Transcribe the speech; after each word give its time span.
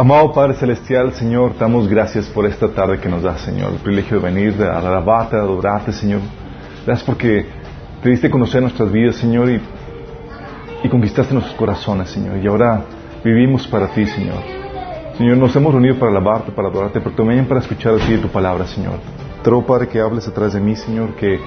Amado 0.00 0.32
Padre 0.32 0.54
Celestial, 0.54 1.12
Señor, 1.12 1.58
damos 1.58 1.86
gracias 1.86 2.24
por 2.28 2.46
esta 2.46 2.68
tarde 2.68 2.98
que 3.00 3.08
nos 3.10 3.22
das, 3.22 3.42
Señor, 3.42 3.72
el 3.72 3.80
privilegio 3.80 4.18
de 4.18 4.24
venir, 4.24 4.54
de 4.54 4.66
alabarte, 4.66 5.36
de 5.36 5.42
adorarte, 5.42 5.92
Señor. 5.92 6.22
Gracias 6.86 7.04
porque 7.04 7.44
te 8.02 8.08
diste 8.08 8.30
conocer 8.30 8.62
nuestras 8.62 8.90
vidas, 8.90 9.16
Señor, 9.16 9.50
y, 9.50 9.60
y 10.82 10.88
conquistaste 10.88 11.34
nuestros 11.34 11.54
corazones, 11.54 12.08
Señor. 12.08 12.38
Y 12.38 12.46
ahora 12.46 12.82
vivimos 13.22 13.66
para 13.66 13.88
ti, 13.88 14.06
Señor. 14.06 14.38
Señor, 15.18 15.36
nos 15.36 15.54
hemos 15.54 15.70
reunido 15.70 15.98
para 15.98 16.12
alabarte, 16.12 16.50
para 16.50 16.68
adorarte, 16.68 16.98
pero 17.02 17.14
también 17.14 17.44
para 17.44 17.60
escuchar 17.60 17.96
de 17.96 18.16
tu 18.16 18.28
palabra, 18.28 18.66
Señor. 18.66 18.94
Te 19.44 19.50
Padre, 19.50 19.86
que 19.86 20.00
hables 20.00 20.26
atrás 20.26 20.54
de 20.54 20.60
mí, 20.60 20.76
Señor, 20.76 21.14
que, 21.16 21.38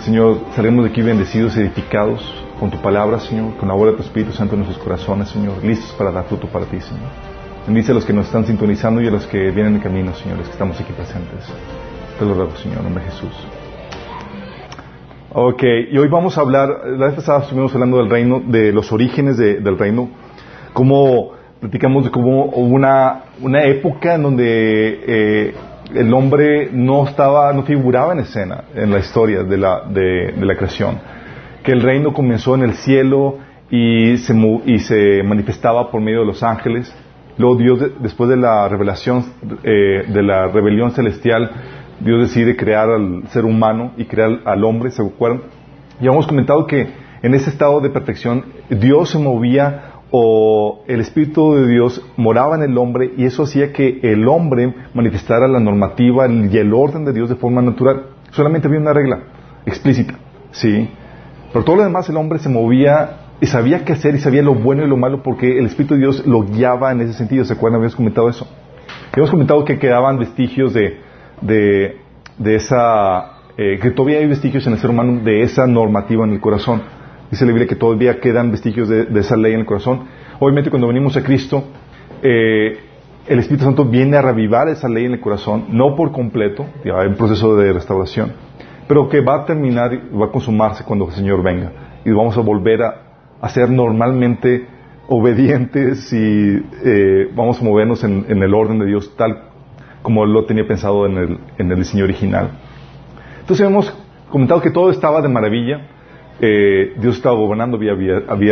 Señor, 0.00 0.40
salgamos 0.56 0.86
de 0.86 0.90
aquí 0.90 1.02
bendecidos, 1.02 1.56
edificados 1.56 2.20
con 2.58 2.68
tu 2.68 2.78
palabra, 2.78 3.20
Señor, 3.20 3.56
con 3.58 3.68
la 3.68 3.74
obra 3.74 3.92
de 3.92 3.98
tu 3.98 4.02
Espíritu 4.02 4.32
Santo 4.32 4.56
en 4.56 4.62
nuestros 4.62 4.82
corazones, 4.82 5.28
Señor, 5.28 5.62
listos 5.62 5.92
para 5.92 6.10
dar 6.10 6.24
fruto 6.24 6.48
para 6.48 6.66
ti, 6.66 6.80
Señor. 6.80 7.29
Bendice 7.66 7.92
a 7.92 7.94
los 7.94 8.04
que 8.04 8.12
nos 8.12 8.26
están 8.26 8.46
sintonizando 8.46 9.00
y 9.00 9.06
a 9.06 9.10
los 9.10 9.26
que 9.26 9.50
vienen 9.50 9.76
en 9.76 9.80
camino, 9.80 10.12
Señor, 10.14 10.38
los 10.38 10.46
que 10.48 10.52
estamos 10.52 10.80
aquí 10.80 10.92
presentes. 10.92 11.46
Te 12.18 12.24
lo 12.24 12.34
ruego, 12.34 12.56
Señor, 12.56 12.78
en 12.78 12.84
nombre 12.84 13.04
de 13.04 13.10
Jesús. 13.10 13.32
Ok, 15.32 15.62
y 15.92 15.96
hoy 15.96 16.08
vamos 16.08 16.36
a 16.36 16.40
hablar, 16.40 16.68
la 16.98 17.06
vez 17.06 17.14
pasada 17.14 17.40
estuvimos 17.40 17.72
hablando 17.74 17.98
del 17.98 18.10
reino, 18.10 18.40
de 18.44 18.72
los 18.72 18.90
orígenes 18.92 19.36
de- 19.36 19.60
del 19.60 19.78
reino, 19.78 20.08
cómo 20.72 21.32
platicamos 21.60 22.04
de 22.04 22.10
cómo 22.10 22.46
hubo 22.46 22.74
una, 22.74 23.24
una 23.40 23.62
época 23.64 24.14
en 24.16 24.22
donde 24.24 25.00
eh, 25.06 25.54
el 25.94 26.12
hombre 26.14 26.70
no 26.72 27.06
estaba, 27.06 27.52
no 27.52 27.62
figuraba 27.62 28.12
en 28.14 28.20
escena 28.20 28.64
en 28.74 28.90
la 28.90 28.98
historia 28.98 29.44
de 29.44 29.56
la, 29.58 29.82
de, 29.88 30.32
de 30.32 30.46
la 30.46 30.56
creación, 30.56 30.98
que 31.62 31.70
el 31.72 31.82
reino 31.82 32.12
comenzó 32.12 32.56
en 32.56 32.62
el 32.62 32.72
cielo 32.74 33.36
y 33.70 34.16
se, 34.16 34.34
y 34.66 34.78
se 34.80 35.22
manifestaba 35.22 35.92
por 35.92 36.00
medio 36.00 36.20
de 36.20 36.26
los 36.26 36.42
ángeles, 36.42 36.92
luego 37.40 37.56
Dios, 37.56 37.80
de- 37.80 37.92
después 38.00 38.30
de 38.30 38.36
la 38.36 38.68
revelación, 38.68 39.24
eh, 39.64 40.04
de 40.06 40.22
la 40.22 40.46
rebelión 40.46 40.92
celestial, 40.92 41.50
Dios 42.00 42.20
decide 42.20 42.56
crear 42.56 42.88
al 42.88 43.24
ser 43.28 43.44
humano 43.44 43.92
y 43.96 44.04
crear 44.04 44.40
al 44.44 44.64
hombre, 44.64 44.90
¿se 44.90 45.02
acuerdan? 45.02 45.42
Y 46.00 46.06
hemos 46.06 46.26
comentado 46.26 46.66
que 46.66 46.88
en 47.22 47.34
ese 47.34 47.50
estado 47.50 47.80
de 47.80 47.90
perfección 47.90 48.44
Dios 48.70 49.10
se 49.10 49.18
movía 49.18 49.86
o 50.10 50.82
el 50.88 51.00
Espíritu 51.00 51.54
de 51.54 51.68
Dios 51.68 52.04
moraba 52.16 52.56
en 52.56 52.62
el 52.62 52.76
hombre 52.78 53.12
y 53.16 53.24
eso 53.26 53.42
hacía 53.44 53.72
que 53.72 54.00
el 54.02 54.26
hombre 54.28 54.74
manifestara 54.94 55.46
la 55.46 55.60
normativa 55.60 56.26
y 56.28 56.56
el 56.56 56.72
orden 56.72 57.04
de 57.04 57.12
Dios 57.12 57.28
de 57.28 57.36
forma 57.36 57.60
natural. 57.62 58.06
Solamente 58.30 58.66
había 58.66 58.80
una 58.80 58.92
regla 58.92 59.20
explícita, 59.66 60.14
¿sí? 60.52 60.88
Pero 61.52 61.64
todo 61.64 61.76
lo 61.76 61.84
demás 61.84 62.08
el 62.08 62.16
hombre 62.16 62.38
se 62.38 62.48
movía 62.48 63.19
y 63.40 63.46
sabía 63.46 63.84
qué 63.84 63.92
hacer 63.92 64.14
y 64.14 64.18
sabía 64.18 64.42
lo 64.42 64.54
bueno 64.54 64.84
y 64.84 64.88
lo 64.88 64.96
malo 64.96 65.22
porque 65.22 65.58
el 65.58 65.66
Espíritu 65.66 65.94
de 65.94 66.00
Dios 66.00 66.26
lo 66.26 66.42
guiaba 66.42 66.92
en 66.92 67.00
ese 67.00 67.14
sentido. 67.14 67.44
¿Se 67.44 67.54
acuerdan? 67.54 67.76
Habíamos 67.76 67.96
comentado 67.96 68.28
eso. 68.28 68.46
Hemos 69.14 69.30
comentado 69.30 69.64
que 69.64 69.78
quedaban 69.78 70.18
vestigios 70.18 70.74
de, 70.74 71.00
de, 71.40 71.96
de 72.38 72.54
esa, 72.54 73.38
eh, 73.56 73.78
que 73.80 73.90
todavía 73.90 74.18
hay 74.18 74.26
vestigios 74.26 74.66
en 74.66 74.74
el 74.74 74.78
ser 74.78 74.90
humano 74.90 75.20
de 75.24 75.42
esa 75.42 75.66
normativa 75.66 76.24
en 76.24 76.32
el 76.32 76.40
corazón. 76.40 76.82
Dice 77.30 77.44
la 77.44 77.52
Biblia 77.52 77.66
que 77.66 77.76
todavía 77.76 78.20
quedan 78.20 78.50
vestigios 78.50 78.88
de, 78.88 79.06
de 79.06 79.20
esa 79.20 79.36
ley 79.36 79.54
en 79.54 79.60
el 79.60 79.66
corazón. 79.66 80.04
Obviamente 80.38 80.70
cuando 80.70 80.88
venimos 80.88 81.16
a 81.16 81.22
Cristo, 81.22 81.64
eh, 82.22 82.78
el 83.26 83.38
Espíritu 83.38 83.64
Santo 83.64 83.84
viene 83.84 84.16
a 84.16 84.22
revivar 84.22 84.68
esa 84.68 84.88
ley 84.88 85.06
en 85.06 85.12
el 85.12 85.20
corazón, 85.20 85.66
no 85.70 85.94
por 85.94 86.12
completo, 86.12 86.66
ya 86.84 86.98
hay 86.98 87.08
un 87.08 87.14
proceso 87.14 87.56
de 87.56 87.72
restauración, 87.72 88.32
pero 88.88 89.08
que 89.08 89.20
va 89.20 89.42
a 89.42 89.44
terminar 89.44 89.92
y 89.94 90.16
va 90.16 90.26
a 90.26 90.30
consumarse 90.30 90.84
cuando 90.84 91.06
el 91.06 91.12
Señor 91.12 91.42
venga. 91.42 91.72
Y 92.04 92.10
vamos 92.10 92.36
a 92.36 92.40
volver 92.40 92.82
a, 92.82 93.09
a 93.40 93.48
ser 93.48 93.70
normalmente 93.70 94.66
obedientes 95.08 96.12
y 96.12 96.62
eh, 96.84 97.28
vamos 97.34 97.60
a 97.60 97.64
movernos 97.64 98.04
en, 98.04 98.24
el 98.28 98.54
orden 98.54 98.78
de 98.78 98.86
Dios 98.86 99.16
tal 99.16 99.42
como 100.02 100.24
lo 100.24 100.44
tenía 100.44 100.66
pensado 100.66 101.04
en 101.04 101.38
el, 101.58 101.76
diseño 101.76 102.04
original. 102.04 102.50
Entonces 103.40 103.66
hemos 103.66 103.92
comentado 104.30 104.60
que 104.62 104.70
todo 104.70 104.90
estaba 104.90 105.20
de 105.20 105.28
maravilla, 105.28 105.88
eh, 106.40 106.94
Dios 106.98 107.16
estaba 107.16 107.34
gobernando, 107.34 107.76
había, 107.76 107.94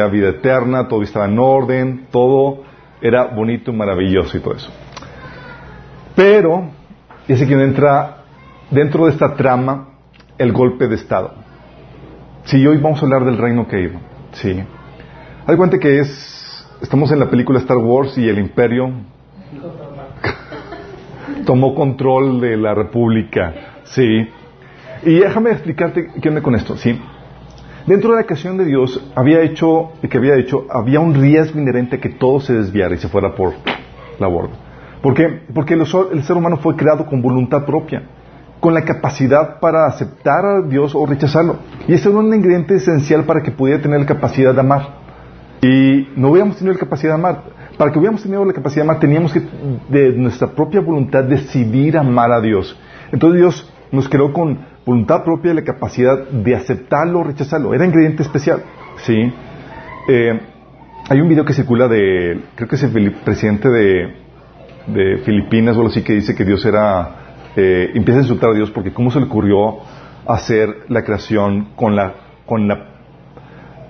vida- 0.08 0.28
eterna, 0.28 0.88
todo 0.88 1.02
estaba 1.02 1.26
en 1.26 1.38
orden, 1.38 2.06
todo 2.10 2.64
era 3.00 3.24
bonito, 3.26 3.72
maravilloso 3.72 4.36
y 4.36 4.40
todo 4.40 4.54
eso. 4.54 4.70
Pero, 6.16 6.70
y 7.28 7.32
es 7.32 7.40
aquí 7.40 7.52
donde 7.52 7.66
entra 7.66 8.24
dentro 8.70 9.06
de 9.06 9.12
esta 9.12 9.34
trama 9.34 9.90
el 10.36 10.52
golpe 10.52 10.88
de 10.88 10.96
Estado. 10.96 11.32
Sí, 12.44 12.66
hoy 12.66 12.78
vamos 12.78 13.00
a 13.00 13.06
hablar 13.06 13.24
del 13.24 13.38
reino 13.38 13.68
que 13.68 13.80
iba. 13.80 14.00
Sí. 14.32 14.64
Hay 15.48 15.56
cuenta 15.56 15.78
que 15.78 15.98
es, 16.00 16.66
estamos 16.82 17.10
en 17.10 17.18
la 17.20 17.30
película 17.30 17.58
Star 17.60 17.78
Wars 17.78 18.18
y 18.18 18.28
el 18.28 18.38
imperio 18.38 18.90
tomó 21.46 21.74
control 21.74 22.38
de 22.42 22.58
la 22.58 22.74
república. 22.74 23.54
Sí. 23.84 24.28
Y 25.04 25.14
déjame 25.20 25.52
explicarte 25.52 26.10
qué 26.20 26.28
onda 26.28 26.42
con 26.42 26.54
esto. 26.54 26.76
Sí. 26.76 27.00
Dentro 27.86 28.10
de 28.10 28.16
la 28.16 28.24
creación 28.24 28.58
de 28.58 28.66
Dios 28.66 29.02
había 29.14 29.40
hecho, 29.40 29.92
que 30.10 30.18
había 30.18 30.34
hecho, 30.36 30.66
había 30.70 31.00
un 31.00 31.14
riesgo 31.14 31.58
inherente 31.58 31.98
que 31.98 32.10
todo 32.10 32.40
se 32.40 32.52
desviara 32.52 32.94
y 32.94 32.98
se 32.98 33.08
fuera 33.08 33.34
por 33.34 33.54
la 34.18 34.26
borda. 34.26 34.52
¿Por 35.00 35.14
qué? 35.14 35.44
Porque 35.54 35.76
los- 35.76 35.96
el 36.12 36.24
ser 36.24 36.36
humano 36.36 36.58
fue 36.58 36.76
creado 36.76 37.06
con 37.06 37.22
voluntad 37.22 37.64
propia, 37.64 38.02
con 38.60 38.74
la 38.74 38.84
capacidad 38.84 39.60
para 39.60 39.86
aceptar 39.86 40.44
a 40.44 40.60
Dios 40.60 40.94
o 40.94 41.06
rechazarlo. 41.06 41.56
Y 41.86 41.94
ese 41.94 42.10
era 42.10 42.18
un 42.18 42.34
ingrediente 42.34 42.74
esencial 42.74 43.24
para 43.24 43.40
que 43.42 43.50
pudiera 43.50 43.80
tener 43.80 43.98
la 44.00 44.04
capacidad 44.06 44.52
de 44.52 44.60
amar. 44.60 44.97
Y 45.60 46.08
no 46.16 46.30
hubiéramos 46.30 46.56
tenido 46.56 46.74
la 46.74 46.80
capacidad 46.80 47.12
de 47.12 47.14
amar. 47.14 47.42
Para 47.76 47.92
que 47.92 47.98
hubiéramos 47.98 48.22
tenido 48.22 48.44
la 48.44 48.52
capacidad 48.52 48.84
de 48.84 48.90
amar, 48.90 49.00
teníamos 49.00 49.32
que, 49.32 49.42
de 49.88 50.12
nuestra 50.12 50.48
propia 50.48 50.80
voluntad, 50.80 51.24
decidir 51.24 51.96
amar 51.96 52.32
a 52.32 52.40
Dios. 52.40 52.78
Entonces 53.12 53.40
Dios 53.40 53.72
nos 53.92 54.08
creó 54.08 54.32
con 54.32 54.58
voluntad 54.84 55.24
propia 55.24 55.54
la 55.54 55.62
capacidad 55.62 56.28
de 56.28 56.54
aceptarlo 56.54 57.20
o 57.20 57.24
rechazarlo. 57.24 57.74
Era 57.74 57.84
ingrediente 57.84 58.22
especial. 58.22 58.62
¿sí? 58.98 59.32
Eh, 60.08 60.40
hay 61.08 61.20
un 61.20 61.28
video 61.28 61.44
que 61.44 61.52
circula 61.52 61.88
de, 61.88 62.40
creo 62.54 62.68
que 62.68 62.76
es 62.76 62.82
el 62.82 63.12
presidente 63.12 63.68
de, 63.68 64.14
de 64.86 65.18
Filipinas 65.18 65.76
o 65.76 65.80
algo 65.80 65.90
así, 65.90 66.02
que 66.02 66.14
dice 66.14 66.34
que 66.34 66.44
Dios 66.44 66.64
era, 66.64 67.16
eh, 67.56 67.90
empieza 67.94 68.20
a 68.20 68.22
insultar 68.22 68.50
a 68.50 68.54
Dios 68.54 68.70
porque 68.70 68.92
cómo 68.92 69.10
se 69.10 69.20
le 69.20 69.26
ocurrió 69.26 69.78
hacer 70.26 70.84
la 70.88 71.02
creación 71.02 71.70
con 71.76 71.96
la, 71.96 72.14
con 72.46 72.68
la 72.68 72.87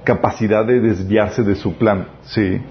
capacidad 0.08 0.64
de 0.64 0.80
desviarse 0.80 1.42
de 1.42 1.54
su 1.54 1.74
plan, 1.74 2.08
¿sí? 2.22 2.62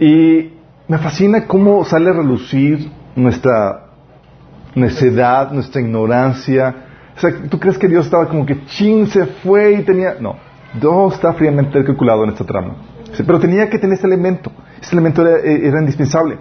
Y 0.00 0.52
me 0.88 0.96
fascina 0.96 1.46
cómo 1.46 1.84
sale 1.84 2.08
a 2.08 2.14
relucir 2.14 2.90
nuestra 3.14 3.88
necedad, 4.74 5.52
nuestra 5.52 5.82
ignorancia. 5.82 6.74
O 7.14 7.20
sea, 7.20 7.30
¿tú 7.50 7.60
crees 7.60 7.76
que 7.76 7.86
Dios 7.86 8.06
estaba 8.06 8.28
como 8.28 8.46
que 8.46 8.64
chin 8.64 9.06
se 9.08 9.26
fue 9.26 9.74
y 9.74 9.82
tenía... 9.82 10.14
No, 10.18 10.36
Dios 10.80 11.14
está 11.14 11.34
fríamente 11.34 11.84
calculado 11.84 12.24
en 12.24 12.30
esta 12.30 12.46
trama. 12.46 12.76
Sí, 13.12 13.22
Pero 13.26 13.38
tenía 13.38 13.68
que 13.68 13.78
tener 13.78 13.98
ese 13.98 14.06
elemento. 14.06 14.50
Ese 14.80 14.92
elemento 14.94 15.20
era, 15.20 15.36
eh, 15.36 15.68
era 15.68 15.80
indispensable. 15.80 16.38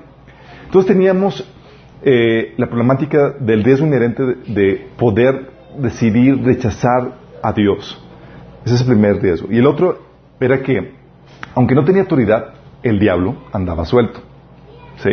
Entonces 0.65 0.87
teníamos 0.87 1.45
eh, 2.01 2.53
la 2.55 2.67
problemática 2.67 3.31
del 3.41 3.61
riesgo 3.61 3.85
inherente 3.85 4.23
de, 4.23 4.35
de 4.53 4.87
poder 4.97 5.51
decidir 5.77 6.41
rechazar 6.43 7.13
a 7.43 7.51
Dios. 7.51 8.04
Ese 8.65 8.75
es 8.75 8.81
el 8.81 8.87
primer 8.87 9.21
riesgo. 9.21 9.47
Y 9.51 9.59
el 9.59 9.67
otro 9.67 9.99
era 10.39 10.61
que, 10.61 10.95
aunque 11.53 11.75
no 11.75 11.85
tenía 11.85 12.01
autoridad, 12.01 12.55
el 12.81 12.99
diablo 12.99 13.35
andaba 13.53 13.85
suelto. 13.85 14.21
¿Sí? 14.97 15.09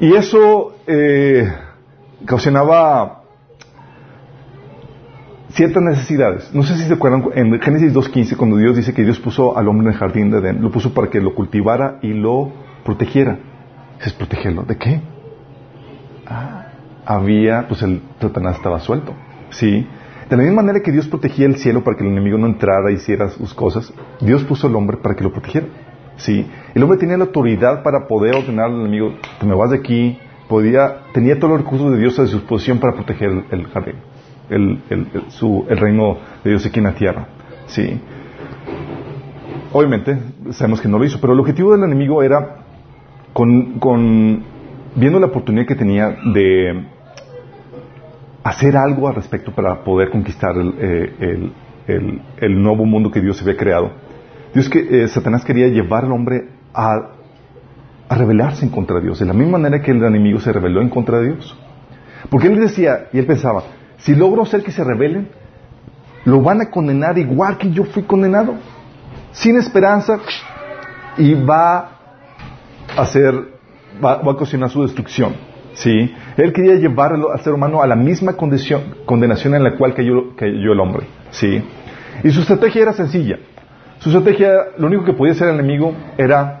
Y 0.00 0.14
eso 0.14 0.76
eh, 0.86 1.50
ocasionaba 2.22 3.22
ciertas 5.50 5.82
necesidades. 5.82 6.52
No 6.52 6.62
sé 6.62 6.76
si 6.76 6.84
se 6.84 6.94
acuerdan, 6.94 7.24
en 7.34 7.60
Génesis 7.60 7.94
2.15, 7.94 8.36
cuando 8.36 8.56
Dios 8.56 8.76
dice 8.76 8.92
que 8.92 9.02
Dios 9.02 9.18
puso 9.20 9.56
al 9.56 9.68
hombre 9.68 9.86
en 9.86 9.92
el 9.92 9.98
jardín 9.98 10.30
de 10.30 10.38
Edén, 10.38 10.60
lo 10.60 10.70
puso 10.70 10.92
para 10.92 11.08
que 11.08 11.20
lo 11.20 11.34
cultivara 11.34 11.98
y 12.02 12.12
lo 12.12 12.52
protegiera. 12.84 13.38
Dices, 13.98 14.12
¿protegerlo? 14.12 14.64
¿De 14.64 14.76
qué? 14.76 15.00
Ah, 16.26 16.66
había, 17.06 17.66
pues 17.68 17.82
el 17.82 18.02
Satanás 18.20 18.56
estaba 18.56 18.80
suelto. 18.80 19.14
¿Sí? 19.50 19.86
De 20.28 20.36
la 20.36 20.42
misma 20.42 20.62
manera 20.62 20.80
que 20.80 20.90
Dios 20.90 21.06
protegía 21.08 21.46
el 21.46 21.56
cielo 21.56 21.84
para 21.84 21.96
que 21.96 22.04
el 22.04 22.10
enemigo 22.10 22.38
no 22.38 22.46
entrara 22.46 22.90
y 22.90 22.94
hiciera 22.94 23.28
sus 23.28 23.52
cosas, 23.52 23.92
Dios 24.20 24.42
puso 24.44 24.66
al 24.66 24.76
hombre 24.76 24.96
para 24.96 25.14
que 25.14 25.22
lo 25.22 25.30
protegiera. 25.32 25.66
¿Sí? 26.16 26.46
El 26.74 26.82
hombre 26.82 26.98
tenía 26.98 27.16
la 27.16 27.24
autoridad 27.24 27.82
para 27.82 28.06
poder 28.06 28.36
ordenar 28.36 28.66
al 28.66 28.80
enemigo, 28.80 29.14
te 29.40 29.46
me 29.46 29.54
vas 29.54 29.70
de 29.70 29.78
aquí, 29.78 30.18
podía, 30.48 31.00
tenía 31.12 31.38
todos 31.38 31.50
los 31.54 31.62
recursos 31.62 31.90
de 31.92 31.98
Dios 31.98 32.18
a 32.18 32.26
su 32.26 32.36
disposición 32.38 32.78
para 32.78 32.94
proteger 32.94 33.30
el, 33.50 33.66
jardín, 33.66 33.96
el, 34.48 34.80
reino 35.76 36.18
de 36.44 36.50
Dios 36.50 36.64
aquí 36.64 36.78
en 36.78 36.84
la 36.84 36.94
tierra. 36.94 37.26
¿Sí? 37.66 38.00
Obviamente, 39.72 40.16
sabemos 40.50 40.80
que 40.80 40.88
no 40.88 40.98
lo 40.98 41.04
hizo, 41.04 41.20
pero 41.20 41.32
el 41.32 41.40
objetivo 41.40 41.72
del 41.72 41.82
enemigo 41.82 42.22
era, 42.22 42.58
con- 43.32 44.44
viendo 44.94 45.18
la 45.18 45.26
oportunidad 45.26 45.66
que 45.66 45.74
tenía 45.74 46.16
de 46.32 46.86
hacer 48.44 48.76
algo 48.76 49.08
al 49.08 49.14
respecto 49.14 49.52
para 49.52 49.82
poder 49.82 50.10
conquistar 50.10 50.56
el, 50.56 50.74
eh, 50.78 51.52
el- 52.40 52.62
nuevo 52.62 52.84
mundo 52.84 53.10
que 53.10 53.20
Dios 53.20 53.40
había 53.42 53.56
creado. 53.56 53.90
Dios 54.52 54.68
que 54.68 55.04
eh, 55.04 55.08
Satanás 55.08 55.44
quería 55.44 55.66
llevar 55.68 56.04
al 56.04 56.12
hombre 56.12 56.48
a, 56.72 57.10
rebelarse 58.10 58.64
en 58.64 58.70
contra 58.70 58.96
de 58.96 59.02
Dios, 59.06 59.18
de 59.18 59.26
la 59.26 59.32
misma 59.32 59.58
manera 59.58 59.82
que 59.82 59.90
el 59.90 60.04
enemigo 60.04 60.38
se 60.38 60.52
rebeló 60.52 60.80
en 60.82 60.88
contra 60.90 61.18
de 61.18 61.32
Dios. 61.32 61.58
Porque 62.30 62.46
él 62.46 62.60
decía, 62.60 63.08
y 63.12 63.18
él 63.18 63.26
pensaba, 63.26 63.64
si 63.96 64.14
logro 64.14 64.42
hacer 64.42 64.62
que 64.62 64.70
se 64.70 64.84
rebelen, 64.84 65.30
lo 66.24 66.40
van 66.40 66.60
a 66.60 66.70
condenar 66.70 67.18
igual 67.18 67.58
que 67.58 67.70
yo 67.70 67.84
fui 67.84 68.02
condenado, 68.04 68.54
sin 69.32 69.56
esperanza, 69.56 70.18
y 71.16 71.34
va 71.34 71.78
a 72.96 73.02
hacer, 73.02 73.34
va, 74.04 74.12
a 74.14 74.36
cocinar 74.36 74.70
su 74.70 74.82
destrucción. 74.82 75.34
¿Sí? 75.74 76.14
Él 76.36 76.52
quería 76.52 76.74
llevar 76.76 77.12
al 77.12 77.40
ser 77.40 77.52
humano 77.52 77.82
a 77.82 77.86
la 77.86 77.96
misma 77.96 78.34
condición, 78.34 78.82
condenación 79.04 79.54
en 79.54 79.64
la 79.64 79.76
cual 79.76 79.94
cayó, 79.94 80.34
cayó 80.36 80.72
el 80.72 80.80
hombre. 80.80 81.06
¿sí? 81.30 81.62
Y 82.22 82.30
su 82.30 82.40
estrategia 82.40 82.82
era 82.82 82.92
sencilla. 82.92 83.38
Su 83.98 84.10
estrategia, 84.10 84.52
lo 84.78 84.86
único 84.86 85.04
que 85.04 85.12
podía 85.12 85.32
hacer 85.32 85.48
el 85.48 85.54
enemigo 85.54 85.94
era 86.16 86.60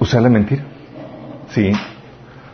usar 0.00 0.22
la 0.22 0.28
mentira. 0.28 0.64
¿sí? 1.48 1.72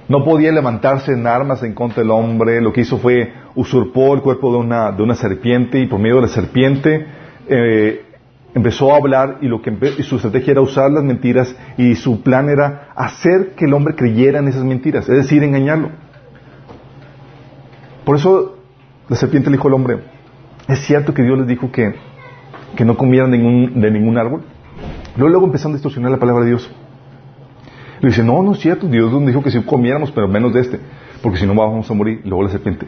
No 0.08 0.24
podía 0.24 0.52
levantarse 0.52 1.12
en 1.12 1.26
armas 1.26 1.62
en 1.62 1.74
contra 1.74 2.02
del 2.02 2.10
hombre. 2.10 2.60
Lo 2.60 2.72
que 2.72 2.82
hizo 2.82 2.98
fue 2.98 3.32
usurpó 3.54 4.14
el 4.14 4.22
cuerpo 4.22 4.52
de 4.52 4.58
una, 4.58 4.92
de 4.92 5.02
una 5.02 5.14
serpiente 5.14 5.80
y 5.80 5.86
por 5.86 5.98
medio 5.98 6.16
de 6.16 6.22
la 6.22 6.28
serpiente 6.28 7.06
eh, 7.48 8.09
empezó 8.54 8.92
a 8.92 8.96
hablar 8.96 9.38
y, 9.40 9.46
lo 9.46 9.62
que 9.62 9.72
su 10.02 10.16
estrategia 10.16 10.52
era 10.52 10.60
usar 10.60 10.90
las 10.90 11.04
mentiras 11.04 11.54
y 11.76 11.94
su 11.94 12.22
plan 12.22 12.48
era 12.48 12.88
hacer 12.96 13.54
que 13.56 13.66
el 13.66 13.74
hombre 13.74 13.94
creyera 13.94 14.38
en 14.40 14.48
esas 14.48 14.64
mentiras, 14.64 15.08
es 15.08 15.16
decir, 15.16 15.42
engañarlo. 15.42 15.90
Por 18.04 18.16
eso 18.16 18.58
la 19.08 19.16
serpiente 19.16 19.50
le 19.50 19.56
dijo 19.56 19.68
al 19.68 19.74
hombre, 19.74 19.98
¿es 20.68 20.80
cierto 20.80 21.14
que 21.14 21.22
Dios 21.22 21.38
les 21.38 21.46
dijo 21.46 21.70
que, 21.70 21.94
que 22.76 22.84
no 22.84 22.96
comieran 22.96 23.30
de 23.30 23.38
ningún, 23.38 23.80
de 23.80 23.90
ningún 23.90 24.18
árbol? 24.18 24.42
Luego, 25.16 25.30
luego 25.30 25.46
empezaron 25.46 25.72
a 25.72 25.76
distorsionar 25.76 26.10
la 26.10 26.18
palabra 26.18 26.44
de 26.44 26.50
Dios. 26.50 26.70
Le 28.00 28.08
dice, 28.08 28.24
no, 28.24 28.42
no 28.42 28.52
es 28.52 28.60
cierto, 28.60 28.86
Dios 28.86 29.12
nos 29.12 29.26
dijo 29.26 29.42
que 29.42 29.50
si 29.50 29.60
comiéramos, 29.62 30.10
pero 30.10 30.26
menos 30.26 30.54
de 30.54 30.60
este, 30.60 30.80
porque 31.22 31.38
si 31.38 31.46
no 31.46 31.54
vamos 31.54 31.90
a 31.90 31.94
morir. 31.94 32.22
Luego 32.24 32.44
la 32.44 32.48
serpiente, 32.48 32.86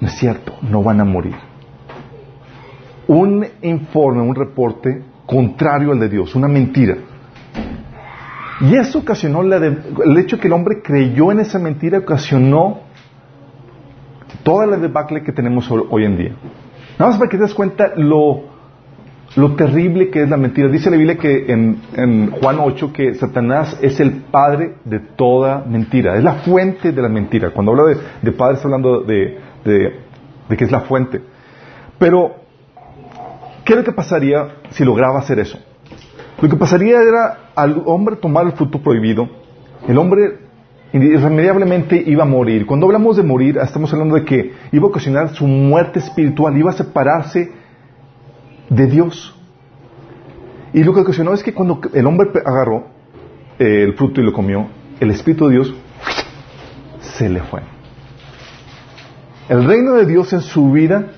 no 0.00 0.08
es 0.08 0.14
cierto, 0.14 0.54
no 0.60 0.82
van 0.82 1.00
a 1.00 1.04
morir. 1.04 1.34
Un 3.08 3.46
informe, 3.62 4.22
un 4.22 4.34
reporte 4.34 5.02
contrario 5.26 5.92
al 5.92 6.00
de 6.00 6.08
Dios, 6.08 6.34
una 6.34 6.48
mentira. 6.48 6.96
Y 8.60 8.76
eso 8.76 9.00
ocasionó 9.00 9.42
el 9.42 10.18
hecho 10.18 10.38
que 10.38 10.46
el 10.46 10.52
hombre 10.52 10.82
creyó 10.82 11.32
en 11.32 11.40
esa 11.40 11.58
mentira, 11.58 11.98
ocasionó 11.98 12.80
toda 14.42 14.66
la 14.66 14.76
debacle 14.76 15.22
que 15.22 15.32
tenemos 15.32 15.70
hoy 15.70 16.04
en 16.04 16.16
día. 16.16 16.32
Nada 16.98 17.10
más 17.10 17.18
para 17.18 17.30
que 17.30 17.36
te 17.36 17.42
des 17.42 17.54
cuenta 17.54 17.92
lo 17.96 18.44
terrible 19.56 20.10
que 20.10 20.22
es 20.22 20.30
la 20.30 20.36
mentira. 20.36 20.68
Dice 20.68 20.90
la 20.90 20.96
Biblia 20.96 21.16
que 21.16 21.46
en, 21.52 22.30
Juan 22.30 22.58
8 22.60 22.92
que 22.92 23.14
Satanás 23.14 23.78
es 23.80 23.98
el 24.00 24.12
padre 24.30 24.74
de 24.84 25.00
toda 25.00 25.64
mentira, 25.66 26.16
es 26.16 26.24
la 26.24 26.34
fuente 26.34 26.92
de 26.92 27.02
la 27.02 27.08
mentira. 27.08 27.50
Cuando 27.50 27.72
habla 27.72 27.98
de, 28.22 28.32
padre 28.32 28.54
está 28.54 28.68
hablando 28.68 29.00
de, 29.00 29.38
de, 29.64 30.56
que 30.56 30.64
es 30.64 30.70
la 30.70 30.80
fuente. 30.82 31.20
Pero, 31.98 32.41
¿qué 33.64 33.72
es 33.72 33.78
lo 33.78 33.84
que 33.84 33.92
pasaría 33.92 34.56
si 34.70 34.84
lograba 34.84 35.18
hacer 35.18 35.38
eso? 35.38 35.58
Lo 36.40 36.48
que 36.48 36.56
pasaría 36.56 37.00
era 37.00 37.50
al 37.54 37.82
hombre 37.86 38.16
tomar 38.16 38.46
el 38.46 38.52
fruto 38.52 38.82
prohibido, 38.82 39.28
el 39.86 39.98
hombre 39.98 40.38
irremediablemente 40.92 42.02
iba 42.06 42.24
a 42.24 42.26
morir. 42.26 42.66
Cuando 42.66 42.86
hablamos 42.86 43.16
de 43.16 43.22
morir, 43.22 43.58
estamos 43.58 43.92
hablando 43.92 44.14
de 44.14 44.24
que 44.24 44.52
iba 44.72 44.84
a 44.84 44.88
ocasionar 44.88 45.34
su 45.34 45.46
muerte 45.46 45.98
espiritual, 45.98 46.56
iba 46.56 46.70
a 46.70 46.74
separarse 46.74 47.52
de 48.68 48.86
Dios. 48.86 49.34
Y 50.72 50.82
lo 50.84 50.94
que 50.94 51.00
ocasionó 51.00 51.32
es 51.32 51.42
que 51.42 51.52
cuando 51.52 51.80
el 51.92 52.06
hombre 52.06 52.30
agarró 52.44 52.86
eh, 53.58 53.84
el 53.84 53.94
fruto 53.94 54.20
y 54.20 54.24
lo 54.24 54.32
comió, 54.32 54.66
el 55.00 55.10
Espíritu 55.10 55.48
de 55.48 55.54
Dios 55.54 55.74
se 57.00 57.28
le 57.28 57.40
fue. 57.40 57.60
El 59.48 59.64
reino 59.64 59.94
de 59.94 60.06
Dios 60.06 60.32
en 60.32 60.40
su 60.40 60.70
vida, 60.70 61.12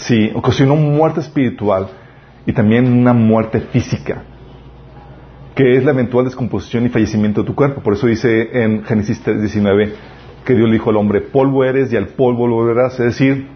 sí, 0.00 0.30
ocasionó 0.34 0.76
muerte 0.76 1.20
espiritual 1.20 1.88
y 2.46 2.52
también 2.52 2.92
una 2.92 3.12
muerte 3.12 3.60
física, 3.60 4.22
que 5.54 5.76
es 5.76 5.84
la 5.84 5.92
eventual 5.92 6.24
descomposición 6.24 6.86
y 6.86 6.88
fallecimiento 6.88 7.42
de 7.42 7.46
tu 7.46 7.54
cuerpo. 7.54 7.82
Por 7.82 7.94
eso 7.94 8.06
dice 8.06 8.62
en 8.64 8.84
Génesis 8.84 9.22
3:19 9.24 9.92
que 10.44 10.54
Dios 10.54 10.68
le 10.68 10.74
dijo 10.74 10.90
al 10.90 10.96
hombre, 10.96 11.20
polvo 11.20 11.64
eres 11.64 11.92
y 11.92 11.96
al 11.96 12.08
polvo 12.08 12.48
volverás, 12.48 12.94
es 12.94 13.06
decir, 13.06 13.48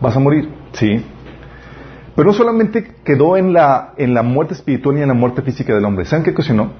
vas 0.00 0.16
a 0.16 0.20
morir. 0.20 0.48
¿Sí? 0.72 1.02
Pero 2.14 2.26
no 2.26 2.32
solamente 2.32 2.96
quedó 3.04 3.36
en 3.36 3.52
la, 3.52 3.94
en 3.96 4.14
la 4.14 4.22
muerte 4.22 4.54
espiritual 4.54 4.98
y 4.98 5.02
en 5.02 5.08
la 5.08 5.14
muerte 5.14 5.42
física 5.42 5.74
del 5.74 5.84
hombre. 5.84 6.04
¿Saben 6.04 6.24
qué 6.24 6.30
ocasionó? 6.30 6.72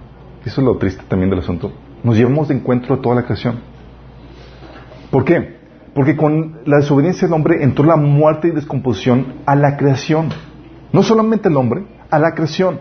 Eso 0.45 0.61
es 0.61 0.65
lo 0.67 0.77
triste 0.77 1.03
también 1.09 1.31
del 1.31 1.39
asunto. 1.39 1.73
Nos 2.03 2.17
llevamos 2.17 2.49
de 2.49 2.55
encuentro 2.55 2.95
a 2.95 3.01
toda 3.01 3.15
la 3.17 3.23
creación. 3.23 3.61
¿Por 5.11 5.25
qué? 5.25 5.60
Porque 5.95 6.17
con 6.17 6.61
la 6.67 6.77
desobediencia 6.77 7.27
del 7.27 7.35
hombre 7.35 7.63
entró 7.63 7.85
la 7.85 7.97
muerte 7.97 8.49
y 8.49 8.53
descomposición 8.53 9.35
a 9.47 9.57
la 9.57 9.77
creación. 9.77 10.29
No 10.93 11.03
solamente 11.03 11.49
al 11.49 11.57
hombre, 11.57 11.85
a 12.11 12.19
la 12.19 12.35
creación. 12.35 12.81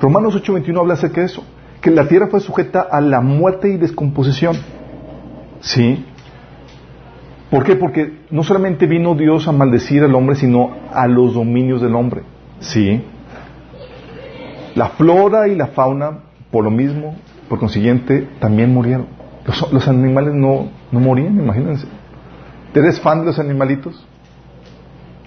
Romanos 0.00 0.34
8:21 0.34 0.78
habla 0.78 0.94
acerca 0.94 1.20
de 1.20 1.26
eso. 1.26 1.44
Que 1.80 1.90
la 1.90 2.08
tierra 2.08 2.26
fue 2.26 2.40
sujeta 2.40 2.80
a 2.80 3.00
la 3.00 3.20
muerte 3.20 3.68
y 3.68 3.76
descomposición. 3.76 4.56
¿Sí? 5.60 6.04
¿Por 7.50 7.64
qué? 7.64 7.76
Porque 7.76 8.20
no 8.30 8.42
solamente 8.42 8.86
vino 8.86 9.14
Dios 9.14 9.48
a 9.48 9.52
maldecir 9.52 10.02
al 10.02 10.14
hombre, 10.14 10.36
sino 10.36 10.70
a 10.92 11.06
los 11.06 11.34
dominios 11.34 11.80
del 11.80 11.94
hombre. 11.94 12.22
¿Sí? 12.60 13.02
La 14.74 14.90
flora 14.90 15.48
y 15.48 15.56
la 15.56 15.68
fauna, 15.68 16.18
por 16.50 16.64
lo 16.64 16.70
mismo, 16.70 17.16
por 17.48 17.58
consiguiente, 17.58 18.28
también 18.38 18.72
murieron. 18.72 19.06
Los, 19.72 19.88
animales 19.88 20.34
no, 20.34 20.68
no 20.92 21.00
morían, 21.00 21.38
imagínense. 21.38 21.86
¿Eres 22.74 23.00
fan 23.00 23.20
de 23.20 23.26
los 23.26 23.38
animalitos? 23.38 24.06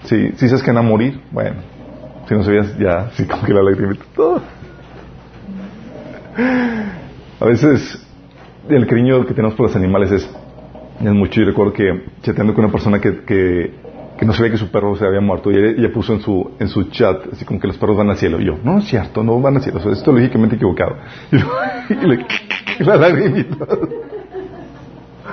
Sí, 0.04 0.32
si 0.36 0.48
sabes 0.48 0.64
que 0.64 0.72
van 0.72 0.86
a 0.86 0.88
morir, 0.88 1.22
bueno, 1.32 1.58
si 2.28 2.34
no 2.34 2.44
sabías, 2.44 2.78
ya, 2.78 3.10
sí, 3.14 3.26
como 3.26 3.44
que 3.44 3.54
la 3.54 3.64
lagrimita, 3.64 4.04
todo. 4.16 4.42
A 7.40 7.46
veces 7.46 8.08
el 8.70 8.88
cariño 8.88 9.26
que 9.26 9.34
tenemos 9.34 9.56
por 9.56 9.68
los 9.68 9.76
animales 9.76 10.12
es 10.12 10.30
es 11.08 11.14
mucho. 11.14 11.42
y 11.42 11.46
recuerdo 11.46 11.74
que 11.74 12.06
chateando 12.22 12.54
con 12.54 12.66
una 12.66 12.72
persona 12.72 13.00
que, 13.00 13.24
que, 13.26 14.26
no 14.26 14.34
sabía 14.34 14.52
que 14.52 14.58
su 14.58 14.70
perro 14.70 14.96
se 14.96 15.06
había 15.06 15.20
muerto 15.20 15.52
y 15.52 15.56
ella, 15.56 15.92
puso 15.92 16.14
en 16.14 16.22
su, 16.22 16.52
en 16.60 16.68
su 16.68 16.84
chat 16.92 17.34
así 17.34 17.44
como 17.44 17.60
que 17.60 17.68
los 17.68 17.78
perros 17.78 17.98
van 17.98 18.10
al 18.10 18.18
cielo. 18.18 18.40
Y 18.40 18.46
yo, 18.46 18.58
no 18.64 18.78
es 18.78 18.86
cierto, 18.86 19.24
no 19.24 19.40
van 19.42 19.56
al 19.56 19.64
cielo. 19.64 19.80
O 19.84 19.92
esto 19.92 20.12
lógicamente 20.12 20.56
equivocado. 20.56 20.96
Y, 21.90 22.08
le, 22.08 22.26
la 22.80 22.96
lagrimita. 22.96 23.68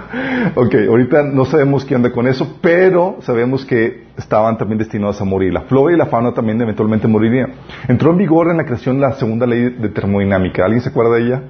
ok, 0.55 0.75
ahorita 0.89 1.23
no 1.25 1.45
sabemos 1.45 1.85
qué 1.85 1.95
anda 1.95 2.11
con 2.11 2.27
eso, 2.27 2.59
pero 2.61 3.17
sabemos 3.21 3.65
que 3.65 4.05
estaban 4.17 4.57
también 4.57 4.79
destinados 4.79 5.21
a 5.21 5.25
morir. 5.25 5.53
La 5.53 5.63
flora 5.63 5.95
y 5.95 5.99
la 5.99 6.07
fauna 6.07 6.33
también 6.33 6.61
eventualmente 6.61 7.07
morirían. 7.07 7.53
Entró 7.89 8.11
en 8.11 8.19
vigor 8.19 8.51
en 8.51 8.57
la 8.57 8.65
creación 8.65 9.01
la 9.01 9.13
segunda 9.13 9.47
ley 9.47 9.71
de 9.71 9.89
termodinámica. 9.91 10.65
¿Alguien 10.65 10.81
se 10.81 10.89
acuerda 10.89 11.17
de 11.17 11.27
ella? 11.27 11.43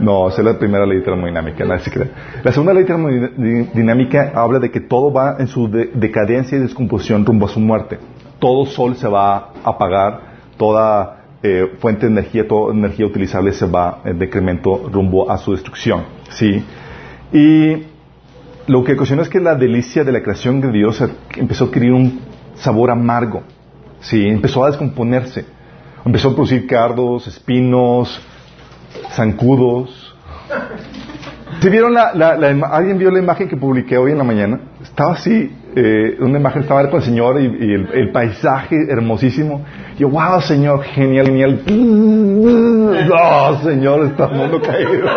No, 0.00 0.28
esa 0.28 0.40
es 0.40 0.46
la 0.46 0.58
primera 0.58 0.86
ley 0.86 1.02
termodinámica, 1.02 1.64
nadie 1.64 1.80
se 1.80 1.90
cree. 1.90 2.10
La 2.42 2.52
segunda 2.52 2.72
ley 2.72 2.84
termodinámica 2.84 4.32
habla 4.34 4.58
de 4.58 4.70
que 4.70 4.80
todo 4.80 5.12
va 5.12 5.36
en 5.38 5.48
su 5.48 5.68
decadencia 5.68 6.56
y 6.56 6.60
descomposición 6.60 7.26
rumbo 7.26 7.46
a 7.46 7.48
su 7.48 7.60
muerte. 7.60 7.98
Todo 8.38 8.64
sol 8.66 8.96
se 8.96 9.06
va 9.06 9.36
a 9.36 9.52
apagar, 9.64 10.20
toda 10.56 11.24
eh, 11.42 11.74
fuente 11.78 12.06
de 12.06 12.12
energía, 12.12 12.46
toda 12.48 12.72
energía 12.72 13.06
utilizable 13.06 13.52
se 13.52 13.66
va 13.66 14.00
en 14.04 14.18
decremento 14.18 14.88
rumbo 14.90 15.30
a 15.30 15.36
su 15.38 15.52
destrucción. 15.52 16.04
¿sí? 16.30 16.64
Y 17.32 17.84
lo 18.66 18.84
que 18.84 18.92
ocasionó 18.92 19.22
es 19.22 19.28
que 19.28 19.40
la 19.40 19.54
delicia 19.54 20.04
de 20.04 20.12
la 20.12 20.22
creación 20.22 20.60
de 20.60 20.70
Dios 20.70 21.02
empezó 21.36 21.64
a 21.64 21.66
adquirir 21.68 21.92
un 21.92 22.20
sabor 22.54 22.90
amargo. 22.90 23.42
¿sí? 24.00 24.26
Empezó 24.28 24.64
a 24.64 24.68
descomponerse. 24.68 25.44
Empezó 26.04 26.30
a 26.30 26.34
producir 26.34 26.66
cardos, 26.66 27.26
espinos, 27.26 28.20
zancudos. 29.12 30.16
¿Se 31.60 31.70
vieron 31.70 31.94
la, 31.94 32.08
alguien 32.72 32.98
vio 32.98 33.10
la 33.10 33.20
imagen 33.20 33.48
que 33.48 33.56
publiqué 33.56 33.96
hoy 33.96 34.10
en 34.10 34.18
la 34.18 34.24
mañana? 34.24 34.60
Estaba 34.82 35.12
así, 35.12 35.48
eh, 35.76 36.16
una 36.18 36.40
imagen 36.40 36.62
estaba 36.62 36.84
con 36.90 36.98
el 36.98 37.04
Señor 37.04 37.40
y, 37.40 37.46
el, 37.46 38.10
paisaje 38.10 38.76
hermosísimo. 38.90 39.64
Y 39.96 40.00
yo, 40.00 40.08
wow, 40.08 40.40
Señor, 40.40 40.82
genial, 40.82 41.26
genial. 41.26 41.62
No, 43.08 43.58
Señor, 43.62 44.06
está 44.06 44.26
mundo 44.26 44.60
caído. 44.60 45.08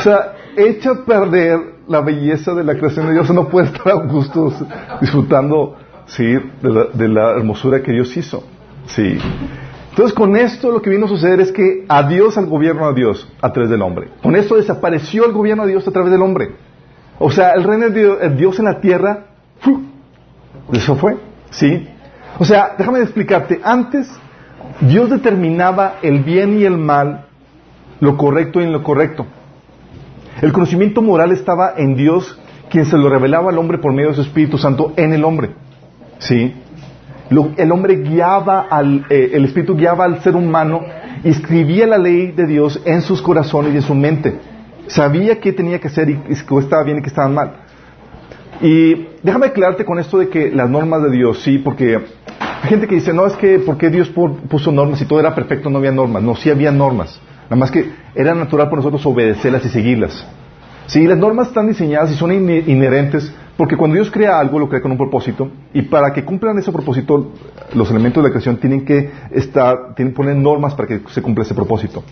O 0.00 0.02
sea, 0.02 0.34
echa 0.56 0.92
a 0.92 1.04
perder 1.04 1.60
la 1.86 2.00
belleza 2.00 2.54
de 2.54 2.64
la 2.64 2.74
creación 2.74 3.06
de 3.08 3.12
Dios. 3.12 3.30
No 3.30 3.48
puede 3.48 3.66
estar 3.66 3.92
a 3.92 3.96
gusto 4.06 4.50
disfrutando, 4.98 5.76
sí, 6.06 6.24
de 6.24 6.70
la, 6.70 6.84
de 6.92 7.08
la 7.08 7.30
hermosura 7.32 7.82
que 7.82 7.92
Dios 7.92 8.16
hizo. 8.16 8.42
Sí. 8.86 9.18
Entonces, 9.90 10.14
con 10.14 10.36
esto 10.36 10.70
lo 10.70 10.80
que 10.80 10.88
vino 10.88 11.04
a 11.04 11.08
suceder 11.08 11.40
es 11.40 11.52
que 11.52 11.84
adiós 11.86 12.38
al 12.38 12.46
gobierno 12.46 12.88
de 12.88 12.94
Dios 12.94 13.30
a 13.42 13.52
través 13.52 13.70
del 13.70 13.82
hombre. 13.82 14.08
Con 14.22 14.36
esto 14.36 14.56
desapareció 14.56 15.26
el 15.26 15.32
gobierno 15.32 15.64
de 15.64 15.72
Dios 15.72 15.86
a 15.86 15.90
través 15.90 16.10
del 16.10 16.22
hombre. 16.22 16.54
O 17.18 17.30
sea, 17.30 17.50
el 17.50 17.64
reino 17.64 17.90
de 17.90 18.30
Dios 18.30 18.58
en 18.58 18.64
la 18.64 18.80
tierra, 18.80 19.26
eso 20.72 20.96
fue, 20.96 21.18
¿sí? 21.50 21.86
O 22.38 22.46
sea, 22.46 22.74
déjame 22.78 23.00
explicarte, 23.00 23.60
antes 23.62 24.10
Dios 24.80 25.10
determinaba 25.10 25.96
el 26.00 26.20
bien 26.20 26.58
y 26.58 26.64
el 26.64 26.78
mal, 26.78 27.26
lo 28.00 28.16
correcto 28.16 28.62
y 28.62 28.66
lo 28.66 28.82
correcto. 28.82 29.26
El 30.40 30.52
conocimiento 30.52 31.02
moral 31.02 31.32
estaba 31.32 31.74
en 31.76 31.94
Dios, 31.94 32.38
quien 32.70 32.86
se 32.86 32.96
lo 32.96 33.10
revelaba 33.10 33.50
al 33.50 33.58
hombre 33.58 33.78
por 33.78 33.92
medio 33.92 34.08
de 34.08 34.14
su 34.14 34.22
Espíritu 34.22 34.56
Santo 34.56 34.94
en 34.96 35.12
el 35.12 35.24
hombre. 35.24 35.50
¿Sí? 36.18 36.54
el 37.56 37.70
hombre 37.70 37.96
guiaba 37.96 38.66
al, 38.68 39.06
eh, 39.08 39.30
el 39.34 39.44
Espíritu 39.44 39.76
guiaba 39.76 40.04
al 40.04 40.20
ser 40.20 40.34
humano 40.34 40.80
y 41.22 41.28
escribía 41.28 41.86
la 41.86 41.96
ley 41.96 42.32
de 42.32 42.44
Dios 42.44 42.82
en 42.84 43.02
sus 43.02 43.22
corazones 43.22 43.72
y 43.72 43.76
en 43.76 43.82
su 43.82 43.94
mente. 43.94 44.34
Sabía 44.88 45.38
qué 45.38 45.52
tenía 45.52 45.78
que 45.78 45.86
hacer 45.86 46.10
y 46.10 46.16
qué 46.16 46.58
estaba 46.58 46.82
bien 46.82 46.98
y 46.98 47.02
qué 47.02 47.08
estaba 47.08 47.28
mal. 47.28 47.52
Y 48.60 49.06
déjame 49.22 49.46
aclararte 49.46 49.84
con 49.84 50.00
esto 50.00 50.18
de 50.18 50.28
que 50.28 50.50
las 50.50 50.68
normas 50.68 51.02
de 51.04 51.10
Dios, 51.10 51.40
sí, 51.42 51.58
porque 51.58 51.96
hay 52.40 52.68
gente 52.68 52.88
que 52.88 52.96
dice, 52.96 53.12
no, 53.12 53.26
es 53.26 53.34
que, 53.34 53.60
¿por 53.60 53.78
qué 53.78 53.90
Dios 53.90 54.10
puso 54.48 54.72
normas 54.72 55.00
y 55.00 55.04
todo 55.04 55.20
era 55.20 55.34
perfecto, 55.34 55.70
no 55.70 55.78
había 55.78 55.92
normas? 55.92 56.22
No, 56.24 56.34
sí 56.34 56.50
había 56.50 56.72
normas. 56.72 57.20
Nada 57.50 57.56
más 57.56 57.70
que 57.70 57.90
era 58.14 58.32
natural 58.34 58.68
para 58.68 58.76
nosotros 58.76 59.04
obedecerlas 59.04 59.66
y 59.66 59.68
seguirlas. 59.68 60.26
Sí, 60.86 61.06
las 61.06 61.18
normas 61.18 61.48
están 61.48 61.66
diseñadas 61.68 62.12
y 62.12 62.14
son 62.14 62.32
inherentes 62.32 63.34
porque 63.60 63.76
cuando 63.76 63.96
Dios 63.96 64.10
crea 64.10 64.40
algo, 64.40 64.58
lo 64.58 64.70
crea 64.70 64.80
con 64.80 64.90
un 64.90 64.96
propósito, 64.96 65.50
y 65.74 65.82
para 65.82 66.14
que 66.14 66.24
cumplan 66.24 66.56
ese 66.56 66.72
propósito, 66.72 67.32
los 67.74 67.90
elementos 67.90 68.22
de 68.22 68.30
la 68.30 68.32
creación 68.32 68.56
tienen 68.56 68.86
que 68.86 69.10
estar, 69.32 69.94
tienen 69.94 70.14
que 70.14 70.16
poner 70.16 70.34
normas 70.36 70.74
para 70.74 70.88
que 70.88 71.02
se 71.10 71.20
cumpla 71.20 71.44
ese 71.44 71.52
propósito. 71.52 72.02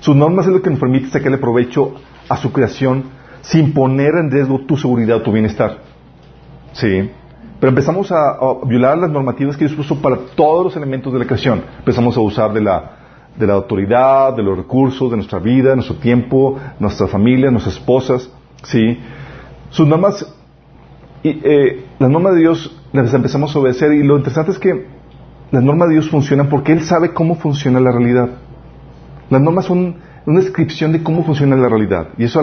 Sus 0.00 0.14
normas 0.14 0.46
es 0.46 0.52
lo 0.52 0.60
que 0.60 0.68
nos 0.68 0.78
permite 0.78 1.08
sacarle 1.08 1.38
provecho 1.38 1.94
a 2.28 2.36
su 2.36 2.52
creación 2.52 3.04
sin 3.40 3.72
poner 3.72 4.16
en 4.16 4.30
riesgo 4.30 4.60
tu 4.66 4.76
seguridad 4.76 5.16
o 5.16 5.22
tu 5.22 5.32
bienestar. 5.32 5.78
Sí. 6.72 7.10
Pero 7.58 7.70
empezamos 7.70 8.12
a, 8.12 8.36
violar 8.66 8.98
las 8.98 9.08
normativas 9.08 9.56
que 9.56 9.64
Dios 9.64 9.78
puso 9.78 10.02
para 10.02 10.18
todos 10.36 10.62
los 10.62 10.76
elementos 10.76 11.10
de 11.10 11.20
la 11.20 11.24
creación. 11.24 11.62
Empezamos 11.78 12.18
a 12.18 12.20
usar 12.20 12.52
de 12.52 12.60
la, 12.60 12.97
de 13.38 13.46
la 13.46 13.54
autoridad, 13.54 14.34
de 14.34 14.42
los 14.42 14.56
recursos, 14.56 15.10
de 15.10 15.16
nuestra 15.16 15.38
vida, 15.38 15.74
nuestro 15.74 15.96
tiempo, 15.96 16.58
nuestra 16.78 17.06
familia, 17.06 17.50
nuestras 17.50 17.76
esposas. 17.76 18.30
Sí. 18.64 18.98
Sus 19.70 19.86
normas 19.86 20.34
y 21.22 21.40
eh, 21.42 21.84
las 21.98 22.10
normas 22.10 22.34
de 22.34 22.40
Dios 22.40 22.76
las 22.92 23.12
empezamos 23.12 23.54
a 23.54 23.58
obedecer 23.58 23.92
y 23.92 24.02
lo 24.02 24.16
interesante 24.16 24.52
es 24.52 24.58
que 24.58 24.86
las 25.50 25.62
normas 25.62 25.88
de 25.88 25.94
Dios 25.94 26.10
funcionan 26.10 26.48
porque 26.48 26.72
Él 26.72 26.82
sabe 26.82 27.12
cómo 27.12 27.36
funciona 27.36 27.80
la 27.80 27.92
realidad. 27.92 28.28
Las 29.30 29.40
normas 29.40 29.66
son 29.66 29.96
una 30.26 30.40
descripción 30.40 30.92
de 30.92 31.02
cómo 31.02 31.24
funciona 31.24 31.56
la 31.56 31.68
realidad 31.68 32.08
y 32.18 32.24
eso 32.24 32.40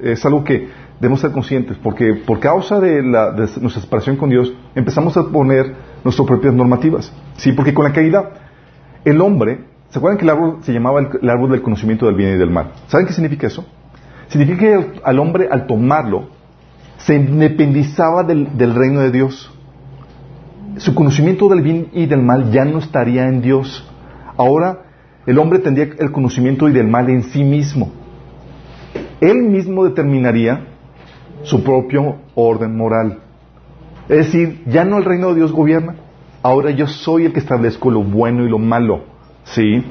es 0.00 0.24
algo, 0.24 0.44
que 0.44 0.68
debemos 1.00 1.20
ser 1.20 1.32
conscientes 1.32 1.76
porque 1.82 2.14
por 2.14 2.40
causa 2.40 2.80
de, 2.80 3.02
la, 3.02 3.30
de 3.32 3.48
nuestra 3.60 3.82
separación 3.82 4.16
con 4.16 4.30
Dios 4.30 4.52
empezamos 4.74 5.16
a 5.16 5.24
poner 5.24 5.74
nuestras 6.04 6.26
propias 6.26 6.54
normativas. 6.54 7.12
Sí, 7.36 7.52
porque 7.52 7.74
con 7.74 7.84
la 7.84 7.92
caída 7.92 8.30
el 9.04 9.20
hombre, 9.20 9.60
¿se 9.96 9.98
acuerdan 9.98 10.18
que 10.18 10.24
el 10.24 10.30
árbol 10.30 10.58
se 10.60 10.74
llamaba 10.74 11.00
el, 11.00 11.30
árbol 11.30 11.52
del 11.52 11.62
conocimiento 11.62 12.04
del 12.04 12.16
bien 12.16 12.34
y 12.34 12.36
del 12.36 12.50
mal? 12.50 12.72
¿Saben 12.86 13.06
qué 13.06 13.14
significa 13.14 13.46
eso? 13.46 13.64
Significa 14.28 14.58
que 14.58 15.00
al 15.02 15.18
hombre 15.18 15.48
al 15.50 15.66
tomarlo 15.66 16.28
se 16.98 17.14
independizaba 17.14 18.22
del, 18.22 18.74
reino 18.74 19.00
de 19.00 19.10
Dios. 19.10 19.50
Su 20.76 20.94
conocimiento 20.94 21.48
del 21.48 21.62
bien 21.62 21.88
y 21.94 22.04
del 22.04 22.20
mal 22.20 22.52
ya 22.52 22.66
no 22.66 22.78
estaría 22.78 23.26
en 23.26 23.40
Dios. 23.40 23.90
Ahora 24.36 24.82
el 25.24 25.38
hombre 25.38 25.60
tendría 25.60 25.88
el 25.98 26.12
conocimiento 26.12 26.68
y 26.68 26.74
del 26.74 26.88
mal 26.88 27.08
en 27.08 27.22
sí 27.22 27.42
mismo. 27.42 27.90
Él 29.22 29.44
mismo 29.44 29.82
determinaría 29.84 30.60
su 31.42 31.64
propio 31.64 32.16
orden 32.34 32.76
moral. 32.76 33.20
Es 34.10 34.26
decir, 34.26 34.62
ya 34.66 34.84
no 34.84 34.98
el 34.98 35.06
reino 35.06 35.28
de 35.30 35.36
Dios 35.36 35.52
gobierna, 35.52 35.94
ahora 36.42 36.70
yo 36.70 36.86
soy 36.86 37.24
el 37.24 37.32
que 37.32 37.40
establezco 37.40 37.90
lo 37.90 38.02
bueno 38.02 38.44
y 38.44 38.50
lo 38.50 38.58
malo. 38.58 39.15
¿Sí? 39.46 39.84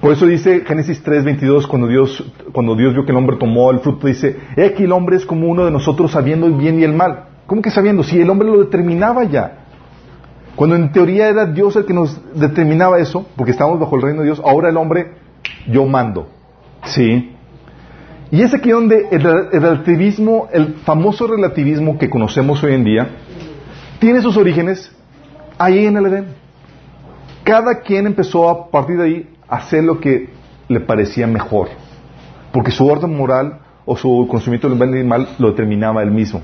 Por 0.00 0.12
eso 0.12 0.26
dice 0.26 0.64
Génesis 0.66 1.02
3:22, 1.04 1.66
cuando 1.66 1.86
Dios, 1.86 2.24
cuando 2.52 2.74
Dios 2.74 2.94
vio 2.94 3.04
que 3.04 3.12
el 3.12 3.18
hombre 3.18 3.36
tomó 3.36 3.70
el 3.70 3.80
fruto, 3.80 4.06
dice, 4.06 4.36
he 4.56 4.64
aquí 4.64 4.84
el 4.84 4.92
hombre 4.92 5.16
es 5.16 5.26
como 5.26 5.48
uno 5.48 5.64
de 5.64 5.70
nosotros 5.70 6.12
sabiendo 6.12 6.46
el 6.46 6.54
bien 6.54 6.80
y 6.80 6.84
el 6.84 6.94
mal. 6.94 7.24
¿Cómo 7.46 7.60
que 7.60 7.70
sabiendo? 7.70 8.02
Si 8.02 8.18
el 8.20 8.30
hombre 8.30 8.48
lo 8.48 8.60
determinaba 8.60 9.24
ya. 9.24 9.64
Cuando 10.56 10.76
en 10.76 10.92
teoría 10.92 11.28
era 11.28 11.46
Dios 11.46 11.76
el 11.76 11.84
que 11.84 11.92
nos 11.92 12.20
determinaba 12.34 12.98
eso, 12.98 13.26
porque 13.36 13.52
estábamos 13.52 13.80
bajo 13.80 13.96
el 13.96 14.02
reino 14.02 14.20
de 14.20 14.26
Dios, 14.26 14.42
ahora 14.44 14.68
el 14.68 14.76
hombre, 14.76 15.12
yo 15.66 15.84
mando. 15.86 16.28
¿Sí? 16.84 17.34
Y 18.30 18.42
es 18.42 18.54
aquí 18.54 18.70
donde 18.70 19.08
el, 19.10 19.26
el 19.26 19.60
relativismo, 19.60 20.48
el 20.52 20.74
famoso 20.84 21.26
relativismo 21.26 21.98
que 21.98 22.08
conocemos 22.08 22.62
hoy 22.62 22.74
en 22.74 22.84
día, 22.84 23.08
tiene 23.98 24.22
sus 24.22 24.36
orígenes 24.36 24.94
ahí 25.58 25.84
en 25.86 25.96
el 25.96 26.06
Edén. 26.06 26.39
Cada 27.50 27.80
quien 27.80 28.06
empezó 28.06 28.48
a 28.48 28.70
partir 28.70 28.96
de 28.96 29.04
ahí 29.04 29.28
hacer 29.48 29.82
lo 29.82 29.98
que 29.98 30.28
le 30.68 30.78
parecía 30.78 31.26
mejor, 31.26 31.66
porque 32.52 32.70
su 32.70 32.86
orden 32.86 33.16
moral 33.16 33.58
o 33.84 33.96
su 33.96 34.28
conocimiento 34.28 34.68
del 34.68 34.78
bien 34.78 34.90
y 34.90 34.98
del 34.98 35.06
mal 35.08 35.30
lo 35.40 35.48
determinaba 35.48 36.00
él 36.04 36.12
mismo. 36.12 36.42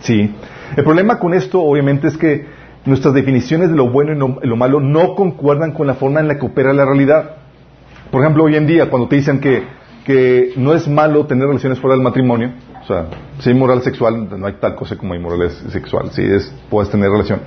¿Sí? 0.00 0.34
El 0.76 0.82
problema 0.82 1.20
con 1.20 1.34
esto, 1.34 1.62
obviamente, 1.62 2.08
es 2.08 2.16
que 2.16 2.46
nuestras 2.84 3.14
definiciones 3.14 3.70
de 3.70 3.76
lo 3.76 3.90
bueno 3.90 4.36
y 4.42 4.48
lo, 4.48 4.56
malo 4.56 4.80
no 4.80 5.14
concuerdan 5.14 5.70
con 5.70 5.86
la 5.86 5.94
forma 5.94 6.18
en 6.18 6.26
la 6.26 6.36
que 6.36 6.46
opera 6.46 6.72
la 6.72 6.84
realidad. 6.84 7.36
Por 8.10 8.20
ejemplo, 8.20 8.42
hoy 8.42 8.56
en 8.56 8.66
día, 8.66 8.90
cuando 8.90 9.06
te 9.06 9.14
dicen 9.14 9.38
que, 9.38 9.62
que 10.04 10.52
no 10.56 10.74
es 10.74 10.88
malo 10.88 11.26
tener 11.26 11.46
relaciones 11.46 11.78
fuera 11.78 11.94
del 11.94 12.02
matrimonio, 12.02 12.54
o 12.82 12.86
sea, 12.88 13.06
si 13.38 13.50
hay 13.50 13.54
moral 13.54 13.82
sexual, 13.82 14.28
no 14.36 14.46
hay 14.48 14.54
tal 14.54 14.74
cosa 14.74 14.96
como 14.96 15.14
moral 15.14 15.48
sexual, 15.68 16.10
si 16.10 16.24
es, 16.24 16.52
puedes 16.68 16.90
tener 16.90 17.08
relación, 17.08 17.38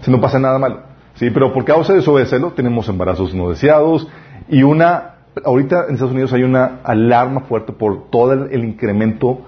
si 0.00 0.10
no 0.10 0.18
pasa 0.22 0.38
nada 0.38 0.58
malo. 0.58 0.89
Sí, 1.20 1.28
pero 1.28 1.52
por 1.52 1.66
causa 1.66 1.92
de 1.92 1.98
desobedecerlo 1.98 2.52
tenemos 2.52 2.88
embarazos 2.88 3.34
no 3.34 3.50
deseados, 3.50 4.08
y 4.48 4.62
una, 4.62 5.16
ahorita 5.44 5.84
en 5.86 5.92
Estados 5.92 6.14
Unidos 6.14 6.32
hay 6.32 6.44
una 6.44 6.78
alarma 6.82 7.42
fuerte 7.42 7.74
por 7.74 8.08
todo 8.08 8.32
el, 8.32 8.64
incremento 8.64 9.42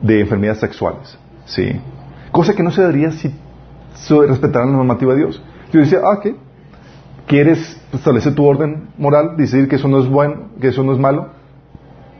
de 0.00 0.20
enfermedades 0.20 0.60
sexuales. 0.60 1.18
¿sí? 1.44 1.78
Cosa 2.32 2.54
que 2.54 2.62
no 2.62 2.70
se 2.70 2.80
daría 2.80 3.10
si 3.10 3.30
se 3.92 4.26
respetara 4.26 4.64
la 4.64 4.72
normativa 4.72 5.12
de 5.12 5.18
Dios. 5.18 5.42
Yo 5.70 5.80
decía, 5.80 5.98
ah, 6.02 6.18
¿qué? 6.22 6.34
¿Quieres 7.26 7.78
establecer 7.92 8.34
tu 8.34 8.46
orden 8.46 8.88
moral? 8.96 9.36
Decidir 9.36 9.68
que 9.68 9.76
eso 9.76 9.86
no 9.86 9.98
es 9.98 10.08
bueno, 10.08 10.48
que 10.62 10.68
eso 10.68 10.82
no 10.82 10.94
es 10.94 10.98
malo. 10.98 11.28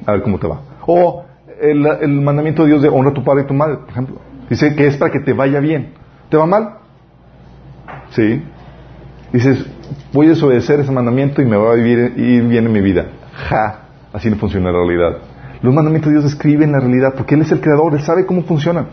A 0.05 0.13
ver 0.13 0.21
cómo 0.21 0.39
te 0.39 0.49
va. 0.49 0.61
O 0.87 1.25
el, 1.63 1.87
el 1.87 2.13
mandamiento 2.21 2.65
de 2.65 2.69
Dios 2.69 2.83
de 2.83 2.91
honra 2.91 3.13
a 3.13 3.15
tu 3.15 3.25
padre 3.25 3.45
y 3.45 3.47
tu 3.47 3.55
madre, 3.55 3.79
por 3.79 3.89
ejemplo. 3.89 4.17
Dice 4.51 4.77
que 4.77 4.87
es 4.87 4.99
para 4.99 5.11
que 5.11 5.21
te 5.21 5.33
vaya 5.33 5.61
bien. 5.61 5.95
¿Te 6.29 6.37
va 6.37 6.45
mal? 6.45 6.75
Sí. 8.11 8.43
Dices, 9.33 9.65
voy 10.13 10.27
a 10.27 10.31
desobedecer 10.31 10.81
ese 10.81 10.91
mandamiento 10.91 11.43
y 11.43 11.45
me 11.45 11.57
va 11.57 11.73
a 11.73 11.75
vivir, 11.75 12.15
ir 12.17 12.43
bien 12.45 12.67
en 12.67 12.73
mi 12.73 12.81
vida. 12.81 13.07
Ja, 13.49 13.89
así 14.13 14.31
no 14.31 14.37
funciona 14.37 14.73
la 14.73 14.79
realidad. 14.79 15.19
Los 15.61 15.75
mandamientos 15.75 16.11
de 16.11 16.19
Dios 16.19 16.25
describen 16.25 16.73
la 16.73 16.81
realidad 16.81 17.15
porque 17.17 17.35
Él 17.35 17.43
es 17.43 17.53
el 17.53 17.61
creador, 17.61 17.95
Él 17.95 18.01
sabe 18.01 18.25
cómo 18.25 18.43
funcionan. 18.43 18.87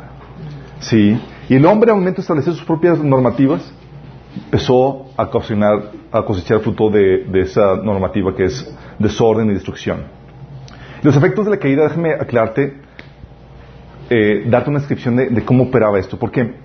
Sí, 0.80 1.20
y 1.48 1.56
el 1.56 1.66
hombre 1.66 1.92
al 1.92 1.98
momento 1.98 2.18
de 2.18 2.22
establecer 2.22 2.54
sus 2.54 2.66
propias 2.66 3.00
normativas 3.00 3.74
empezó 4.36 5.06
a 5.16 5.30
cocinar, 5.30 5.92
a 6.12 6.24
cosechar 6.24 6.60
fruto 6.60 6.90
de, 6.90 7.26
esa 7.42 7.78
normativa 7.78 8.36
que 8.36 8.46
es 8.46 8.76
desorden 9.00 9.50
y 9.50 9.54
destrucción. 9.54 10.04
Los 11.02 11.16
efectos 11.16 11.46
de 11.46 11.52
la 11.52 11.58
caída, 11.58 11.84
déjame 11.84 12.14
aclararte, 12.14 12.82
eh, 14.10 14.44
darte 14.48 14.70
una 14.70 14.80
descripción 14.80 15.16
de, 15.16 15.30
de, 15.30 15.46
cómo 15.46 15.66
operaba 15.66 16.00
esto, 16.00 16.18
porque 16.18 16.56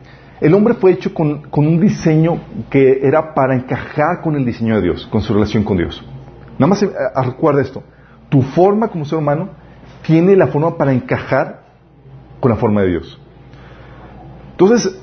el 0.41 0.55
hombre 0.55 0.75
fue 0.75 0.93
hecho 0.93 1.13
con, 1.13 1.43
un 1.53 1.81
diseño 1.81 2.41
que 2.71 3.01
era 3.03 3.35
para 3.35 3.55
encajar 3.55 4.23
con 4.23 4.37
el 4.37 4.45
diseño 4.45 4.77
de 4.77 4.83
Dios, 4.83 5.07
con 5.11 5.21
su 5.21 5.35
relación 5.35 5.65
con 5.65 5.77
Dios. 5.77 6.03
Nada 6.59 6.69
más 6.69 6.83
eh, 6.83 6.91
recuerda 7.25 7.61
esto. 7.61 7.83
Tu 8.31 8.41
forma 8.41 8.89
como 8.89 9.05
ser 9.05 9.19
humano 9.19 9.51
tiene 10.03 10.37
la 10.37 10.47
forma 10.47 10.77
para 10.79 10.93
encajar 10.93 11.61
con 12.41 12.51
la 12.51 12.57
forma 12.57 12.83
de 12.83 12.89
Dios. 12.89 13.21
Entonces, 14.53 14.99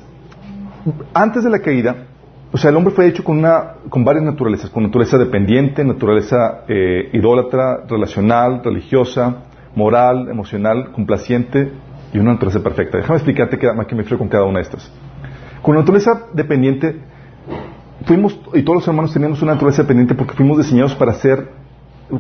antes 1.14 1.44
de 1.44 1.50
la 1.50 1.60
caída, 1.60 2.08
o 2.52 2.58
sea, 2.58 2.72
el 2.72 2.78
hombre 2.78 2.94
fue 2.94 3.08
hecho 3.08 3.24
con, 3.24 3.38
una, 3.38 3.74
con 3.90 4.04
varias 4.04 4.24
naturalezas, 4.24 4.72
con 4.72 4.84
naturaleza 4.84 5.18
dependiente, 5.18 5.84
naturaleza 5.84 6.64
eh, 6.68 7.10
idólatra, 7.14 7.84
relacional, 7.88 8.62
religiosa, 8.64 9.44
moral, 9.76 10.30
emocional, 10.30 10.92
complaciente 10.94 11.72
y 12.14 12.18
una 12.18 12.34
naturaleza 12.34 12.64
perfecta. 12.64 12.98
Déjame 12.98 13.18
explicarte 13.18 13.60
que 13.60 13.68
me 13.68 13.84
refiero 13.84 14.18
con 14.18 14.30
cada 14.30 14.46
una 14.46 14.60
de 14.60 14.64
estas. 14.64 14.92
Con 15.68 15.76
la 15.76 15.82
naturaleza 15.82 16.28
dependiente, 16.32 16.96
fuimos, 18.06 18.40
y 18.54 18.64
todos 18.64 18.78
los 18.78 18.88
hermanos 18.88 19.12
tenemos 19.12 19.42
una 19.42 19.52
naturaleza 19.52 19.82
dependiente 19.82 20.16
porque 20.16 20.34
fuimos 20.34 20.60
diseñados 20.60 20.96
para 20.96 21.16
ser, 21.16 21.52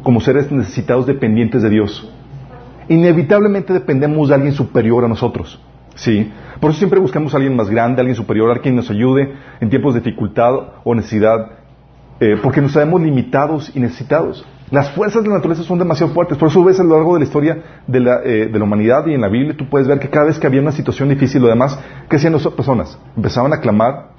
como 0.04 0.20
seres 0.20 0.51
necesitados, 0.51 1.08
dependientes 1.08 1.63
de 1.63 1.70
Dios. 1.70 2.12
Inevitablemente 2.89 3.72
dependemos 3.72 4.27
de 4.27 4.36
alguien 4.36 4.51
superior 4.51 5.06
a 5.06 5.08
nosotros. 5.08 5.62
¿sí? 5.96 6.30
Por 6.60 6.72
eso 6.72 6.80
siempre 6.80 7.00
buscamos 7.00 7.34
a 7.34 7.38
alguien 7.38 7.56
más 7.56 7.70
grande, 7.70 8.01
alguien 8.01 8.18
superior, 8.18 8.50
alguien 8.51 8.63
que 8.63 8.82
nos 8.82 8.92
ayude 8.92 9.32
en 9.62 9.70
tiempos 9.70 9.94
de 9.94 10.01
dificultad 10.01 10.54
o 10.84 10.94
necesidad, 10.94 11.51
eh, 12.20 12.36
porque 12.44 12.60
nos 12.60 12.74
sabemos 12.74 13.01
limitados 13.01 13.74
y 13.74 13.80
necesitados. 13.80 14.46
Las 14.70 14.92
fuerzas 14.92 15.24
de 15.24 15.30
la 15.30 15.36
naturaleza 15.36 15.64
son 15.64 15.80
demasiado 15.80 16.14
fuertes. 16.14 16.38
Por 16.38 16.50
eso 16.50 16.64
ves 16.64 16.80
a 16.80 16.84
lo 16.84 16.96
largo 16.96 17.14
de 17.14 17.22
la 17.22 17.26
historia 17.26 17.82
de 17.88 18.00
la, 18.02 18.20
eh, 18.24 18.50
de 18.52 18.60
la, 18.60 18.66
humanidad 18.66 19.06
y 19.08 19.14
en 19.14 19.22
la 19.22 19.30
Biblia, 19.30 19.56
tú 19.58 19.70
puedes 19.70 19.88
ver 19.88 20.00
que 20.00 20.10
cada 20.10 20.26
vez 20.26 20.38
que 20.38 20.46
había 20.46 20.62
una 20.62 20.74
situación 20.74 21.08
difícil 21.08 21.44
o 21.46 21.48
demás, 21.48 21.80
¿qué 22.10 22.18
hacían 22.18 22.34
las 22.34 22.46
personas? 22.48 23.00
Empezaban 23.16 23.54
a 23.54 23.62
clamar 23.62 24.10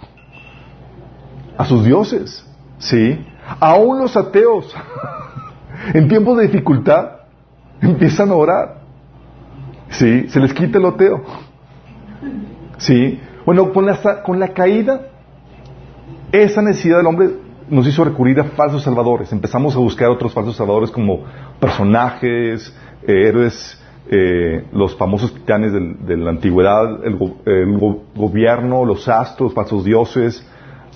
a 1.57 1.64
sus 1.67 1.85
dioses. 1.85 2.47
¿Sí? 2.78 3.26
Aún 3.61 3.99
los 3.99 4.17
ateos, 4.17 4.75
en 5.95 6.09
tiempos 6.09 6.38
de 6.38 6.45
dificultad, 6.45 7.11
empiezan 7.83 8.31
a 8.31 8.35
orar. 8.35 8.78
¿Sí? 9.90 10.28
Se 10.28 10.40
les 10.40 10.55
quita 10.55 10.78
el 10.78 10.87
ateo. 10.87 11.25
¿Sí? 12.78 13.21
Bueno, 13.45 13.71
con 13.73 13.85
la, 13.85 14.23
con 14.23 14.40
la 14.40 14.49
caída, 14.49 15.09
esa 16.33 16.62
necesidad 16.62 16.99
del 16.99 17.07
hombre 17.07 17.48
nos 17.70 17.87
hizo 17.87 18.04
recurrir 18.04 18.40
a 18.40 18.44
falsos 18.44 18.82
salvadores. 18.82 19.32
Empezamos 19.32 19.75
a 19.75 19.78
buscar 19.78 20.08
otros 20.08 20.32
falsos 20.32 20.56
salvadores 20.56 20.90
como 20.90 21.25
personajes, 21.60 22.75
eh, 23.06 23.28
héroes, 23.28 23.80
eh, 24.10 24.64
los 24.72 24.96
famosos 24.96 25.34
titanes 25.34 25.72
de 25.72 26.16
la 26.16 26.30
antigüedad, 26.30 27.04
el, 27.04 27.16
gobierno, 28.14 28.84
los 28.84 29.06
astros, 29.08 29.52
falsos 29.52 29.84
dioses, 29.84 30.46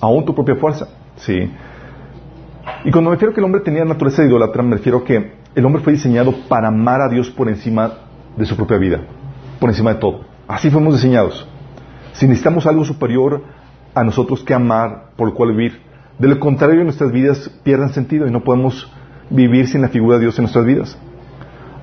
aún 0.01 0.25
tu 0.25 0.33
propia 0.33 0.55
fuerza. 0.55 0.87
¿sí? 1.17 1.51
Y 2.85 2.91
cuando 2.91 3.11
me 3.11 3.15
refiero 3.15 3.31
a 3.31 3.35
que 3.35 3.41
el 3.41 3.45
hombre 3.45 3.61
tenía 3.61 3.85
naturaleza 3.85 4.23
de 4.23 4.29
idolatra, 4.29 4.63
me 4.63 4.77
refiero 4.77 4.99
a 4.99 5.03
que 5.03 5.33
el 5.53 5.65
hombre 5.65 5.83
fue 5.83 5.93
diseñado 5.93 6.33
para 6.47 6.69
amar 6.69 7.01
a 7.01 7.09
Dios 7.09 7.29
por 7.29 7.49
encima 7.49 7.93
de 8.35 8.45
su 8.45 8.55
propia 8.55 8.77
vida, 8.77 9.01
por 9.59 9.69
encima 9.69 9.93
de 9.93 9.99
todo. 9.99 10.21
Así 10.47 10.71
fuimos 10.71 10.95
diseñados. 10.95 11.47
Si 12.13 12.27
necesitamos 12.27 12.65
algo 12.65 12.83
superior 12.83 13.43
a 13.93 14.03
nosotros 14.03 14.43
que 14.43 14.53
amar, 14.53 15.11
por 15.15 15.27
el 15.29 15.35
cual 15.35 15.51
vivir, 15.51 15.81
de 16.19 16.27
lo 16.27 16.39
contrario 16.39 16.83
nuestras 16.83 17.11
vidas 17.11 17.49
pierden 17.63 17.89
sentido 17.89 18.27
y 18.27 18.31
no 18.31 18.43
podemos 18.43 18.91
vivir 19.29 19.67
sin 19.67 19.81
la 19.81 19.89
figura 19.89 20.17
de 20.17 20.23
Dios 20.23 20.37
en 20.37 20.43
nuestras 20.43 20.65
vidas. 20.65 20.97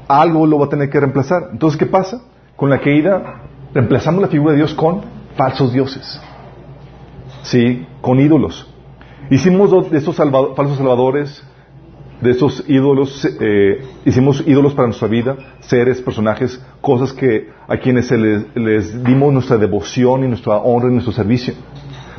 Algo 0.09 0.47
lo 0.47 0.59
va 0.59 0.67
a 0.67 0.69
tener 0.69 0.91
que 0.91 1.01
reemplazar. 1.01 1.49
Entonces, 1.53 1.79
¿qué 1.79 1.87
pasa? 1.87 2.23
Con 2.57 2.71
la 2.71 2.81
caída 2.81 3.43
reemplazamos 3.73 4.23
la 4.23 4.29
figura 4.29 4.53
de 4.53 4.59
Dios 4.59 4.75
con 4.75 5.03
falsos 5.37 5.73
dioses. 5.73 6.21
¿Sí? 7.43 7.87
Con 8.01 8.21
ídolos. 8.21 8.67
Hicimos 9.31 9.91
de 9.91 9.99
esos 9.99 10.17
falsos 10.17 10.77
salvadores, 10.77 11.45
de 12.21 12.31
esos 12.31 12.65
ídolos, 12.69 13.27
eh, 13.41 13.83
hicimos 14.05 14.45
ídolos 14.47 14.75
para 14.75 14.89
nuestra 14.89 15.09
vida, 15.09 15.37
seres, 15.61 16.03
personajes, 16.03 16.63
cosas 16.81 17.13
que 17.13 17.49
a 17.67 17.79
quienes 17.79 18.09
se 18.09 18.19
les, 18.19 19.05
dimos 19.05 19.33
nuestra 19.33 19.57
devoción 19.57 20.25
y 20.25 20.29
nuestra 20.29 20.57
honra 20.57 20.89
y 20.89 20.93
nuestro 20.93 21.13
servicio. 21.13 21.55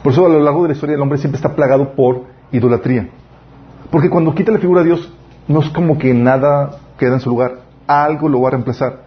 Por 0.04 0.14
eso 0.14 0.26
a 0.26 0.30
lo 0.30 0.40
largo 0.40 0.64
de 0.64 0.70
la 0.70 0.74
historia 0.74 0.96
el 0.96 1.02
hombre 1.02 1.18
siempre 1.18 1.38
está 1.38 1.56
plagado 1.56 1.94
por 1.94 2.24
idolatría. 2.52 3.10
Porque 3.92 4.10
cuando 4.10 4.34
quita 4.34 4.52
la 4.52 4.60
figura 4.60 4.82
de 4.82 4.88
Dios, 4.88 5.14
no 5.48 5.60
es 5.60 5.70
como 5.70 5.98
que 5.98 6.14
nada 6.14 6.80
queda 6.98 7.16
en 7.16 7.20
su 7.20 7.30
lugar, 7.30 7.60
algo 7.88 8.30
lo 8.30 8.42
va 8.42 8.50
a 8.50 8.52
reemplazar. 8.52 9.04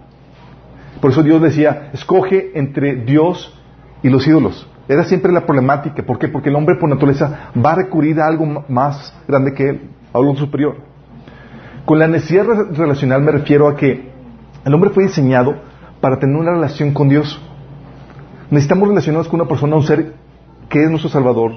Por 1.00 1.10
eso 1.10 1.22
Dios 1.22 1.40
decía, 1.42 1.90
escoge 1.92 2.52
entre 2.54 2.96
Dios 2.96 3.58
y 4.02 4.08
los 4.08 4.26
ídolos. 4.26 4.68
Era 4.88 5.04
siempre 5.04 5.32
la 5.32 5.46
problemática. 5.46 6.02
¿Por 6.02 6.18
qué? 6.18 6.28
Porque 6.28 6.50
el 6.50 6.56
hombre 6.56 6.76
por 6.76 6.88
naturaleza 6.88 7.50
va 7.56 7.72
a 7.72 7.76
recurrir 7.76 8.20
a 8.20 8.26
algo 8.26 8.64
más 8.68 9.14
grande 9.26 9.54
que 9.54 9.68
él, 9.70 9.90
a 10.12 10.18
algo 10.18 10.36
superior. 10.36 10.76
Con 11.84 11.98
la 11.98 12.06
necesidad 12.06 12.44
relacional 12.72 13.22
me 13.22 13.32
refiero 13.32 13.68
a 13.68 13.76
que 13.76 14.10
el 14.64 14.74
hombre 14.74 14.90
fue 14.90 15.04
diseñado 15.04 15.54
para 16.00 16.18
tener 16.18 16.36
una 16.36 16.52
relación 16.52 16.92
con 16.92 17.08
Dios. 17.08 17.40
Necesitamos 18.50 18.88
relacionarnos 18.88 19.28
con 19.28 19.40
una 19.40 19.48
persona, 19.48 19.76
un 19.76 19.82
ser 19.82 20.14
que 20.68 20.82
es 20.82 20.90
nuestro 20.90 21.10
Salvador, 21.10 21.52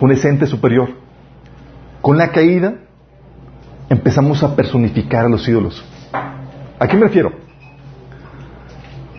un 0.00 0.12
ente 0.12 0.46
superior. 0.46 0.90
Con 2.00 2.18
la 2.18 2.32
caída 2.32 2.74
empezamos 3.88 4.42
a 4.42 4.56
personificar 4.56 5.26
a 5.26 5.28
los 5.28 5.46
ídolos. 5.48 5.84
¿A 6.78 6.88
qué 6.88 6.96
me 6.96 7.04
refiero? 7.04 7.32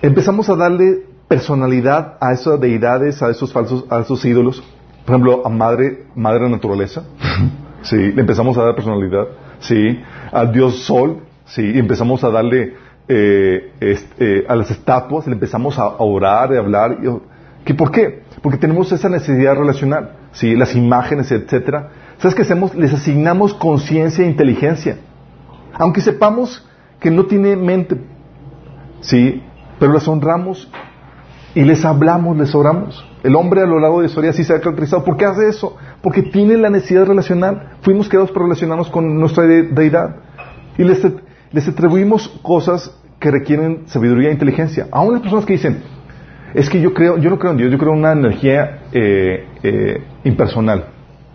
Empezamos 0.02 0.50
a 0.50 0.56
darle 0.56 1.06
personalidad 1.30 2.18
a 2.20 2.34
esas 2.34 2.60
deidades, 2.60 3.22
a 3.24 3.30
esos 3.30 3.54
falsos, 3.54 3.86
a 3.90 4.02
esos 4.02 4.24
ídolos. 4.26 4.62
Por 5.06 5.16
ejemplo, 5.16 5.42
a 5.46 5.50
madre, 5.50 6.06
madre 6.16 6.50
naturaleza. 6.50 7.04
Sí, 7.84 7.98
le 7.98 8.22
empezamos 8.22 8.58
a 8.58 8.64
dar 8.64 8.76
personalidad. 8.76 9.28
Sí, 9.60 10.00
al 10.32 10.54
dios 10.54 10.86
sol. 10.86 11.18
Sí, 11.46 11.62
y 11.76 11.80
empezamos 11.80 12.24
a 12.24 12.30
darle 12.30 12.76
eh, 13.10 13.74
eh, 13.82 14.46
a 14.48 14.56
las 14.56 14.72
estatuas, 14.72 15.28
le 15.28 15.34
empezamos 15.34 15.78
a, 15.78 15.88
orar, 15.98 16.54
a 16.54 16.60
hablar. 16.60 16.98
¿Qué, 17.66 17.74
¿Por 17.74 17.92
qué? 17.92 18.23
Porque 18.44 18.58
tenemos 18.58 18.92
esa 18.92 19.08
necesidad 19.08 19.56
relacional. 19.56 20.18
Sí, 20.34 20.54
las 20.54 20.76
imágenes, 20.76 21.32
etcétera. 21.32 21.90
¿Sabes 22.18 22.36
qué 22.36 22.42
hacemos? 22.42 22.76
Les 22.76 22.94
asignamos 22.94 23.54
conciencia 23.54 24.26
e 24.26 24.28
inteligencia. 24.28 24.98
Aunque 25.74 26.02
sepamos 26.02 26.68
que 27.00 27.10
no 27.10 27.26
tiene 27.26 27.56
mente. 27.56 27.96
Sí, 29.00 29.42
pero 29.80 29.94
las 29.94 30.08
honramos 30.10 30.70
y 31.56 31.64
les 31.64 31.86
hablamos, 31.86 32.38
les 32.38 32.54
oramos. 32.54 33.06
El 33.24 33.36
hombre 33.38 33.62
a 33.62 33.66
lo 33.66 33.80
largo 33.80 34.00
de 34.00 34.04
la 34.04 34.10
historia 34.10 34.34
sí 34.34 34.44
se 34.44 34.54
ha 34.54 34.60
caracterizado. 34.60 35.06
¿Por 35.06 35.16
qué 35.16 35.26
hace 35.26 35.48
eso? 35.48 35.78
Porque 36.02 36.22
tiene 36.22 36.58
la 36.58 36.70
necesidad 36.70 37.06
relacional. 37.06 37.78
Fuimos 37.82 38.10
creados 38.10 38.32
para 38.32 38.44
relacionarnos 38.44 38.90
con 38.90 39.18
nuestra 39.20 39.46
deidad. 39.46 40.18
Y 40.78 40.84
les, 40.84 41.02
les 41.50 41.68
atribuimos 41.68 42.28
cosas 42.42 42.94
que 43.20 43.32
requieren 43.32 43.84
sabiduría 43.86 44.32
e 44.32 44.34
inteligencia. 44.34 44.90
Aún 44.92 45.14
las 45.14 45.22
personas 45.22 45.46
que 45.46 45.54
dicen, 45.54 45.82
es 46.54 46.70
que 46.70 46.82
yo 46.82 46.94
creo, 46.94 47.18
yo 47.18 47.30
no 47.30 47.40
creo 47.40 47.52
en 47.52 47.58
Dios, 47.58 47.72
yo 47.72 47.78
creo 47.78 47.94
en 47.94 48.00
una 48.00 48.12
energía 48.12 48.80
eh, 48.92 49.46
eh, 49.64 50.02
impersonal. 50.24 50.86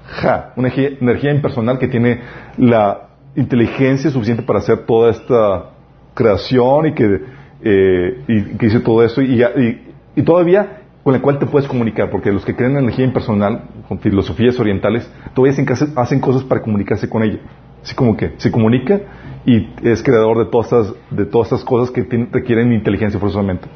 Ja, 0.07 0.53
una 0.57 0.69
energía, 0.75 1.33
impersonal 1.33 1.79
que 1.79 1.89
tiene 1.89 2.21
la 2.57 3.09
inteligencia 3.37 4.11
suficiente 4.11 4.43
para 4.43 4.61
hacer 4.61 4.87
toda 4.87 5.11
esta 5.11 5.71
creación 6.15 6.87
y 6.87 6.95
que, 6.95 7.21
eh, 7.63 8.25
y 8.27 8.43
que 8.57 8.67
dice 8.67 8.81
todo 8.81 9.05
esto 9.05 9.21
y, 9.21 9.43
y, 9.43 9.95
y 10.17 10.23
todavía 10.23 10.79
con 11.09 11.15
la 11.15 11.23
cual 11.23 11.39
te 11.39 11.47
puedes 11.47 11.67
comunicar, 11.67 12.11
porque 12.11 12.31
los 12.31 12.45
que 12.45 12.55
creen 12.55 12.73
en 12.73 12.85
energía 12.85 13.07
impersonal, 13.07 13.63
con 13.89 13.99
filosofías 13.99 14.61
orientales, 14.61 15.11
todavía 15.35 15.57
hacen, 15.97 16.21
cosas 16.21 16.45
para 16.45 16.61
comunicarse 16.61 17.09
con 17.09 17.23
ella. 17.23 17.39
Así 17.83 17.95
como 17.95 18.15
que 18.15 18.35
se 18.37 18.51
comunica 18.51 19.01
y 19.47 19.71
es 19.83 20.03
creador 20.03 20.37
de 20.39 20.51
todas 20.51 20.67
estas, 20.67 20.95
de 21.11 21.25
todas 21.25 21.47
estas 21.47 21.65
cosas 21.65 21.91
que 21.91 22.03
requieren 22.31 22.75
inteligencia 22.75 23.19
forzosamente. 23.19 23.69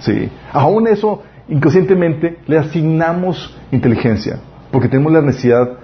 Sí. 0.00 0.30
Aún 0.52 0.88
eso, 0.88 1.22
inconscientemente, 1.48 2.38
le 2.46 2.58
asignamos 2.58 3.56
inteligencia, 3.70 4.40
porque 4.70 4.88
tenemos 4.88 5.12
la 5.12 5.22
necesidad 5.22 5.78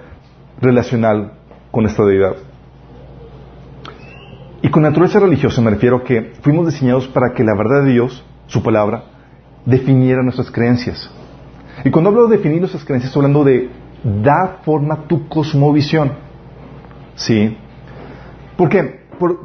relacional 0.59 1.33
con 1.71 1.85
esta 1.85 2.03
deidad. 2.03 2.35
Y 4.61 4.69
con 4.69 4.83
naturaleza 4.83 5.19
religiosa 5.19 5.61
me 5.61 5.69
refiero 5.69 5.97
a 5.97 6.03
que 6.03 6.33
fuimos 6.41 6.65
diseñados 6.65 7.07
para 7.07 7.33
que 7.33 7.43
la 7.43 7.55
verdad 7.55 7.83
de 7.83 7.91
Dios, 7.93 8.25
su 8.47 8.63
palabra, 8.63 9.03
definiera 9.65 10.23
nuestras 10.23 10.49
creencias. 10.49 11.09
Y 11.85 11.91
cuando 11.91 12.09
hablo 12.09 12.27
de 12.27 12.37
definir 12.37 12.59
nuestras 12.59 12.83
creencias, 12.83 13.09
estoy 13.09 13.21
hablando 13.21 13.43
de 13.43 13.69
dar 14.23 14.59
forma 14.65 14.95
a 14.95 15.07
tu 15.07 15.27
cosmovisión. 15.27 16.11
¿Sí? 17.15 17.55
Porque 18.55 19.01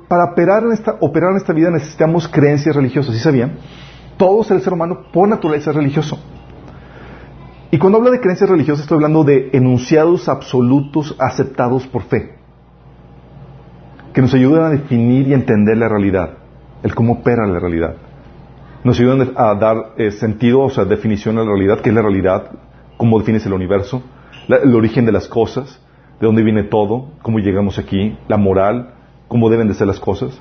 para 0.08 0.32
operar 0.32 0.64
en, 0.64 0.72
esta, 0.72 0.96
operar 1.00 1.32
en 1.32 1.36
esta 1.36 1.52
vida 1.52 1.70
necesitamos 1.70 2.28
creencias 2.28 2.74
religiosas, 2.74 3.14
¿sí 3.14 3.20
sabían? 3.20 3.52
Todo 4.16 4.44
el 4.54 4.60
ser 4.60 4.72
humano 4.72 5.04
por 5.12 5.28
naturaleza 5.28 5.70
es 5.70 5.76
religioso. 5.76 6.18
Y 7.70 7.78
cuando 7.78 7.98
hablo 7.98 8.10
de 8.10 8.20
creencias 8.20 8.50
religiosas 8.50 8.82
estoy 8.82 8.96
hablando 8.96 9.24
de 9.24 9.50
enunciados 9.52 10.28
absolutos 10.28 11.16
aceptados 11.18 11.86
por 11.86 12.02
fe, 12.02 12.36
que 14.12 14.20
nos 14.20 14.34
ayudan 14.34 14.64
a 14.64 14.70
definir 14.70 15.28
y 15.28 15.34
entender 15.34 15.78
la 15.78 15.88
realidad, 15.88 16.30
el 16.82 16.94
cómo 16.94 17.14
opera 17.14 17.46
la 17.46 17.58
realidad 17.58 17.96
nos 18.84 18.98
ayudan 18.98 19.32
a 19.36 19.54
dar 19.54 19.92
eh, 19.96 20.10
sentido, 20.10 20.60
o 20.60 20.70
sea, 20.70 20.84
definición 20.84 21.38
a 21.38 21.42
la 21.42 21.50
realidad, 21.50 21.80
qué 21.80 21.90
es 21.90 21.94
la 21.94 22.02
realidad, 22.02 22.50
cómo 22.96 23.18
defines 23.18 23.46
el 23.46 23.52
universo, 23.52 24.02
el 24.48 24.74
origen 24.74 25.06
de 25.06 25.12
las 25.12 25.28
cosas, 25.28 25.80
de 26.20 26.26
dónde 26.26 26.42
viene 26.42 26.64
todo, 26.64 27.10
cómo 27.22 27.38
llegamos 27.38 27.78
aquí, 27.78 28.16
la 28.28 28.36
moral, 28.36 28.94
cómo 29.28 29.50
deben 29.50 29.68
de 29.68 29.74
ser 29.74 29.86
las 29.86 30.00
cosas, 30.00 30.38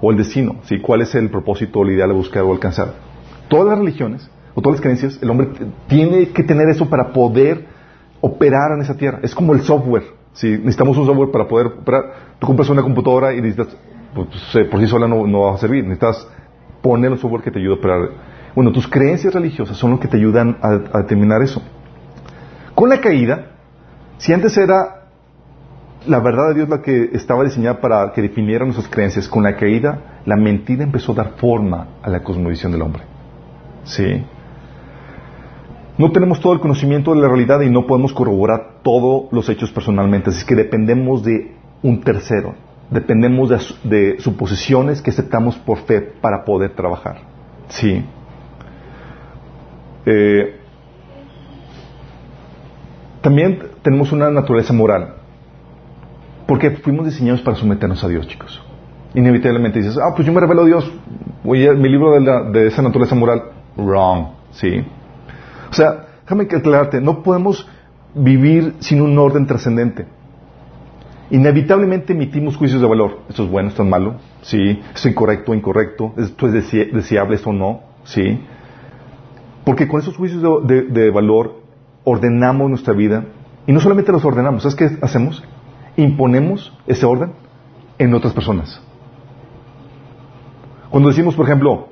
o 0.00 0.10
el 0.10 0.16
destino, 0.16 0.56
¿sí? 0.64 0.80
cuál 0.80 1.02
es 1.02 1.14
el 1.14 1.30
propósito 1.30 1.80
o 1.80 1.84
la 1.84 1.92
idea 1.92 2.06
de 2.06 2.12
buscar 2.12 2.42
o 2.42 2.52
alcanzar. 2.52 2.94
Todas 3.48 3.68
las 3.68 3.78
religiones, 3.78 4.30
o 4.54 4.62
todas 4.62 4.78
las 4.78 4.82
creencias, 4.82 5.18
el 5.22 5.30
hombre 5.30 5.48
tiene 5.88 6.28
que 6.28 6.42
tener 6.42 6.68
eso 6.68 6.88
para 6.88 7.12
poder 7.12 7.66
operar 8.20 8.72
en 8.72 8.80
esa 8.80 8.96
tierra. 8.96 9.20
Es 9.22 9.34
como 9.34 9.52
el 9.52 9.62
software. 9.62 10.04
¿sí? 10.32 10.48
Necesitamos 10.48 10.96
un 10.96 11.06
software 11.06 11.30
para 11.30 11.46
poder 11.46 11.66
operar. 11.66 12.04
Tú 12.38 12.46
compras 12.46 12.70
una 12.70 12.82
computadora 12.82 13.34
y 13.34 13.42
necesitas, 13.42 13.76
pues, 14.14 14.28
por 14.70 14.80
sí 14.80 14.86
sola 14.86 15.08
no, 15.08 15.40
va 15.40 15.54
a 15.54 15.58
servir. 15.58 15.84
Necesitas 15.84 16.26
poner 16.80 17.12
el 17.12 17.18
software 17.18 17.42
que 17.42 17.50
te 17.50 17.58
ayuda 17.58 17.74
a 17.74 17.78
operar. 17.78 18.08
Bueno, 18.54 18.72
tus 18.72 18.86
creencias 18.86 19.34
religiosas 19.34 19.76
son 19.76 19.90
lo 19.90 20.00
que 20.00 20.08
te 20.08 20.16
ayudan 20.16 20.56
a, 20.62 20.98
determinar 20.98 21.42
eso. 21.42 21.60
Con 22.74 22.88
la 22.88 23.00
caída, 23.00 23.50
si 24.18 24.32
antes 24.32 24.56
era 24.56 25.08
la 26.06 26.20
verdad 26.20 26.48
de 26.48 26.54
Dios 26.54 26.68
la 26.68 26.80
que 26.80 27.10
estaba 27.12 27.42
diseñada 27.44 27.80
para 27.80 28.12
que 28.12 28.22
definiera 28.22 28.64
nuestras 28.64 28.88
creencias, 28.88 29.28
con 29.28 29.42
la 29.42 29.56
caída, 29.56 30.20
la 30.24 30.36
mentira 30.36 30.84
empezó 30.84 31.12
a 31.12 31.16
dar 31.16 31.32
forma 31.36 31.88
a 32.02 32.10
la 32.10 32.22
cosmovisión 32.22 32.72
del 32.72 32.82
hombre. 32.82 33.13
¿Sí? 33.84 34.24
No 35.96 36.10
tenemos 36.10 36.40
todo 36.40 36.52
el 36.52 36.60
conocimiento 36.60 37.14
de 37.14 37.20
la 37.20 37.28
realidad 37.28 37.60
y 37.60 37.70
no 37.70 37.86
podemos 37.86 38.12
corroborar 38.12 38.80
todos 38.82 39.32
los 39.32 39.48
hechos 39.48 39.70
personalmente, 39.70 40.30
así 40.30 40.44
que 40.44 40.56
dependemos 40.56 41.22
de 41.22 41.54
un 41.82 42.00
tercero, 42.00 42.54
dependemos 42.90 43.50
de, 43.84 44.18
suposiciones 44.18 45.00
que 45.00 45.10
aceptamos 45.10 45.56
por 45.56 45.78
fe 45.78 46.00
para 46.00 46.44
poder 46.44 46.74
trabajar. 46.74 47.18
Sí. 47.68 48.04
Eh, 50.06 50.56
también 53.20 53.58
tenemos 53.82 54.12
una 54.12 54.30
naturaleza 54.30 54.72
moral. 54.72 55.14
Porque 56.46 56.72
fuimos 56.72 57.06
diseñados 57.06 57.40
para 57.40 57.56
someternos 57.56 58.02
a 58.04 58.08
Dios, 58.08 58.26
chicos. 58.28 58.62
Inevitablemente 59.14 59.78
dices, 59.78 59.96
ah, 59.96 60.12
pues 60.14 60.26
yo 60.26 60.32
me 60.32 60.40
revelo 60.40 60.62
a 60.62 60.66
Dios, 60.66 60.92
voy 61.42 61.66
mi 61.76 61.88
libro 61.88 62.12
de, 62.12 62.20
la, 62.20 62.42
de 62.50 62.66
esa 62.66 62.82
naturaleza 62.82 63.14
moral. 63.14 63.53
Wrong, 63.76 64.26
¿sí? 64.52 64.84
O 65.70 65.74
sea, 65.74 66.06
déjame 66.22 66.44
aclararte, 66.44 67.00
no 67.00 67.22
podemos 67.22 67.68
vivir 68.14 68.74
sin 68.80 69.00
un 69.02 69.18
orden 69.18 69.46
trascendente. 69.46 70.06
Inevitablemente 71.30 72.12
emitimos 72.12 72.56
juicios 72.56 72.80
de 72.80 72.86
valor. 72.86 73.20
Esto 73.28 73.44
es 73.44 73.50
bueno, 73.50 73.70
esto 73.70 73.82
es 73.82 73.88
malo, 73.88 74.16
¿sí? 74.42 74.82
Esto 74.94 74.98
es 74.98 75.06
incorrecto, 75.06 75.54
incorrecto. 75.54 76.12
Esto 76.16 76.46
es 76.46 76.72
deseable, 76.92 77.36
esto 77.36 77.52
no, 77.52 77.80
¿sí? 78.04 78.40
Porque 79.64 79.88
con 79.88 80.00
esos 80.00 80.16
juicios 80.16 80.42
de, 80.66 81.10
valor 81.10 81.62
ordenamos 82.04 82.68
nuestra 82.68 82.92
vida 82.92 83.24
y 83.66 83.72
no 83.72 83.80
solamente 83.80 84.12
los 84.12 84.24
ordenamos, 84.24 84.62
¿sabes 84.62 84.76
qué 84.76 84.98
hacemos? 85.00 85.42
Imponemos 85.96 86.76
ese 86.86 87.06
orden 87.06 87.32
en 87.98 88.14
otras 88.14 88.34
personas. 88.34 88.80
Cuando 90.90 91.08
decimos, 91.08 91.34
por 91.34 91.46
ejemplo, 91.46 91.88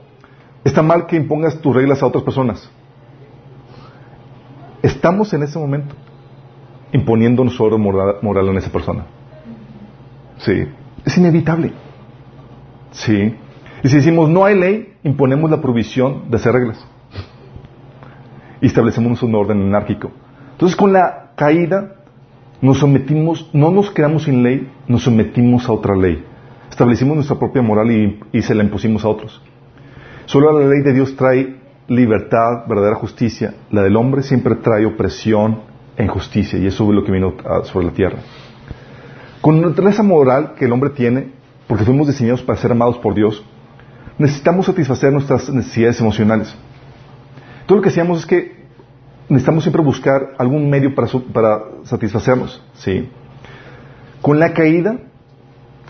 está 0.65 0.83
mal 0.83 1.07
que 1.07 1.17
impongas 1.17 1.61
tus 1.61 1.75
reglas 1.75 2.03
a 2.03 2.07
otras 2.07 2.25
personas, 2.25 2.71
estamos 4.83 5.33
en 5.33 5.43
ese 5.43 5.59
momento 5.59 5.95
imponiendo 6.93 7.43
nuestro 7.43 7.67
orden 7.67 7.81
moral 7.81 8.49
en 8.49 8.57
esa 8.57 8.71
persona. 8.71 9.07
Sí, 10.39 10.65
es 11.05 11.17
inevitable. 11.17 11.73
Sí. 12.91 13.35
Y 13.83 13.89
si 13.89 13.97
decimos 13.97 14.29
no 14.29 14.45
hay 14.45 14.59
ley, 14.59 14.95
imponemos 15.03 15.51
la 15.51 15.61
provisión 15.61 16.31
de 16.31 16.37
hacer 16.37 16.53
reglas. 16.53 16.87
Y 18.61 18.67
establecemos 18.67 19.23
un 19.23 19.35
orden 19.35 19.63
anárquico. 19.63 20.11
Entonces 20.53 20.77
con 20.77 20.93
la 20.93 21.33
caída 21.35 21.97
nos 22.61 22.79
sometimos, 22.79 23.51
no 23.53 23.71
nos 23.71 23.91
quedamos 23.91 24.25
sin 24.25 24.43
ley, 24.43 24.71
nos 24.87 25.03
sometimos 25.03 25.69
a 25.69 25.73
otra 25.73 25.97
ley. 25.97 26.25
Establecimos 26.71 27.17
nuestra 27.17 27.39
propia 27.39 27.63
moral 27.63 27.91
y, 27.91 28.21
y 28.33 28.43
se 28.43 28.55
la 28.55 28.63
impusimos 28.63 29.05
a 29.05 29.09
otros. 29.09 29.43
Solo 30.27 30.59
la 30.59 30.69
ley 30.69 30.83
de 30.83 30.93
Dios 30.93 31.17
trae 31.17 31.57
libertad, 31.89 32.67
verdadera 32.69 32.97
justicia. 32.97 33.55
La 33.71 33.83
del 33.83 33.97
hombre 33.97 34.23
siempre 34.23 34.55
trae 34.57 34.87
opresión 34.87 35.61
e 35.97 36.05
injusticia. 36.05 36.59
Y 36.59 36.67
eso 36.67 36.85
es 36.85 36.91
lo 36.91 37.05
que 37.05 37.13
vino 37.13 37.35
sobre 37.65 37.87
la 37.87 37.93
tierra. 37.93 38.19
Con 39.41 39.61
la 39.61 39.69
naturaleza 39.69 40.03
moral 40.03 40.55
que 40.57 40.67
el 40.67 40.73
hombre 40.73 40.91
tiene, 40.91 41.33
porque 41.67 41.85
fuimos 41.85 42.07
diseñados 42.07 42.43
para 42.43 42.59
ser 42.59 42.73
amados 42.73 42.99
por 42.99 43.15
Dios, 43.15 43.45
necesitamos 44.19 44.67
satisfacer 44.67 45.13
nuestras 45.13 45.49
necesidades 45.51 46.01
emocionales. 46.01 46.55
Todo 47.67 47.77
lo 47.77 47.83
que 47.83 47.89
hacíamos 47.89 48.21
es 48.21 48.27
que 48.27 48.63
necesitamos 49.29 49.65
siempre 49.65 49.83
buscar 49.83 50.35
algún 50.39 50.71
medio 50.71 50.95
para, 50.95 51.09
para 51.33 51.63
satisfacernos. 51.85 52.63
¿sí? 52.75 53.09
Con 54.21 54.39
la 54.39 54.53
caída, 54.53 54.99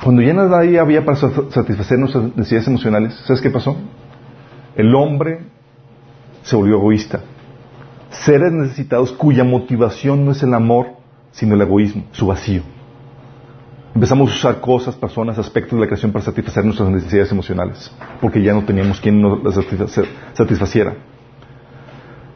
cuando 0.02 0.22
ya 0.22 0.32
nada 0.32 0.58
había 0.58 1.04
para 1.04 1.16
satisfacer 1.16 1.98
nuestras 1.98 2.36
necesidades 2.36 2.68
emocionales, 2.68 3.14
¿sabes 3.26 3.42
qué 3.42 3.50
pasó? 3.50 3.76
El 4.76 4.94
hombre 4.94 5.40
se 6.42 6.56
volvió 6.56 6.76
egoísta. 6.76 7.20
Seres 8.10 8.52
necesitados 8.52 9.12
cuya 9.12 9.44
motivación 9.44 10.24
no 10.24 10.32
es 10.32 10.42
el 10.42 10.54
amor, 10.54 10.88
sino 11.30 11.54
el 11.54 11.62
egoísmo, 11.62 12.04
su 12.12 12.26
vacío. 12.26 12.62
Empezamos 13.94 14.30
a 14.30 14.34
usar 14.34 14.60
cosas, 14.60 14.94
personas, 14.96 15.38
aspectos 15.38 15.72
de 15.72 15.80
la 15.80 15.86
creación 15.86 16.12
para 16.12 16.24
satisfacer 16.24 16.64
nuestras 16.64 16.88
necesidades 16.88 17.30
emocionales, 17.30 17.92
porque 18.20 18.42
ya 18.42 18.54
no 18.54 18.64
teníamos 18.64 19.00
quien 19.00 19.20
nos 19.20 19.42
las 19.44 19.54
satisfaciera. 20.34 20.94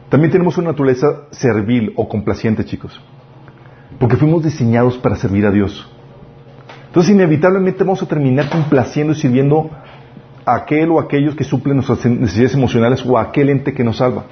También 0.09 0.31
tenemos 0.31 0.57
una 0.57 0.71
naturaleza 0.71 1.23
servil 1.31 1.93
o 1.95 2.07
complaciente, 2.07 2.63
chicos, 2.63 3.01
porque 3.99 4.15
fuimos 4.15 4.43
diseñados 4.43 4.97
para 4.97 5.15
servir 5.15 5.45
a 5.45 5.51
Dios. 5.51 5.91
Entonces, 6.87 7.13
inevitablemente 7.13 7.83
vamos 7.83 8.01
a 8.03 8.07
terminar 8.07 8.49
complaciendo 8.49 9.13
y 9.13 9.15
sirviendo 9.15 9.69
aquel 10.47 10.91
o 10.91 10.99
aquellos 10.99 11.35
que 11.35 11.43
suplen 11.43 11.75
nuestras 11.75 12.05
necesidades 12.05 12.55
emocionales 12.55 13.05
o 13.05 13.17
aquel 13.17 13.49
ente 13.49 13.73
que 13.73 13.83
nos 13.83 13.97
salva. 13.97 14.25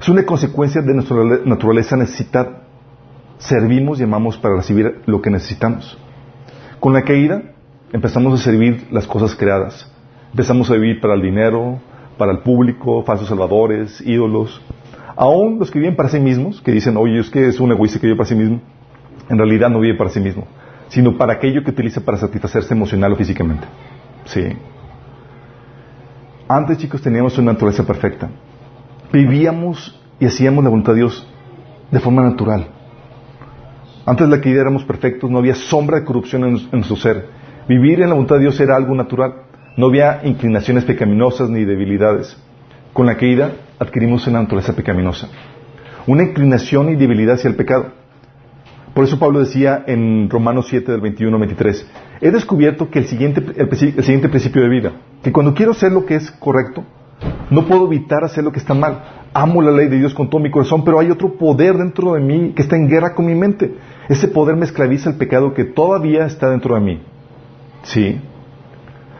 Es 0.00 0.08
una 0.08 0.24
consecuencia 0.24 0.80
de 0.80 0.94
nuestra 0.94 1.22
naturaleza 1.44 1.96
necesitar. 1.96 2.62
Servimos 3.36 4.00
y 4.00 4.04
amamos 4.04 4.38
para 4.38 4.56
recibir 4.56 5.02
lo 5.06 5.20
que 5.20 5.30
necesitamos. 5.30 5.98
Con 6.78 6.94
la 6.94 7.02
caída 7.02 7.42
empezamos 7.92 8.40
a 8.40 8.42
servir 8.42 8.88
las 8.90 9.06
cosas 9.06 9.34
creadas. 9.34 9.90
Empezamos 10.30 10.70
a 10.70 10.74
vivir 10.74 11.00
para 11.00 11.14
el 11.14 11.22
dinero, 11.22 11.80
para 12.16 12.32
el 12.32 12.38
público, 12.38 13.02
falsos 13.04 13.28
salvadores, 13.28 14.00
ídolos. 14.06 14.62
Aún 15.16 15.58
los 15.58 15.70
que 15.70 15.78
viven 15.78 15.96
para 15.96 16.08
sí 16.08 16.20
mismos, 16.20 16.62
que 16.62 16.72
dicen, 16.72 16.96
oye, 16.96 17.18
es 17.18 17.28
que 17.28 17.46
es 17.46 17.60
un 17.60 17.72
egoísta 17.72 17.98
que 17.98 18.06
vive 18.06 18.16
para 18.16 18.28
sí 18.28 18.34
mismo, 18.34 18.60
en 19.28 19.36
realidad 19.36 19.68
no 19.68 19.80
vive 19.80 19.96
para 19.96 20.08
sí 20.10 20.20
mismo, 20.20 20.46
sino 20.88 21.16
para 21.18 21.34
aquello 21.34 21.62
que 21.62 21.70
utiliza 21.70 22.00
para 22.00 22.16
satisfacerse 22.16 22.72
emocional 22.72 23.12
o 23.12 23.16
físicamente. 23.16 23.66
Sí. 24.24 24.56
Antes, 26.52 26.78
chicos, 26.78 27.00
teníamos 27.00 27.38
una 27.38 27.52
naturaleza 27.52 27.86
perfecta. 27.86 28.28
Vivíamos 29.12 29.96
y 30.18 30.26
hacíamos 30.26 30.64
la 30.64 30.70
voluntad 30.70 30.94
de 30.94 30.98
Dios 30.98 31.24
de 31.92 32.00
forma 32.00 32.24
natural. 32.24 32.66
Antes 34.04 34.28
de 34.28 34.36
la 34.36 34.42
caída 34.42 34.62
éramos 34.62 34.82
perfectos, 34.82 35.30
no 35.30 35.38
había 35.38 35.54
sombra 35.54 36.00
de 36.00 36.04
corrupción 36.04 36.42
en, 36.42 36.68
nuestro 36.72 36.96
ser. 36.96 37.28
Vivir 37.68 38.00
en 38.00 38.08
la 38.08 38.14
voluntad 38.14 38.34
de 38.34 38.40
Dios 38.40 38.58
era 38.58 38.74
algo 38.74 38.96
natural. 38.96 39.42
No 39.76 39.86
había 39.86 40.22
inclinaciones 40.24 40.84
pecaminosas 40.84 41.48
ni 41.50 41.64
debilidades. 41.64 42.36
Con 42.92 43.06
la 43.06 43.16
caída 43.16 43.52
adquirimos 43.78 44.26
una 44.26 44.42
naturaleza 44.42 44.72
pecaminosa. 44.72 45.28
Una 46.08 46.24
inclinación 46.24 46.88
y 46.88 46.96
debilidad 46.96 47.36
hacia 47.36 47.48
el 47.48 47.54
pecado. 47.54 47.92
Por 48.92 49.04
eso 49.04 49.20
Pablo 49.20 49.38
decía 49.38 49.84
en 49.86 50.28
Romanos 50.28 50.66
7 50.68 50.90
del 50.90 51.00
21 51.00 51.32
al 51.32 51.40
23, 51.42 51.86
he 52.20 52.30
descubierto 52.30 52.90
que 52.90 53.00
el 53.00 53.06
siguiente, 53.06 53.42
el 53.56 54.04
siguiente 54.04 54.28
principio 54.28 54.62
de 54.62 54.68
vida, 54.68 54.92
que 55.22 55.32
cuando 55.32 55.54
quiero 55.54 55.72
hacer 55.72 55.92
lo 55.92 56.04
que 56.04 56.16
es 56.16 56.30
correcto, 56.30 56.84
no 57.50 57.66
puedo 57.66 57.86
evitar 57.86 58.24
hacer 58.24 58.44
lo 58.44 58.52
que 58.52 58.58
está 58.58 58.74
mal. 58.74 59.02
Amo 59.32 59.62
la 59.62 59.70
ley 59.70 59.88
de 59.88 59.98
Dios 59.98 60.14
con 60.14 60.28
todo 60.28 60.40
mi 60.40 60.50
corazón, 60.50 60.84
pero 60.84 60.98
hay 60.98 61.10
otro 61.10 61.34
poder 61.34 61.76
dentro 61.76 62.14
de 62.14 62.20
mí 62.20 62.52
que 62.54 62.62
está 62.62 62.76
en 62.76 62.88
guerra 62.88 63.14
con 63.14 63.26
mi 63.26 63.34
mente. 63.34 63.76
Ese 64.08 64.28
poder 64.28 64.56
me 64.56 64.64
esclaviza 64.64 65.10
el 65.10 65.16
pecado 65.16 65.54
que 65.54 65.64
todavía 65.64 66.26
está 66.26 66.50
dentro 66.50 66.74
de 66.74 66.80
mí. 66.80 67.02
¿Sí? 67.82 68.20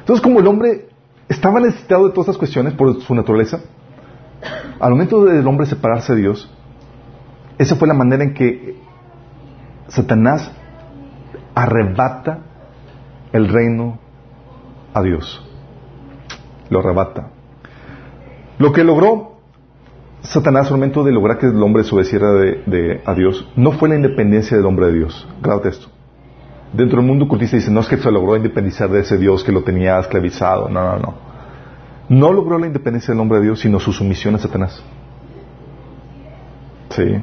Entonces, 0.01 0.23
como 0.23 0.41
el 0.41 0.47
hombre 0.47 0.89
estaba 1.29 1.61
necesitado 1.61 2.07
de 2.07 2.13
todas 2.13 2.29
estas 2.29 2.39
cuestiones 2.39 2.73
por 2.75 3.01
su 3.01 3.15
naturaleza, 3.15 3.61
al 4.81 4.91
momento 4.91 5.25
del 5.25 5.47
hombre 5.47 5.67
separarse 5.67 6.15
de 6.15 6.21
Dios, 6.21 6.51
esa 7.59 7.77
fue 7.77 7.87
la 7.87 7.95
manera 7.95 8.25
en 8.25 8.35
que 8.35 8.77
Satanás 9.89 10.51
arrebata 11.55 12.50
el 13.33 13.49
reino 13.49 13.99
a 14.95 15.03
Dios. 15.03 15.47
Lo 16.69 16.81
arrebata. 16.81 17.31
Lo 18.59 18.73
que 18.73 18.85
logró 18.85 19.31
Satanás, 20.23 20.67
al 20.67 20.75
momento 20.75 21.03
de 21.03 21.13
lograr 21.13 21.39
que 21.39 21.47
el 21.47 21.63
hombre 21.63 21.83
obedeciera 21.91 22.33
de, 22.33 23.01
a 23.05 23.15
Dios, 23.15 23.49
no 23.57 23.73
fue 23.73 23.89
la 23.89 23.97
independencia 23.97 24.57
del 24.57 24.67
hombre 24.67 24.87
de 24.87 24.93
Dios. 24.95 25.29
Grábate 25.43 25.71
esto. 25.71 25.89
Dentro 26.73 26.99
del 26.99 27.07
mundo 27.07 27.27
cultista 27.27 27.57
dice, 27.57 27.71
no 27.71 27.81
es 27.81 27.89
que 27.89 27.97
se 27.97 28.11
logró 28.11 28.37
independizar 28.37 28.89
de 28.91 29.01
ese 29.01 29.17
Dios 29.17 29.43
que 29.43 29.51
lo 29.51 29.63
tenía 29.65 29.99
esclavizado. 29.99 30.69
No, 30.69 30.83
no, 30.83 30.99
no. 30.99 31.15
No 32.09 32.33
logró 32.33 32.59
la 32.59 32.67
independencia 32.67 33.13
del 33.13 33.21
hombre 33.21 33.39
de 33.39 33.45
Dios, 33.45 33.61
sino 33.61 33.81
su 33.81 33.93
sumisión 33.93 34.35
a 34.35 34.39
Satanás. 34.39 34.83
Sí. 36.91 37.23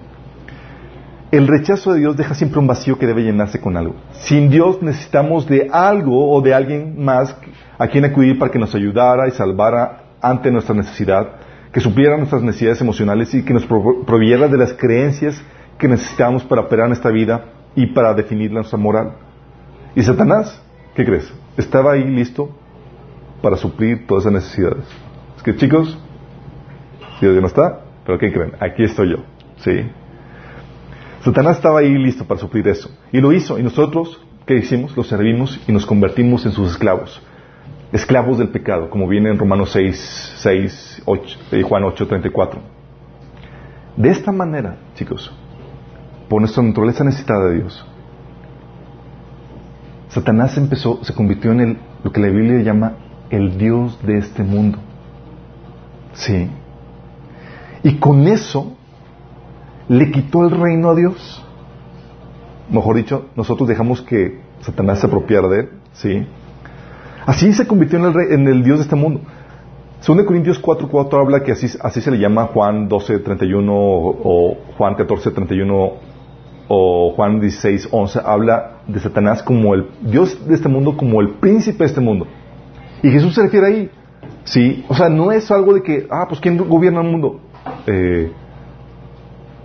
El 1.29 1.47
rechazo 1.47 1.93
de 1.93 1.99
Dios 1.99 2.15
deja 2.15 2.33
siempre 2.35 2.59
un 2.59 2.67
vacío 2.67 2.97
que 2.97 3.05
debe 3.05 3.23
llenarse 3.23 3.59
con 3.59 3.75
algo. 3.75 3.95
Sin 4.11 4.49
Dios 4.49 4.81
necesitamos 4.81 5.45
de 5.45 5.67
algo 5.71 6.31
o 6.31 6.41
de 6.41 6.53
alguien 6.53 7.03
más 7.03 7.35
a 7.77 7.87
quien 7.87 8.05
acudir 8.05 8.39
para 8.39 8.49
que 8.49 8.59
nos 8.59 8.73
ayudara 8.73 9.27
y 9.27 9.31
salvara 9.31 10.03
ante 10.21 10.49
nuestra 10.51 10.73
necesidad 10.73 11.27
que 11.71 11.81
supiera 11.81 12.17
nuestras 12.17 12.41
necesidades 12.41 12.81
emocionales 12.81 13.33
y 13.33 13.43
que 13.43 13.53
nos 13.53 13.65
proveyera 13.65 14.47
de 14.47 14.57
las 14.57 14.73
creencias 14.73 15.39
que 15.77 15.87
necesitamos 15.87 16.43
para 16.43 16.61
operar 16.61 16.87
en 16.87 16.93
esta 16.93 17.09
vida 17.09 17.45
y 17.75 17.87
para 17.87 18.13
definir 18.13 18.51
nuestra 18.51 18.77
moral. 18.77 19.13
Y 19.95 20.01
Satanás, 20.01 20.61
¿qué 20.95 21.05
crees? 21.05 21.31
Estaba 21.57 21.91
ahí 21.91 22.03
listo 22.05 22.49
para 23.41 23.57
suplir 23.57 24.07
todas 24.07 24.23
esas 24.23 24.33
necesidades. 24.33 24.85
Es 25.35 25.43
que 25.43 25.55
chicos, 25.55 25.99
Dios 27.21 27.35
ya 27.35 27.41
no 27.41 27.47
está, 27.47 27.81
pero 28.05 28.17
¿qué 28.17 28.31
creen? 28.31 28.53
Aquí 28.59 28.83
estoy 28.83 29.11
yo. 29.11 29.17
¿Sí? 29.57 29.87
Satanás 31.27 31.57
estaba 31.57 31.79
ahí 31.79 31.93
listo 31.97 32.25
para 32.25 32.39
suplir 32.39 32.67
eso. 32.67 32.89
Y 33.11 33.19
lo 33.19 33.33
hizo. 33.33 33.59
Y 33.59 33.63
nosotros, 33.63 34.21
¿qué 34.45 34.55
hicimos? 34.55 34.95
Lo 34.95 35.03
servimos 35.03 35.59
y 35.67 35.71
nos 35.71 35.85
convertimos 35.85 36.45
en 36.45 36.51
sus 36.51 36.71
esclavos 36.71 37.21
esclavos 37.91 38.37
del 38.37 38.49
pecado, 38.49 38.89
como 38.89 39.07
viene 39.07 39.29
en 39.29 39.37
Romanos 39.37 39.71
6, 39.71 40.33
6 40.37 41.03
8, 41.05 41.39
y 41.53 41.61
Juan 41.61 41.83
8, 41.83 42.07
34. 42.07 42.59
De 43.95 44.09
esta 44.09 44.31
manera, 44.31 44.77
chicos, 44.95 45.31
por 46.29 46.41
nuestra 46.41 46.63
naturaleza 46.63 47.03
necesitada 47.03 47.47
de 47.47 47.55
Dios, 47.55 47.85
Satanás 50.09 50.57
empezó, 50.57 51.03
se 51.03 51.13
convirtió 51.13 51.51
en 51.51 51.59
el, 51.59 51.77
lo 52.03 52.11
que 52.11 52.19
la 52.19 52.27
Biblia 52.27 52.61
llama 52.61 52.93
el 53.29 53.57
Dios 53.57 53.99
de 54.03 54.17
este 54.17 54.43
mundo. 54.43 54.79
Sí. 56.13 56.49
Y 57.83 57.95
con 57.95 58.27
eso 58.27 58.76
le 59.89 60.11
quitó 60.11 60.45
el 60.45 60.51
reino 60.51 60.89
a 60.89 60.95
Dios. 60.95 61.43
Mejor 62.69 62.95
dicho, 62.97 63.27
nosotros 63.35 63.67
dejamos 63.67 64.01
que 64.01 64.39
Satanás 64.61 64.99
se 64.99 65.07
apropiara 65.07 65.47
de 65.47 65.59
él. 65.61 65.69
¿sí? 65.93 66.27
Así 67.25 67.53
se 67.53 67.67
convirtió 67.67 67.99
en 67.99 68.05
el, 68.05 68.13
rey, 68.13 68.27
en 68.31 68.47
el 68.47 68.63
Dios 68.63 68.79
de 68.79 68.83
este 68.83 68.95
mundo. 68.95 69.21
Según 69.99 70.23
Corintios 70.25 70.61
4.4 70.61 71.19
habla 71.19 71.43
que 71.43 71.53
así, 71.53 71.67
así 71.81 72.01
se 72.01 72.11
le 72.11 72.19
llama 72.19 72.45
Juan 72.45 72.87
12.31 72.87 73.67
o, 73.69 74.19
o 74.23 74.57
Juan 74.77 74.95
14.31 74.95 75.93
o 76.67 77.13
Juan 77.15 77.41
16.11 77.41 78.21
habla 78.23 78.81
de 78.87 78.99
Satanás 78.99 79.41
como 79.41 79.73
el 79.73 79.87
Dios 80.01 80.47
de 80.47 80.53
este 80.53 80.69
mundo, 80.69 80.97
como 80.97 81.21
el 81.21 81.29
príncipe 81.35 81.79
de 81.79 81.85
este 81.85 82.01
mundo. 82.01 82.27
Y 83.01 83.09
Jesús 83.09 83.33
se 83.35 83.43
refiere 83.43 83.67
ahí. 83.67 83.91
Sí, 84.43 84.85
o 84.87 84.95
sea, 84.95 85.09
no 85.09 85.31
es 85.31 85.49
algo 85.51 85.73
de 85.73 85.81
que, 85.81 86.07
ah, 86.09 86.25
pues 86.27 86.39
¿quién 86.39 86.57
gobierna 86.57 87.01
el 87.01 87.07
mundo? 87.07 87.39
Eh, 87.85 88.31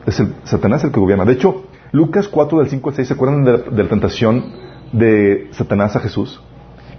es 0.06 0.20
el, 0.20 0.34
Satanás 0.44 0.84
el 0.84 0.92
que 0.92 1.00
gobierna. 1.00 1.24
De 1.24 1.34
hecho, 1.34 1.64
Lucas 1.92 2.28
4 2.28 2.58
del 2.58 2.68
5 2.68 2.88
al 2.88 2.96
6, 2.96 3.08
¿se 3.08 3.14
acuerdan 3.14 3.44
de, 3.44 3.82
la 3.82 3.88
tentación 3.88 4.44
de 4.92 5.48
Satanás 5.52 5.94
a 5.96 6.00
Jesús? 6.00 6.40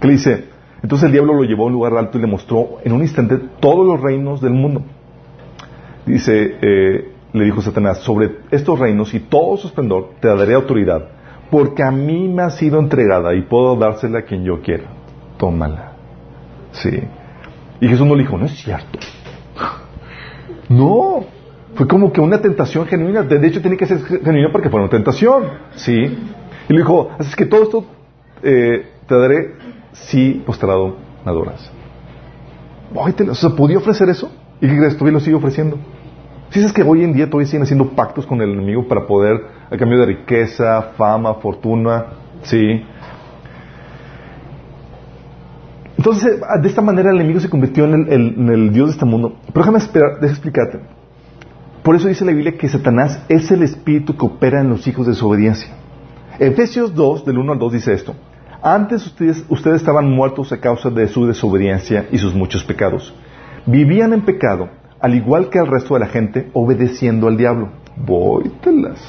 Que 0.00 0.06
le 0.06 0.12
dice, 0.14 0.44
entonces 0.82 1.06
el 1.06 1.12
diablo 1.12 1.34
lo 1.34 1.44
llevó 1.44 1.64
a 1.64 1.66
un 1.66 1.72
lugar 1.72 1.96
alto 1.96 2.18
y 2.18 2.20
le 2.20 2.26
mostró 2.26 2.78
en 2.84 2.92
un 2.92 3.02
instante 3.02 3.38
todos 3.60 3.86
los 3.86 4.00
reinos 4.00 4.40
del 4.40 4.52
mundo. 4.52 4.82
Dice, 6.06 6.56
eh, 6.60 7.12
le 7.32 7.44
dijo 7.44 7.60
Satanás, 7.60 7.98
sobre 7.98 8.36
estos 8.50 8.78
reinos 8.78 9.12
y 9.14 9.20
todo 9.20 9.56
su 9.56 9.66
esplendor 9.66 10.10
te 10.20 10.28
daré 10.28 10.54
autoridad, 10.54 11.08
porque 11.50 11.82
a 11.82 11.90
mí 11.90 12.28
me 12.28 12.42
ha 12.42 12.50
sido 12.50 12.78
entregada 12.78 13.34
y 13.34 13.42
puedo 13.42 13.76
dársela 13.76 14.20
a 14.20 14.22
quien 14.22 14.44
yo 14.44 14.60
quiera. 14.60 14.84
Tómala. 15.38 15.92
Sí. 16.70 17.02
Y 17.80 17.88
Jesús 17.88 18.06
no 18.06 18.14
le 18.14 18.22
dijo, 18.22 18.38
no 18.38 18.46
es 18.46 18.56
cierto. 18.56 18.98
No. 20.66 21.33
Fue 21.74 21.88
como 21.88 22.12
que 22.12 22.20
una 22.20 22.40
tentación 22.40 22.86
genuina. 22.86 23.22
De 23.22 23.46
hecho, 23.46 23.60
tiene 23.60 23.76
que 23.76 23.86
ser 23.86 23.98
genuina 24.04 24.50
porque 24.52 24.70
fue 24.70 24.80
una 24.80 24.90
tentación. 24.90 25.44
Sí. 25.74 25.92
Y 26.68 26.72
le 26.72 26.78
dijo, 26.78 27.10
así 27.18 27.34
que 27.34 27.46
todo 27.46 27.62
esto 27.62 27.84
eh, 28.42 28.86
te 29.06 29.14
daré 29.14 29.54
si 29.92 30.42
postrado 30.46 30.96
me 31.24 31.30
adoras. 31.30 31.70
o 32.94 33.34
sea, 33.34 33.50
¿podía 33.50 33.78
ofrecer 33.78 34.08
eso? 34.08 34.30
¿Y? 34.60 34.68
Todavía 34.68 35.12
lo 35.12 35.20
sigue 35.20 35.36
ofreciendo. 35.36 35.78
Si 36.50 36.60
es 36.60 36.72
que 36.72 36.82
hoy 36.82 37.02
en 37.02 37.12
día 37.12 37.26
todavía 37.26 37.46
siguen 37.46 37.62
haciendo 37.62 37.90
pactos 37.90 38.26
con 38.26 38.40
el 38.40 38.52
enemigo 38.52 38.86
para 38.86 39.06
poder, 39.06 39.40
a 39.70 39.76
cambio 39.76 39.98
de 39.98 40.06
riqueza, 40.06 40.92
fama, 40.96 41.34
fortuna, 41.34 42.06
sí. 42.42 42.84
Entonces, 45.96 46.40
de 46.60 46.68
esta 46.68 46.82
manera 46.82 47.10
el 47.10 47.16
enemigo 47.16 47.40
se 47.40 47.48
convirtió 47.48 47.84
en 47.86 48.48
el, 48.50 48.72
Dios 48.72 48.88
de 48.88 48.92
este 48.92 49.04
mundo. 49.04 49.36
Pero 49.46 49.60
déjame, 49.60 49.78
esperar, 49.78 50.14
déjame 50.14 50.32
explicarte. 50.32 50.93
Por 51.84 51.94
eso 51.94 52.08
dice 52.08 52.24
la 52.24 52.32
Biblia 52.32 52.58
que 52.58 52.68
Satanás 52.68 53.22
es 53.28 53.48
el 53.52 53.62
espíritu 53.62 54.16
que 54.16 54.26
opera 54.26 54.60
en 54.60 54.70
los 54.70 54.84
hijos 54.88 55.06
de 55.06 55.12
desobediencia. 55.12 55.68
Efesios 56.40 56.92
2, 56.94 57.24
del 57.24 57.38
1 57.38 57.52
al 57.52 57.58
2, 57.60 57.72
dice 57.74 57.92
esto. 57.92 58.16
Antes 58.60 59.06
ustedes, 59.06 59.44
ustedes 59.48 59.76
estaban 59.76 60.10
muertos 60.10 60.50
a 60.52 60.60
causa 60.60 60.90
de 60.90 61.06
su 61.06 61.26
desobediencia 61.26 62.08
y 62.10 62.18
sus 62.18 62.34
muchos 62.34 62.64
pecados. 62.64 63.14
Vivían 63.66 64.12
en 64.12 64.22
pecado, 64.22 64.70
al 64.98 65.14
igual 65.14 65.50
que 65.50 65.60
el 65.60 65.68
resto 65.68 65.94
de 65.94 66.00
la 66.00 66.06
gente, 66.06 66.50
obedeciendo 66.54 67.28
al 67.28 67.36
diablo. 67.36 67.68
Vóytelas. 67.96 69.00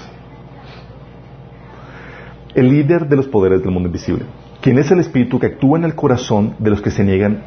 El 2.53 2.69
líder 2.69 3.07
de 3.07 3.15
los 3.15 3.27
poderes 3.27 3.61
del 3.61 3.71
mundo 3.71 3.87
invisible 3.87 4.25
quien 4.65 4.79
es 4.79 4.89
el 4.89 4.99
espíritu 4.99 5.37
que 5.37 5.45
actúa 5.45 5.77
en 5.77 5.83
el 5.83 5.93
corazón 5.93 6.55
de 6.57 6.71
los 6.71 6.81
que 6.81 6.89
se 6.89 7.03
niegan 7.03 7.43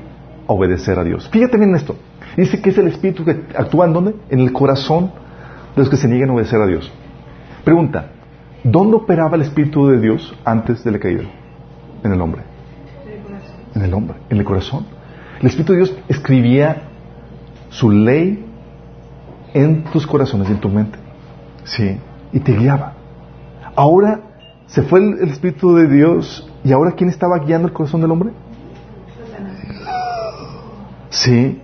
a 0.47 0.53
obedecer 0.53 1.01
a 1.01 1.03
Dios. 1.03 1.29
Fíjate 1.31 1.57
bien 1.57 1.71
en 1.71 1.75
esto. 1.75 1.97
Dice 2.37 2.61
que 2.61 2.71
es 2.71 2.79
el 2.79 2.88
espíritu 2.88 3.25
que 3.25 3.31
actúa 3.57 3.87
en 3.87 3.93
dónde? 3.93 4.14
En 4.31 4.41
el 4.41 4.53
corazón 4.53 5.12
de 5.75 5.83
los 5.83 5.88
que 5.88 5.97
se 5.97 6.09
niegan 6.09 6.31
a 6.31 6.35
obedecer 6.35 6.61
a 6.61 6.67
Dios. 6.67 6.91
Pregunta, 7.64 8.11
¿dónde 8.64 8.97
operaba 8.97 9.37
el 9.37 9.43
espíritu 9.43 9.88
de 9.88 10.01
Dios 10.01 10.35
antes 10.45 10.85
de 10.85 10.93
la 10.93 10.99
caída? 10.99 11.25
En 12.03 12.12
el 12.12 12.21
hombre. 12.21 12.43
En 13.75 13.83
el 13.83 13.95
hombre, 13.95 14.17
en 14.31 14.38
el 14.38 14.45
corazón. 14.45 14.87
El 15.41 15.47
espíritu 15.47 15.73
de 15.73 15.79
Dios 15.79 15.97
escribía 16.09 16.83
su 17.71 17.91
ley 17.91 18.45
en 19.55 19.85
tus 19.85 20.07
corazones 20.07 20.49
en 20.51 20.59
tu 20.59 20.69
mente. 20.69 20.99
Sí, 21.64 21.99
y 22.33 22.41
te 22.41 22.53
guiaba. 22.57 22.95
Ahora 23.75 24.21
se 24.67 24.83
fue 24.83 25.01
el 25.01 25.29
espíritu 25.29 25.75
de 25.75 25.87
Dios 25.88 26.49
¿Y 26.64 26.73
ahora 26.73 26.93
quién 26.93 27.09
estaba 27.09 27.38
guiando 27.38 27.69
el 27.69 27.75
corazón 27.75 28.01
del 28.01 28.11
hombre? 28.11 28.31
Sí. 31.11 31.62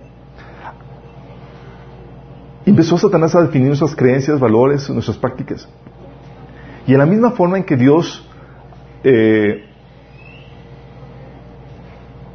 Empezó 2.65 2.97
Satanás 2.97 3.35
a 3.35 3.41
definir 3.41 3.67
nuestras 3.67 3.95
creencias, 3.95 4.39
valores, 4.39 4.89
nuestras 4.89 5.17
prácticas. 5.17 5.69
Y 6.87 6.93
en 6.93 6.97
la 6.97 7.05
misma 7.05 7.31
forma 7.31 7.57
en 7.57 7.63
que 7.63 7.77
Dios 7.77 8.27
eh, 9.03 9.65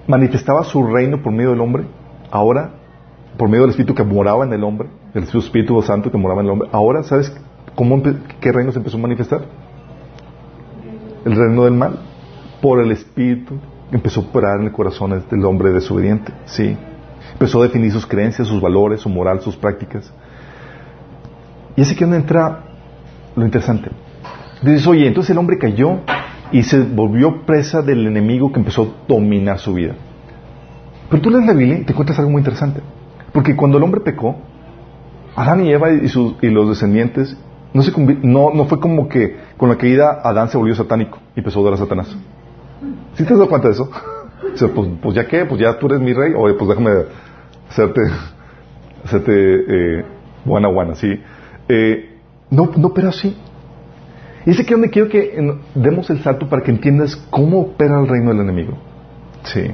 manifestaba 0.07 0.62
su 0.64 0.87
reino 0.87 1.23
por 1.23 1.33
medio 1.33 1.51
del 1.51 1.61
hombre, 1.61 1.85
ahora, 2.31 2.71
por 3.37 3.49
medio 3.49 3.62
del 3.62 3.71
Espíritu 3.71 3.95
que 3.95 4.05
moraba 4.05 4.45
en 4.45 4.53
el 4.53 4.62
hombre, 4.62 4.88
el 5.14 5.25
Espíritu 5.25 5.81
Santo 5.83 6.11
que 6.11 6.19
moraba 6.19 6.40
en 6.40 6.47
el 6.47 6.53
hombre, 6.53 6.69
ahora, 6.73 7.03
¿sabes 7.03 7.35
cómo, 7.75 8.01
qué 8.40 8.53
reino 8.53 8.71
se 8.71 8.79
empezó 8.79 8.99
a 8.99 9.01
manifestar? 9.01 9.43
El 11.25 11.37
reino 11.37 11.64
del 11.64 11.75
mal 11.75 11.99
por 12.62 12.81
el 12.81 12.93
Espíritu 12.93 13.55
empezó 13.90 14.21
a 14.21 14.25
operar 14.25 14.61
en 14.61 14.66
el 14.66 14.73
corazón 14.73 15.25
del 15.29 15.45
hombre 15.45 15.73
desobediente, 15.73 16.33
¿sí? 16.45 16.77
Empezó 17.40 17.61
a 17.61 17.62
definir 17.62 17.90
sus 17.90 18.05
creencias, 18.05 18.46
sus 18.46 18.61
valores, 18.61 19.00
su 19.00 19.09
moral, 19.09 19.40
sus 19.40 19.57
prácticas. 19.57 20.12
Y 21.74 21.81
es 21.81 21.90
aquí 21.90 22.00
donde 22.00 22.18
entra 22.18 22.64
lo 23.35 23.46
interesante. 23.46 23.90
Dices, 24.61 24.87
oye, 24.87 25.07
entonces 25.07 25.31
el 25.31 25.38
hombre 25.38 25.57
cayó 25.57 26.00
y 26.53 26.62
se 26.64 26.81
volvió 26.81 27.46
presa 27.46 27.81
del 27.81 28.07
enemigo 28.07 28.53
que 28.53 28.59
empezó 28.59 28.83
a 28.83 29.09
dominar 29.09 29.59
su 29.59 29.72
vida. 29.72 29.94
Pero 31.09 31.22
tú 31.22 31.31
lees 31.31 31.46
la 31.46 31.55
Biblia 31.55 31.79
y 31.79 31.85
te 31.85 31.92
encuentras 31.92 32.18
algo 32.18 32.31
muy 32.31 32.40
interesante. 32.40 32.83
Porque 33.33 33.57
cuando 33.57 33.79
el 33.79 33.85
hombre 33.85 34.03
pecó, 34.03 34.37
Adán 35.35 35.64
y 35.64 35.72
Eva 35.72 35.90
y, 35.92 36.11
sus, 36.11 36.35
y 36.42 36.48
los 36.50 36.68
descendientes, 36.68 37.38
no, 37.72 37.81
se 37.81 37.90
no, 38.22 38.50
no 38.53 38.66
fue 38.66 38.81
como 38.81 39.09
que 39.09 39.38
con 39.57 39.70
la 39.70 39.76
caída 39.76 40.20
Adán 40.22 40.50
se 40.50 40.59
volvió 40.59 40.74
satánico 40.74 41.18
y 41.35 41.38
empezó 41.40 41.61
a 41.61 41.64
dar 41.64 41.72
a 41.72 41.76
Satanás. 41.79 42.14
¿Sí 43.14 43.24
te 43.24 43.35
das 43.35 43.48
cuenta 43.48 43.68
de 43.68 43.72
eso? 43.74 43.90
pues, 44.74 44.88
pues, 45.00 45.14
ya 45.14 45.26
qué, 45.26 45.46
pues 45.46 45.59
ya 45.59 45.79
tú 45.79 45.87
eres 45.87 46.00
mi 46.00 46.12
rey, 46.12 46.35
oye, 46.37 46.53
pues 46.53 46.68
déjame 46.68 46.90
hacerte, 47.70 48.00
hacerte 49.04 49.33
eh, 49.33 50.04
buena 50.44 50.68
buena, 50.68 50.94
¿sí? 50.94 51.20
Eh, 51.68 52.18
no, 52.50 52.70
no, 52.76 52.92
pero 52.92 53.12
sí. 53.12 53.37
Y 54.44 54.50
es 54.50 54.61
aquí 54.61 54.72
donde 54.72 54.90
quiero 54.90 55.09
que 55.09 55.38
demos 55.74 56.11
el 56.11 56.22
salto 56.22 56.48
para 56.48 56.62
que 56.62 56.70
entiendas 56.70 57.16
cómo 57.30 57.61
opera 57.61 58.00
el 58.00 58.09
reino 58.09 58.30
del 58.30 58.40
enemigo. 58.40 58.76
Sí. 59.44 59.70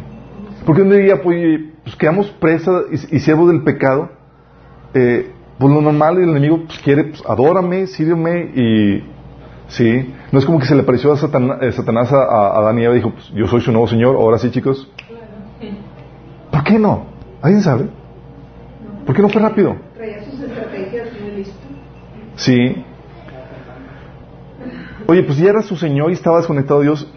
Porque 0.64 0.82
uno 0.82 0.94
diría, 0.94 1.22
pues, 1.22 1.61
pues 1.85 1.96
quedamos 1.96 2.28
presa 2.40 2.82
y, 2.90 3.18
siervos 3.20 3.48
del 3.48 3.62
pecado. 3.62 4.11
Eh, 4.94 5.30
pues 5.59 5.72
lo 5.72 5.80
normal, 5.80 6.18
el 6.18 6.30
enemigo 6.30 6.64
pues, 6.66 6.78
quiere, 6.80 7.04
pues 7.04 7.22
adórame, 7.26 7.87
sírveme 7.87 8.50
y 8.54 9.16
Sí, 9.68 10.14
no 10.30 10.38
es 10.38 10.46
como 10.46 10.61
que 10.61 10.66
se 10.66 10.76
le 10.76 10.82
apareció 10.82 11.12
a 11.12 11.16
eh, 11.16 11.72
Satanás, 11.72 12.12
a, 12.12 12.59
Adán 12.59 12.78
y 12.78 12.85
Eva 12.85 12.94
y 12.94 12.98
dijo, 12.98 13.11
pues, 13.11 13.28
yo 13.35 13.46
soy 13.48 13.61
su 13.61 13.72
nuevo 13.72 13.88
Señor, 13.88 14.14
ahora 14.14 14.38
sí 14.38 14.50
chicos. 14.50 14.88
¿Por 16.52 16.62
qué 16.62 16.78
no? 16.78 17.15
¿Alguien 17.42 17.62
sabe? 17.62 17.88
¿Por 19.05 19.14
qué 19.14 19.22
no 19.22 19.29
fue 19.29 19.40
rápido? 19.40 19.77
Sí. 22.37 22.85
Oye, 25.07 25.22
pues 25.22 25.38
ya 25.38 25.51
era 25.51 25.62
su 25.62 25.77
Señor 25.77 26.11
y 26.11 26.14
estaba 26.14 26.38
desconectado 26.38 26.81
de 26.81 26.87
Dios. 26.87 27.09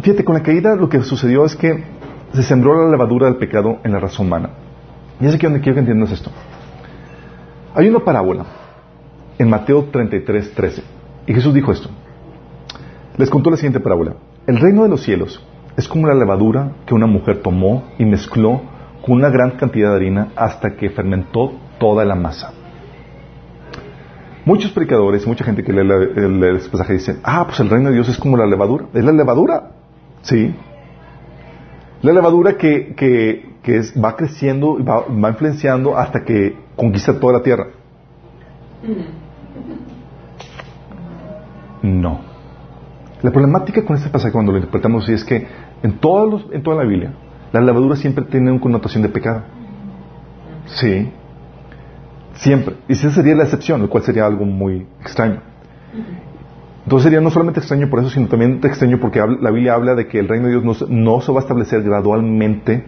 Fíjate, 0.00 0.24
con 0.24 0.34
la 0.34 0.42
caída 0.42 0.74
lo 0.74 0.88
que 0.88 1.00
sucedió 1.02 1.44
es 1.44 1.56
que 1.56 1.84
se 2.32 2.42
sembró 2.42 2.84
la 2.84 2.90
levadura 2.90 3.26
del 3.26 3.36
pecado 3.36 3.78
en 3.84 3.92
la 3.92 4.00
raza 4.00 4.22
humana. 4.22 4.50
Y 5.20 5.26
es 5.26 5.34
aquí 5.34 5.46
donde 5.46 5.60
quiero 5.60 5.74
que 5.74 5.80
entiendas 5.80 6.10
esto. 6.10 6.30
Hay 7.74 7.88
una 7.88 8.00
parábola 8.00 8.44
en 9.38 9.48
Mateo 9.48 9.84
33, 9.84 10.52
13 10.52 10.82
y 11.26 11.34
Jesús 11.34 11.54
dijo 11.54 11.72
esto. 11.72 11.88
Les 13.16 13.30
contó 13.30 13.50
la 13.50 13.56
siguiente 13.56 13.80
parábola. 13.80 14.16
El 14.46 14.58
reino 14.58 14.82
de 14.82 14.88
los 14.88 15.02
cielos 15.02 15.42
es 15.76 15.88
como 15.88 16.06
la 16.06 16.14
levadura 16.14 16.72
que 16.86 16.94
una 16.94 17.06
mujer 17.06 17.42
tomó 17.42 17.84
y 17.98 18.04
mezcló 18.04 18.62
una 19.06 19.30
gran 19.30 19.52
cantidad 19.52 19.90
de 19.90 19.96
harina 19.96 20.28
hasta 20.36 20.76
que 20.76 20.90
fermentó 20.90 21.52
toda 21.78 22.04
la 22.04 22.14
masa. 22.14 22.52
Muchos 24.44 24.70
predicadores, 24.70 25.26
mucha 25.26 25.44
gente 25.44 25.64
que 25.64 25.72
lee, 25.72 25.80
el, 25.80 26.42
este 26.56 26.70
pasaje 26.70 26.94
dicen, 26.94 27.18
ah, 27.24 27.44
pues 27.46 27.58
el 27.60 27.68
reino 27.68 27.88
de 27.88 27.96
Dios 27.96 28.08
es 28.08 28.18
como 28.18 28.36
la 28.36 28.46
levadura. 28.46 28.86
Es 28.94 29.04
la 29.04 29.12
levadura. 29.12 29.70
Sí. 30.22 30.54
La 32.02 32.12
levadura 32.12 32.56
que, 32.56 32.94
que, 32.94 33.44
va 34.00 34.14
creciendo 34.14 34.78
y 34.78 34.84
va, 34.84 35.04
influenciando 35.08 35.96
hasta 35.96 36.24
que 36.24 36.56
conquista 36.76 37.18
toda 37.18 37.34
la 37.34 37.42
tierra. 37.42 37.66
No. 41.82 42.20
La 43.22 43.32
problemática 43.32 43.84
con 43.84 43.96
este 43.96 44.10
pasaje 44.10 44.32
cuando 44.32 44.52
lo 44.52 44.58
interpretamos 44.58 45.02
así 45.04 45.14
es 45.14 45.24
que 45.24 45.44
en, 45.82 45.98
todos 45.98 46.46
en 46.52 46.62
toda 46.62 46.76
la 46.76 46.88
Biblia 46.88 47.12
la 47.52 47.60
levadura 47.60 47.96
siempre 47.96 48.24
tiene 48.24 48.50
una 48.50 48.60
connotación 48.60 49.02
de 49.02 49.08
pecado. 49.08 49.42
Sí. 50.66 51.10
Siempre. 52.34 52.76
Y 52.88 52.92
esa 52.92 53.10
sería 53.10 53.34
la 53.34 53.44
excepción, 53.44 53.80
lo 53.80 53.88
cual 53.88 54.02
sería 54.02 54.26
algo 54.26 54.44
muy 54.44 54.86
extraño. 55.00 55.40
Entonces 56.84 57.04
sería 57.04 57.20
no 57.20 57.30
solamente 57.30 57.60
extraño 57.60 57.88
por 57.90 58.00
eso, 58.00 58.10
sino 58.10 58.28
también 58.28 58.60
extraño 58.62 59.00
porque 59.00 59.18
la 59.18 59.50
Biblia 59.50 59.74
habla 59.74 59.94
de 59.94 60.06
que 60.06 60.18
el 60.18 60.28
reino 60.28 60.46
de 60.46 60.60
Dios 60.60 60.88
no, 60.88 61.20
se 61.20 61.32
va 61.32 61.38
a 61.38 61.42
establecer 61.42 61.82
gradualmente 61.82 62.84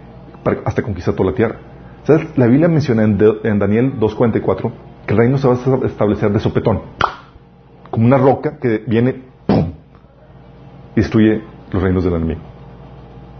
hasta 0.64 0.82
conquistar 0.82 1.14
toda 1.14 1.30
la 1.30 1.36
tierra. 1.36 1.56
¿Sabes? 2.04 2.26
La 2.36 2.46
Biblia 2.46 2.68
menciona 2.68 3.02
en, 3.02 3.18
en 3.42 3.58
Daniel 3.58 3.98
2.44 3.98 4.70
que 5.06 5.14
el 5.14 5.18
reino 5.18 5.38
se 5.38 5.48
va 5.48 5.54
a 5.54 5.86
establecer 5.86 6.30
de 6.30 6.38
sopetón, 6.38 6.80
como 7.90 8.06
una 8.06 8.18
roca 8.18 8.58
que 8.58 8.84
viene 8.86 9.22
y 10.94 11.00
destruye 11.00 11.42
los 11.72 11.82
reinos 11.82 12.04
del 12.04 12.14
enemigo. 12.14 12.40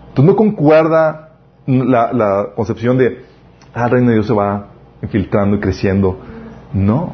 Entonces 0.09 0.25
no 0.25 0.37
concuerda 0.37 1.29
la, 1.67 2.51
concepción 2.57 2.99
de, 2.99 3.25
ah, 3.75 3.85
el 3.85 3.91
reino 3.91 4.09
de 4.09 4.15
Dios 4.15 4.27
se 4.27 4.33
va 4.33 4.69
infiltrando 5.03 5.57
y 5.57 5.61
creciendo. 5.61 6.19
No. 6.73 7.13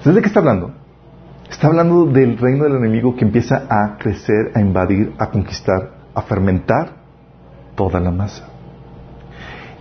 ¿Sabes 0.00 0.16
de 0.16 0.20
qué 0.22 0.28
está 0.28 0.40
hablando? 0.40 0.72
Está 1.50 1.68
hablando 1.68 2.06
del 2.06 2.38
reino 2.38 2.64
del 2.64 2.76
enemigo 2.76 3.14
que 3.16 3.24
empieza 3.24 3.66
a 3.68 3.96
crecer, 3.98 4.52
a 4.54 4.60
invadir, 4.60 5.14
a 5.18 5.30
conquistar, 5.30 5.90
a 6.14 6.22
fermentar 6.22 6.90
toda 7.74 8.00
la 8.00 8.10
masa. 8.10 8.48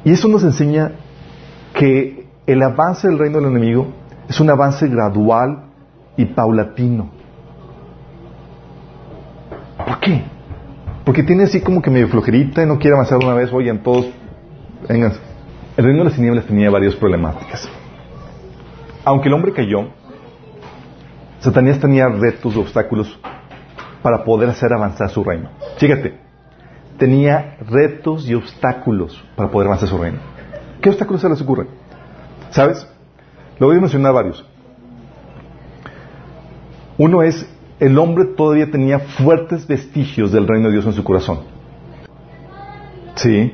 Y 0.03 0.11
eso 0.11 0.27
nos 0.27 0.43
enseña 0.43 0.91
que 1.73 2.27
el 2.45 2.61
avance 2.61 3.07
del 3.07 3.17
reino 3.17 3.39
del 3.39 3.49
enemigo 3.49 3.87
es 4.29 4.39
un 4.39 4.49
avance 4.49 4.87
gradual 4.87 5.65
y 6.17 6.25
paulatino. 6.25 7.09
¿Por 9.85 9.99
qué? 9.99 10.34
Porque 11.05 11.23
tiene 11.23 11.43
así 11.43 11.61
como 11.61 11.81
que 11.81 11.91
medio 11.91 12.07
flojerita 12.07 12.63
y 12.63 12.65
no 12.65 12.79
quiere 12.79 12.95
avanzar 12.95 13.19
una 13.19 13.35
vez, 13.35 13.53
oigan, 13.53 13.83
todos, 13.83 14.07
vengan. 14.89 15.13
El 15.77 15.85
reino 15.85 15.99
de 15.99 16.05
las 16.05 16.15
tinieblas 16.15 16.45
tenía 16.45 16.69
varias 16.69 16.95
problemáticas. 16.95 17.69
Aunque 19.03 19.27
el 19.27 19.35
hombre 19.35 19.53
cayó, 19.53 19.89
Satanás 21.39 21.79
tenía 21.79 22.07
retos, 22.07 22.57
obstáculos 22.57 23.19
para 24.01 24.23
poder 24.23 24.49
hacer 24.49 24.73
avanzar 24.73 25.09
su 25.09 25.23
reino. 25.23 25.49
Fíjate, 25.77 26.17
tenía 26.97 27.57
retos 27.69 28.27
y 28.27 28.33
obstáculos 28.33 29.23
para 29.35 29.51
poder 29.51 29.67
avanzar 29.67 29.89
su 29.89 29.97
reino. 29.97 30.19
¿Qué 30.81 30.89
obstáculos 30.89 31.21
se 31.21 31.29
les 31.29 31.41
ocurren? 31.41 31.67
¿Sabes? 32.49 32.87
Lo 33.59 33.67
voy 33.67 33.77
a 33.77 33.81
mencionar 33.81 34.13
varios. 34.13 34.43
Uno 36.97 37.21
es, 37.21 37.47
el 37.79 37.97
hombre 37.97 38.25
todavía 38.25 38.71
tenía 38.71 38.99
fuertes 38.99 39.67
vestigios 39.67 40.31
del 40.31 40.47
reino 40.47 40.67
de 40.67 40.73
Dios 40.73 40.85
en 40.85 40.93
su 40.93 41.03
corazón. 41.03 41.39
¿Sí? 43.15 43.53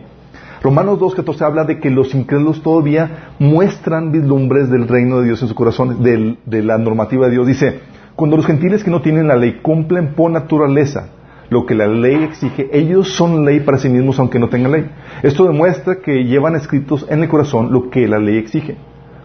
Romanos 0.62 1.00
2.14 1.00 1.42
habla 1.42 1.64
de 1.64 1.80
que 1.80 1.90
los 1.90 2.14
incrédulos 2.14 2.62
todavía 2.62 3.34
muestran 3.40 4.12
vislumbres 4.12 4.70
del 4.70 4.88
reino 4.88 5.20
de 5.20 5.26
Dios 5.26 5.42
en 5.42 5.48
su 5.48 5.56
corazón, 5.56 6.04
de 6.04 6.64
la 6.64 6.78
normativa 6.78 7.26
de 7.26 7.32
Dios. 7.32 7.48
Dice, 7.48 7.80
cuando 8.16 8.38
los 8.38 8.46
gentiles 8.46 8.84
que 8.84 8.92
no 8.92 9.02
tienen 9.02 9.28
la 9.28 9.36
ley 9.36 9.60
cumplen 9.62 10.14
por 10.14 10.30
naturaleza 10.30 11.10
lo 11.50 11.66
que 11.66 11.76
la 11.76 11.88
ley 11.88 12.24
exige, 12.24 12.70
ellos 12.72 13.10
son 13.10 13.44
ley 13.44 13.60
para 13.60 13.78
sí 13.78 13.90
mismos 13.90 14.20
aunque 14.20 14.40
no 14.40 14.48
tengan 14.48 14.72
ley. 14.72 14.90
Esto 15.22 15.46
demuestra 15.46 15.98
que 16.00 16.24
llevan 16.24 16.56
escritos 16.56 17.06
en 17.10 17.24
el 17.24 17.30
corazón 17.30 17.74
lo 17.74 17.90
que 17.90 18.08
la 18.08 18.20
ley 18.20 18.38
exige, 18.38 18.78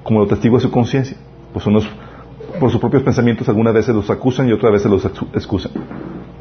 como 0.03 0.21
lo 0.21 0.27
testigo 0.27 0.57
de 0.57 0.63
su 0.63 0.71
conciencia. 0.71 1.17
Pues 1.53 1.67
unos, 1.67 1.89
por 2.59 2.71
sus 2.71 2.81
propios 2.81 3.03
pensamientos, 3.03 3.49
algunas 3.49 3.75
veces 3.75 3.95
los 3.95 4.09
acusan 4.11 4.49
y 4.49 4.53
otras 4.53 4.73
veces 4.73 4.91
los 4.91 5.05
excusan. 5.35 5.73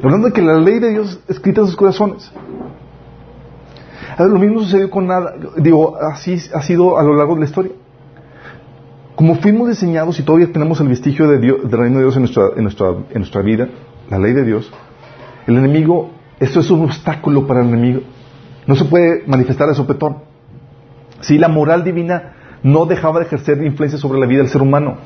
Hablando 0.02 0.28
de 0.28 0.32
que 0.32 0.42
la 0.42 0.58
ley 0.58 0.78
de 0.78 0.90
Dios 0.90 1.20
escrita 1.28 1.60
en 1.60 1.66
sus 1.66 1.76
corazones 1.76 2.32
lo 4.24 4.38
mismo 4.38 4.60
sucedió 4.60 4.88
con 4.90 5.06
nada, 5.06 5.34
digo, 5.56 5.96
así 6.00 6.38
ha 6.54 6.62
sido 6.62 6.98
a 6.98 7.02
lo 7.02 7.14
largo 7.14 7.34
de 7.34 7.40
la 7.40 7.46
historia. 7.46 7.72
Como 9.14 9.34
fuimos 9.36 9.68
diseñados 9.68 10.18
y 10.18 10.22
todavía 10.22 10.50
tenemos 10.52 10.80
el 10.80 10.88
vestigio 10.88 11.28
de 11.28 11.38
Dios, 11.38 11.62
del 11.62 11.78
reino 11.78 11.96
de 11.98 12.04
Dios 12.04 12.16
en 12.16 12.22
nuestra, 12.22 12.44
en, 12.56 12.62
nuestra, 12.62 12.88
en 12.88 13.18
nuestra 13.18 13.42
vida, 13.42 13.68
la 14.10 14.18
ley 14.18 14.32
de 14.32 14.44
Dios, 14.44 14.70
el 15.46 15.56
enemigo, 15.56 16.10
esto 16.38 16.60
es 16.60 16.70
un 16.70 16.82
obstáculo 16.82 17.46
para 17.46 17.60
el 17.60 17.68
enemigo. 17.68 18.00
No 18.66 18.74
se 18.74 18.84
puede 18.84 19.24
manifestar 19.26 19.68
de 19.68 19.74
sopetón. 19.74 20.18
Si 21.20 21.38
la 21.38 21.48
moral 21.48 21.84
divina 21.84 22.34
no 22.62 22.84
dejaba 22.84 23.20
de 23.20 23.26
ejercer 23.26 23.62
influencia 23.64 23.98
sobre 23.98 24.18
la 24.18 24.26
vida 24.26 24.40
del 24.40 24.48
ser 24.48 24.60
humano. 24.60 24.96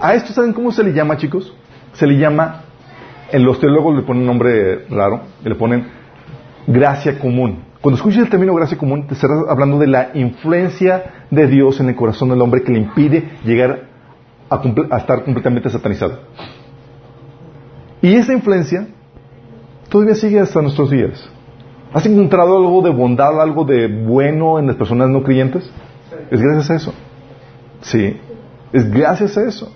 A 0.00 0.14
esto, 0.14 0.32
¿saben 0.32 0.52
cómo 0.52 0.72
se 0.72 0.82
le 0.82 0.92
llama, 0.92 1.16
chicos? 1.16 1.54
Se 1.92 2.06
le 2.06 2.18
llama, 2.18 2.62
en 3.30 3.44
los 3.44 3.60
teólogos 3.60 3.96
le 3.96 4.02
ponen 4.02 4.22
un 4.22 4.26
nombre 4.26 4.86
raro, 4.88 5.20
le 5.44 5.54
ponen 5.54 5.86
gracia 6.66 7.18
común. 7.18 7.64
Cuando 7.80 7.96
escuchas 7.96 8.22
el 8.22 8.30
término 8.30 8.54
gracia 8.54 8.78
común, 8.78 9.06
te 9.06 9.14
estás 9.14 9.30
hablando 9.48 9.78
de 9.78 9.86
la 9.86 10.10
influencia 10.14 11.26
de 11.30 11.46
Dios 11.46 11.80
en 11.80 11.90
el 11.90 11.96
corazón 11.96 12.30
del 12.30 12.40
hombre 12.40 12.62
que 12.62 12.72
le 12.72 12.78
impide 12.78 13.28
llegar 13.44 13.88
a, 14.48 14.96
estar 14.96 15.24
completamente 15.24 15.68
satanizado. 15.68 16.20
Y 18.00 18.14
esa 18.14 18.32
influencia 18.32 18.88
todavía 19.88 20.14
sigue 20.14 20.40
hasta 20.40 20.60
nuestros 20.62 20.90
días. 20.90 21.28
¿Has 21.92 22.06
encontrado 22.06 22.56
algo 22.56 22.82
de 22.82 22.90
bondad, 22.90 23.40
algo 23.40 23.64
de 23.64 23.86
bueno 23.86 24.58
en 24.58 24.66
las 24.66 24.76
personas 24.76 25.08
no 25.08 25.22
creyentes? 25.22 25.70
Es 26.30 26.40
gracias 26.40 26.70
a 26.70 26.74
eso. 26.76 26.94
Sí, 27.82 28.18
es 28.72 28.90
gracias 28.90 29.36
a 29.38 29.46
eso. 29.46 29.72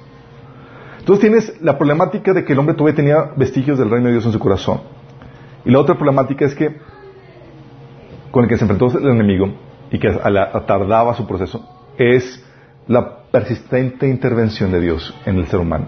Entonces 1.09 1.23
tienes 1.23 1.63
la 1.63 1.79
problemática 1.79 2.35
de 2.35 2.45
que 2.45 2.53
el 2.53 2.59
hombre 2.59 2.75
todavía 2.75 2.95
tenía 2.95 3.31
vestigios 3.35 3.79
del 3.79 3.89
reino 3.89 4.09
de 4.09 4.13
Dios 4.13 4.27
en 4.27 4.33
su 4.33 4.39
corazón. 4.39 4.83
Y 5.65 5.71
la 5.71 5.79
otra 5.79 5.95
problemática 5.95 6.45
es 6.45 6.55
que 6.55 6.77
con 8.31 8.45
el 8.45 8.51
que 8.51 8.59
se 8.59 8.65
enfrentó 8.65 8.89
el 8.99 9.09
enemigo 9.09 9.55
y 9.91 9.99
que 9.99 10.11
tardaba 10.67 11.15
su 11.15 11.27
proceso 11.27 11.67
es 11.97 12.45
la 12.89 13.23
persistente 13.31 14.07
intervención 14.07 14.71
de 14.71 14.83
Dios 14.83 15.15
en 15.25 15.39
el 15.39 15.47
ser 15.47 15.61
humano. 15.61 15.87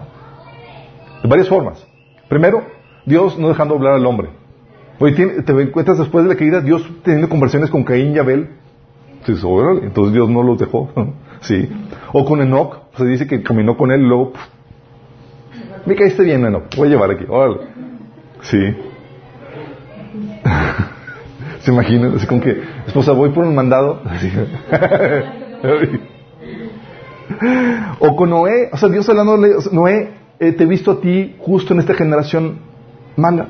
De 1.21 1.29
varias 1.29 1.47
formas. 1.47 1.85
Primero, 2.27 2.63
Dios 3.05 3.37
no 3.37 3.49
dejando 3.49 3.75
hablar 3.75 3.93
al 3.93 4.05
hombre. 4.07 4.29
Hoy 4.97 5.13
te 5.13 5.51
encuentras 5.51 5.99
después 5.99 6.23
de 6.23 6.31
la 6.31 6.35
caída, 6.35 6.61
Dios 6.61 6.83
teniendo 7.03 7.29
conversiones 7.29 7.69
con 7.69 7.83
Caín 7.83 8.15
y 8.15 8.17
Abel. 8.17 8.49
Entonces 9.27 10.13
Dios 10.13 10.27
no 10.31 10.41
los 10.41 10.57
dejó. 10.57 10.89
sí. 11.41 11.69
O 12.11 12.25
con 12.25 12.41
Enoch, 12.41 12.77
se 12.97 13.05
dice 13.05 13.27
que 13.27 13.43
caminó 13.43 13.77
con 13.77 13.91
él 13.91 14.01
y 14.01 14.07
luego, 14.07 14.33
me 15.85 15.95
caíste 15.95 16.23
bien, 16.23 16.45
Enoch, 16.45 16.75
voy 16.75 16.87
a 16.87 16.91
llevar 16.91 17.11
aquí. 17.11 17.25
Órale. 17.27 17.57
Sí. 18.41 18.57
¿Se 21.59 21.71
imaginan? 21.71 22.15
Así 22.15 22.25
como 22.25 22.41
que, 22.41 22.61
esposa, 22.87 23.11
voy 23.11 23.29
por 23.29 23.45
un 23.45 23.55
mandado. 23.55 24.01
o 27.99 28.15
con 28.15 28.29
Noé, 28.29 28.69
o 28.71 28.77
sea, 28.77 28.89
Dios 28.89 29.07
hablando, 29.09 29.37
Noé, 29.71 30.13
eh, 30.39 30.53
te 30.53 30.63
he 30.63 30.67
visto 30.67 30.91
a 30.91 31.01
ti 31.01 31.35
justo 31.39 31.73
en 31.73 31.79
esta 31.79 31.93
generación 31.93 32.59
mala. 33.15 33.49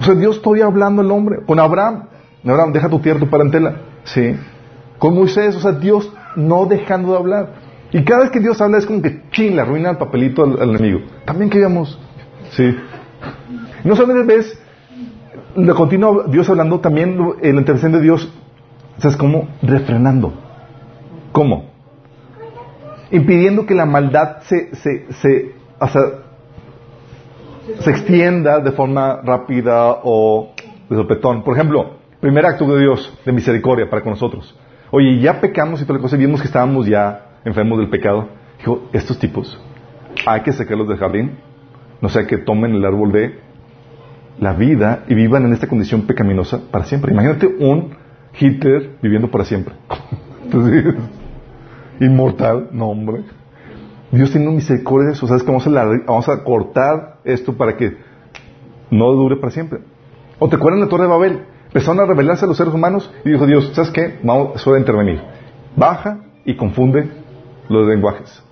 O 0.00 0.04
sea, 0.04 0.14
Dios 0.14 0.40
todavía 0.42 0.66
hablando 0.66 1.02
al 1.02 1.10
hombre. 1.10 1.38
Con 1.46 1.60
Abraham, 1.60 2.08
Abraham, 2.44 2.72
deja 2.72 2.88
tu 2.88 2.98
tierra, 3.00 3.20
tu 3.20 3.28
parentela. 3.28 3.76
Sí. 4.04 4.36
Con 4.98 5.14
Moisés, 5.14 5.54
o 5.56 5.60
sea, 5.60 5.72
Dios 5.72 6.10
no 6.36 6.66
dejando 6.66 7.12
de 7.12 7.18
hablar. 7.18 7.48
Y 7.94 8.02
cada 8.02 8.22
vez 8.22 8.32
que 8.32 8.40
Dios 8.40 8.60
habla 8.60 8.78
es 8.78 8.86
como 8.86 9.00
que 9.00 9.22
ching, 9.30 9.54
le 9.54 9.62
arruina 9.62 9.90
el 9.90 9.98
papelito 9.98 10.42
al, 10.42 10.70
enemigo. 10.70 11.02
También 11.24 11.48
queríamos. 11.48 11.96
Sí. 12.50 12.76
No 13.84 13.94
solamente 13.94 14.34
ves 14.34 14.58
lo 15.54 15.76
continúa 15.76 16.24
Dios 16.26 16.50
hablando 16.50 16.80
también 16.80 17.16
en 17.40 17.54
la 17.54 17.60
intervención 17.60 17.92
de 17.92 18.00
Dios, 18.00 18.32
¿sabes 18.98 19.16
cómo? 19.16 19.46
Refrenando. 19.62 20.32
¿Cómo? 21.30 21.70
Impidiendo 23.12 23.64
que 23.64 23.76
la 23.76 23.86
maldad 23.86 24.38
se, 24.42 24.74
se, 24.74 25.12
se, 25.12 25.54
se 27.78 27.90
extienda 27.90 28.58
de 28.58 28.72
forma 28.72 29.20
rápida 29.22 30.00
o 30.02 30.52
de 30.90 30.96
sopetón. 30.96 31.44
Por 31.44 31.54
ejemplo, 31.54 31.92
primer 32.18 32.44
acto 32.44 32.66
de 32.66 32.80
Dios 32.80 33.16
de 33.24 33.30
misericordia 33.30 33.88
para 33.88 34.02
con 34.02 34.10
nosotros. 34.10 34.58
Oye, 34.90 35.20
ya 35.20 35.40
pecamos 35.40 35.80
y 35.80 35.84
toda 35.84 36.00
la 36.00 36.02
cosa, 36.02 36.16
y 36.16 36.18
vimos 36.18 36.40
que 36.40 36.48
estábamos 36.48 36.86
ya 36.86 37.33
enfermos 37.44 37.78
del 37.78 37.88
pecado. 37.88 38.28
Dijo, 38.58 38.88
estos 38.92 39.18
tipos, 39.18 39.60
hay 40.26 40.42
que 40.42 40.52
sacarlos 40.52 40.88
del 40.88 40.98
jardín, 40.98 41.38
no 42.00 42.08
sea 42.08 42.26
que 42.26 42.38
tomen 42.38 42.74
el 42.74 42.84
árbol 42.84 43.12
de 43.12 43.38
la 44.38 44.52
vida 44.52 45.04
y 45.08 45.14
vivan 45.14 45.44
en 45.46 45.52
esta 45.52 45.66
condición 45.66 46.02
pecaminosa 46.02 46.60
para 46.70 46.84
siempre. 46.84 47.12
Imagínate 47.12 47.46
un 47.46 47.94
Hitler 48.38 48.96
viviendo 49.00 49.30
para 49.30 49.44
siempre. 49.44 49.74
inmortal, 52.00 52.68
no 52.72 52.88
hombre. 52.88 53.24
Dios 54.10 54.30
tiene 54.30 54.50
misericordia 54.50 55.08
de 55.08 55.12
eso. 55.14 55.26
¿Sabes 55.26 55.42
que 55.42 55.50
vamos 55.50 55.66
a, 55.66 55.70
vamos 56.06 56.28
a 56.28 56.44
cortar 56.44 57.18
esto 57.24 57.56
para 57.56 57.76
que 57.76 57.96
no 58.90 59.12
dure 59.12 59.36
para 59.36 59.52
siempre? 59.52 59.80
¿O 60.38 60.48
te 60.48 60.56
acuerdas 60.56 60.80
de 60.80 60.86
la 60.86 60.90
Torre 60.90 61.04
de 61.04 61.10
Babel? 61.10 61.44
Empezaron 61.66 62.00
a 62.00 62.06
rebelarse 62.06 62.44
a 62.44 62.48
los 62.48 62.56
seres 62.56 62.72
humanos 62.72 63.12
y 63.24 63.30
dijo 63.30 63.46
Dios, 63.46 63.72
¿sabes 63.74 63.90
qué? 63.90 64.18
Vamos, 64.22 64.56
es 64.56 64.66
hora 64.66 64.76
de 64.76 64.80
intervenir. 64.80 65.20
Baja 65.76 66.18
y 66.44 66.54
confunde 66.56 67.10
los 67.68 67.88
lenguajes. 67.88 68.42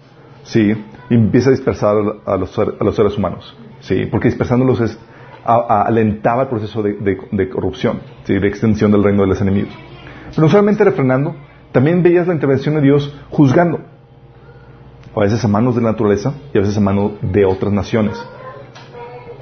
Sí, 0.45 0.75
y 1.11 1.15
empieza 1.15 1.51
a 1.51 1.53
dispersar 1.53 1.97
a 2.25 2.37
los, 2.37 2.59
a 2.59 2.85
los 2.85 2.97
seres 2.97 3.17
humanos. 3.17 3.57
Sí, 3.81 4.07
porque 4.07 4.29
dispersándolos 4.29 4.81
es 4.81 4.99
alentaba 5.45 6.43
el 6.43 6.49
proceso 6.49 6.83
de, 6.83 7.49
corrupción, 7.49 8.01
de 8.27 8.47
extensión 8.47 8.93
del 8.93 9.03
reino 9.03 9.23
de 9.23 9.29
los 9.29 9.41
enemigos. 9.41 9.73
Pero 10.31 10.43
no 10.43 10.49
solamente 10.49 10.85
refrenando, 10.85 11.35
también 11.73 12.03
veías 12.03 12.27
la 12.27 12.35
intervención 12.35 12.77
de 12.77 12.83
Dios 12.83 13.15
juzgando. 13.31 13.81
a 15.15 15.21
veces 15.21 15.45
a 15.45 15.49
manos 15.49 15.75
de 15.75 15.83
la 15.83 15.91
naturaleza 15.91 16.35
y 16.55 16.59
a 16.59 16.61
veces 16.61 16.77
a 16.77 16.81
manos 16.81 17.13
de 17.21 17.45
otras 17.45 17.73
naciones. 17.73 18.25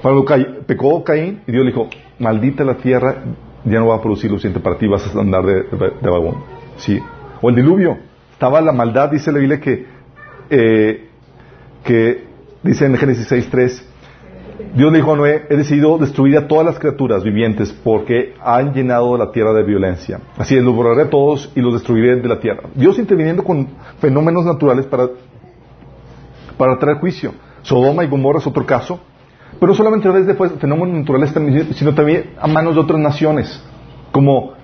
Cuando 0.03 0.25
pecó 0.67 1.05
Caín 1.05 1.43
y 1.47 1.53
Dios 1.53 1.65
le 1.65 1.73
dijo, 1.73 1.89
maldita 2.19 2.65
la 2.65 2.77
tierra, 2.77 3.23
ya 3.65 3.79
no 3.79 3.89
va 3.89 3.97
a 3.97 4.01
producir 4.01 4.31
lo 4.31 4.39
suficiente 4.39 4.61
para 4.61 4.79
ti, 4.79 4.87
vas 4.89 5.15
a 5.15 5.21
andar 5.21 5.45
de, 5.45 5.63
de, 6.01 6.11
vagón. 6.11 6.37
¿Sí? 6.77 6.99
O 7.43 7.51
el 7.51 7.57
diluvio. 7.57 7.99
Estaba 8.41 8.63
la 8.63 8.73
maldad, 8.73 9.11
dice 9.11 9.31
la 9.31 9.39
Biblia 9.39 9.61
que, 9.61 9.85
eh, 10.49 11.09
que 11.85 12.25
dice 12.63 12.87
en 12.87 12.97
Génesis 12.97 13.31
6.3, 13.31 13.83
Dios 14.75 14.91
le 14.91 14.97
dijo 14.97 15.13
a 15.13 15.17
Noé, 15.17 15.45
he 15.51 15.57
decidido 15.57 15.99
destruir 15.99 16.39
a 16.39 16.49
todas 16.49 16.65
las 16.65 16.79
criaturas 16.79 17.23
vivientes 17.23 17.71
porque 17.85 18.33
han 18.43 18.73
llenado 18.73 19.15
la 19.19 19.31
tierra 19.31 19.53
de 19.53 19.63
violencia. 19.63 20.21
Así 20.39 20.57
es, 20.57 20.65
los 20.65 20.75
borraré 20.75 21.03
a 21.03 21.11
todos 21.11 21.53
y 21.55 21.61
los 21.61 21.75
destruiré 21.75 22.17
de 22.17 22.27
la 22.27 22.41
tierra. 22.41 22.63
Dios 22.75 22.99
interviniendo 22.99 23.45
con 23.45 23.69
fenómenos 23.99 24.47
naturales 24.47 24.87
para, 24.87 25.11
para 26.57 26.79
traer 26.79 26.97
juicio. 26.97 27.35
Sodoma 27.61 28.05
y 28.05 28.09
Gomorra 28.09 28.39
es 28.39 28.47
otro 28.47 28.65
caso. 28.65 29.01
Pero 29.61 29.67
no 29.67 29.75
solamente 29.75 30.09
a 30.09 30.13
través 30.13 30.27
de 30.27 30.35
fenómenos 30.57 31.01
naturales, 31.01 31.35
sino 31.77 31.95
también 31.95 32.31
a 32.41 32.47
manos 32.47 32.75
de 32.75 32.81
otras 32.81 33.01
naciones, 33.01 33.63
como 34.11 34.55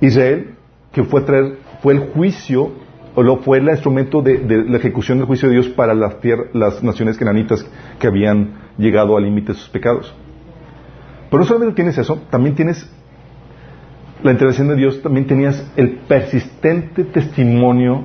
Israel, 0.00 0.56
que 0.90 1.04
fue, 1.04 1.20
traer, 1.20 1.58
fue 1.80 1.92
el 1.92 2.00
juicio, 2.10 2.84
lo 3.22 3.38
fue 3.38 3.58
el 3.58 3.68
instrumento 3.68 4.20
de, 4.20 4.64
la 4.68 4.76
ejecución 4.76 5.18
del 5.18 5.26
juicio 5.26 5.48
de 5.48 5.54
Dios 5.54 5.68
para 5.68 5.94
las, 5.94 6.82
naciones 6.82 7.16
cananitas 7.16 7.66
que 7.98 8.06
habían 8.06 8.54
llegado 8.76 9.16
al 9.16 9.24
límite 9.24 9.52
de 9.52 9.58
sus 9.58 9.68
pecados. 9.68 10.14
Pero 11.30 11.40
no 11.40 11.46
solamente 11.46 11.74
tienes 11.74 11.96
eso, 11.98 12.20
también 12.30 12.54
tienes 12.54 12.88
la 14.22 14.32
intervención 14.32 14.68
de 14.68 14.76
Dios, 14.76 15.02
también 15.02 15.26
tenías 15.26 15.66
el 15.76 15.90
persistente 16.00 17.04
testimonio 17.04 18.04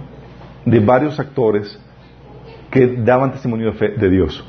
de 0.66 0.80
varios 0.80 1.20
actores 1.20 1.80
que 2.70 2.88
daban 3.03 3.32
testimonio 3.32 3.68
de 3.68 3.74
fe 3.74 3.89
de 3.89 4.09
Dios. 4.09 4.45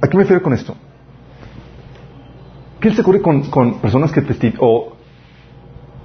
¿A 0.00 0.08
qué 0.08 0.16
me 0.16 0.22
refiero 0.22 0.42
con 0.42 0.52
esto? 0.52 0.76
¿Qué 2.78 2.92
se 2.92 3.00
ocurre 3.00 3.22
con, 3.22 3.80
personas 3.80 4.12
que 4.12 4.20
testifican, 4.20 4.60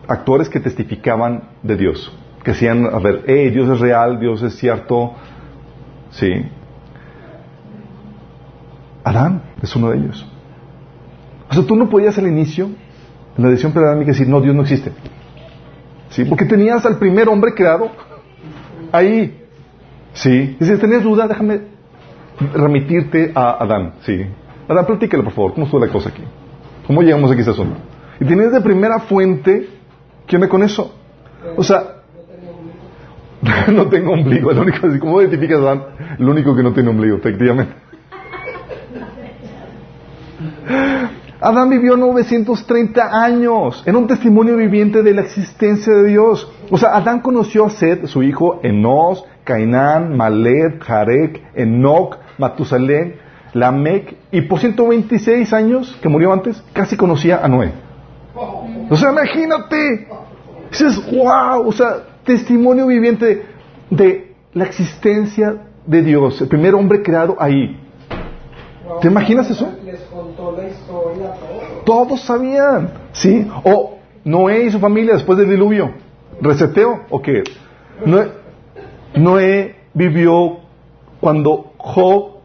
actores 0.09 0.49
que 0.49 0.59
testificaban 0.59 1.43
de 1.63 1.77
Dios? 1.77 2.15
Que 2.43 2.51
decían, 2.51 2.85
a 2.85 2.99
ver, 2.99 3.23
hey, 3.27 3.49
Dios 3.49 3.69
es 3.69 3.79
real, 3.79 4.19
Dios 4.19 4.41
es 4.41 4.55
cierto. 4.55 5.13
Sí. 6.11 6.29
Adán 9.03 9.43
es 9.61 9.75
uno 9.75 9.89
de 9.89 9.97
ellos. 9.97 10.25
O 11.49 11.53
sea, 11.53 11.63
tú 11.63 11.75
no 11.75 11.89
podías 11.89 12.17
al 12.17 12.27
inicio, 12.27 12.69
en 13.37 13.43
la 13.43 13.49
decisión 13.49 13.71
predámica, 13.71 14.11
decir, 14.11 14.27
no, 14.27 14.41
Dios 14.41 14.55
no 14.55 14.61
existe. 14.61 14.91
¿Sí? 16.09 16.25
Porque 16.25 16.45
tenías 16.45 16.85
al 16.85 16.97
primer 16.97 17.29
hombre 17.29 17.53
creado 17.53 17.89
ahí. 18.91 19.45
¿Sí? 20.13 20.57
Y 20.59 20.65
si 20.65 20.77
tenías 20.77 21.03
duda, 21.03 21.27
déjame 21.27 21.61
remitirte 22.53 23.31
a 23.35 23.63
Adán, 23.63 23.93
sí. 24.01 24.25
Adán, 24.67 24.85
platícalo 24.85 25.23
por 25.23 25.33
favor, 25.33 25.53
¿cómo 25.53 25.65
estuvo 25.65 25.85
la 25.85 25.91
cosa 25.91 26.09
aquí? 26.09 26.23
¿Cómo 26.87 27.01
llegamos 27.01 27.31
aquí 27.31 27.39
a 27.39 27.41
ese 27.41 27.51
asunto? 27.51 27.77
Y 28.19 28.25
tienes 28.25 28.51
de 28.51 28.61
primera 28.61 28.99
fuente, 28.99 29.67
¿qué 30.29 30.37
me 30.37 30.47
con 30.47 30.63
eso? 30.63 30.93
O 31.57 31.63
sea, 31.63 31.95
no 33.67 33.89
tengo 33.89 34.13
ombligo, 34.13 34.51
el 34.51 34.59
único, 34.59 34.87
¿cómo 34.99 35.21
identificas 35.21 35.59
Adán? 35.59 35.83
El 36.17 36.29
único 36.29 36.55
que 36.55 36.63
no 36.63 36.71
tiene 36.71 36.89
ombligo, 36.89 37.17
efectivamente. 37.17 37.73
Adán 41.41 41.69
vivió 41.69 41.95
930 41.97 43.23
años, 43.23 43.81
era 43.85 43.97
un 43.97 44.07
testimonio 44.07 44.57
viviente 44.57 45.01
de 45.01 45.13
la 45.13 45.21
existencia 45.21 45.93
de 45.93 46.09
Dios. 46.09 46.51
O 46.69 46.77
sea, 46.77 46.95
Adán 46.95 47.21
conoció 47.21 47.65
a 47.65 47.69
Seth, 47.69 48.05
su 48.05 48.21
hijo, 48.23 48.59
Enos, 48.61 49.25
Cainán, 49.45 50.15
Malet, 50.15 50.83
Jarek, 50.83 51.41
Enoch, 51.55 52.17
Matusalén, 52.37 53.15
Lamec, 53.53 54.15
y 54.31 54.41
por 54.41 54.59
126 54.59 55.53
años 55.53 55.97
que 56.01 56.09
murió 56.09 56.31
antes, 56.33 56.61
casi 56.73 56.97
conocía 56.97 57.43
a 57.43 57.47
Noé. 57.47 57.88
O 58.89 58.95
sea, 58.95 59.11
imagínate. 59.11 60.07
Dices, 60.71 61.01
wow, 61.11 61.67
o 61.67 61.71
sea, 61.71 62.03
testimonio 62.23 62.87
viviente 62.87 63.43
de 63.89 64.35
la 64.53 64.65
existencia 64.65 65.55
de 65.85 66.01
Dios, 66.03 66.39
el 66.41 66.47
primer 66.47 66.75
hombre 66.75 67.01
creado 67.01 67.35
ahí. 67.39 67.79
¿Te 69.01 69.07
imaginas 69.07 69.49
eso? 69.49 69.69
Les 69.85 70.01
contó 70.01 70.55
la 70.57 70.67
historia 70.67 71.31
Todos 71.85 72.21
sabían, 72.21 72.91
¿sí? 73.11 73.47
O 73.63 73.97
Noé 74.23 74.65
y 74.65 74.71
su 74.71 74.79
familia 74.79 75.13
después 75.13 75.37
del 75.37 75.49
diluvio. 75.49 75.91
¿Reseteo 76.41 77.01
o 77.09 77.21
qué? 77.21 77.43
Noé, 78.05 78.31
Noé 79.15 79.75
vivió 79.93 80.59
cuando 81.19 81.73
Job, 81.77 82.39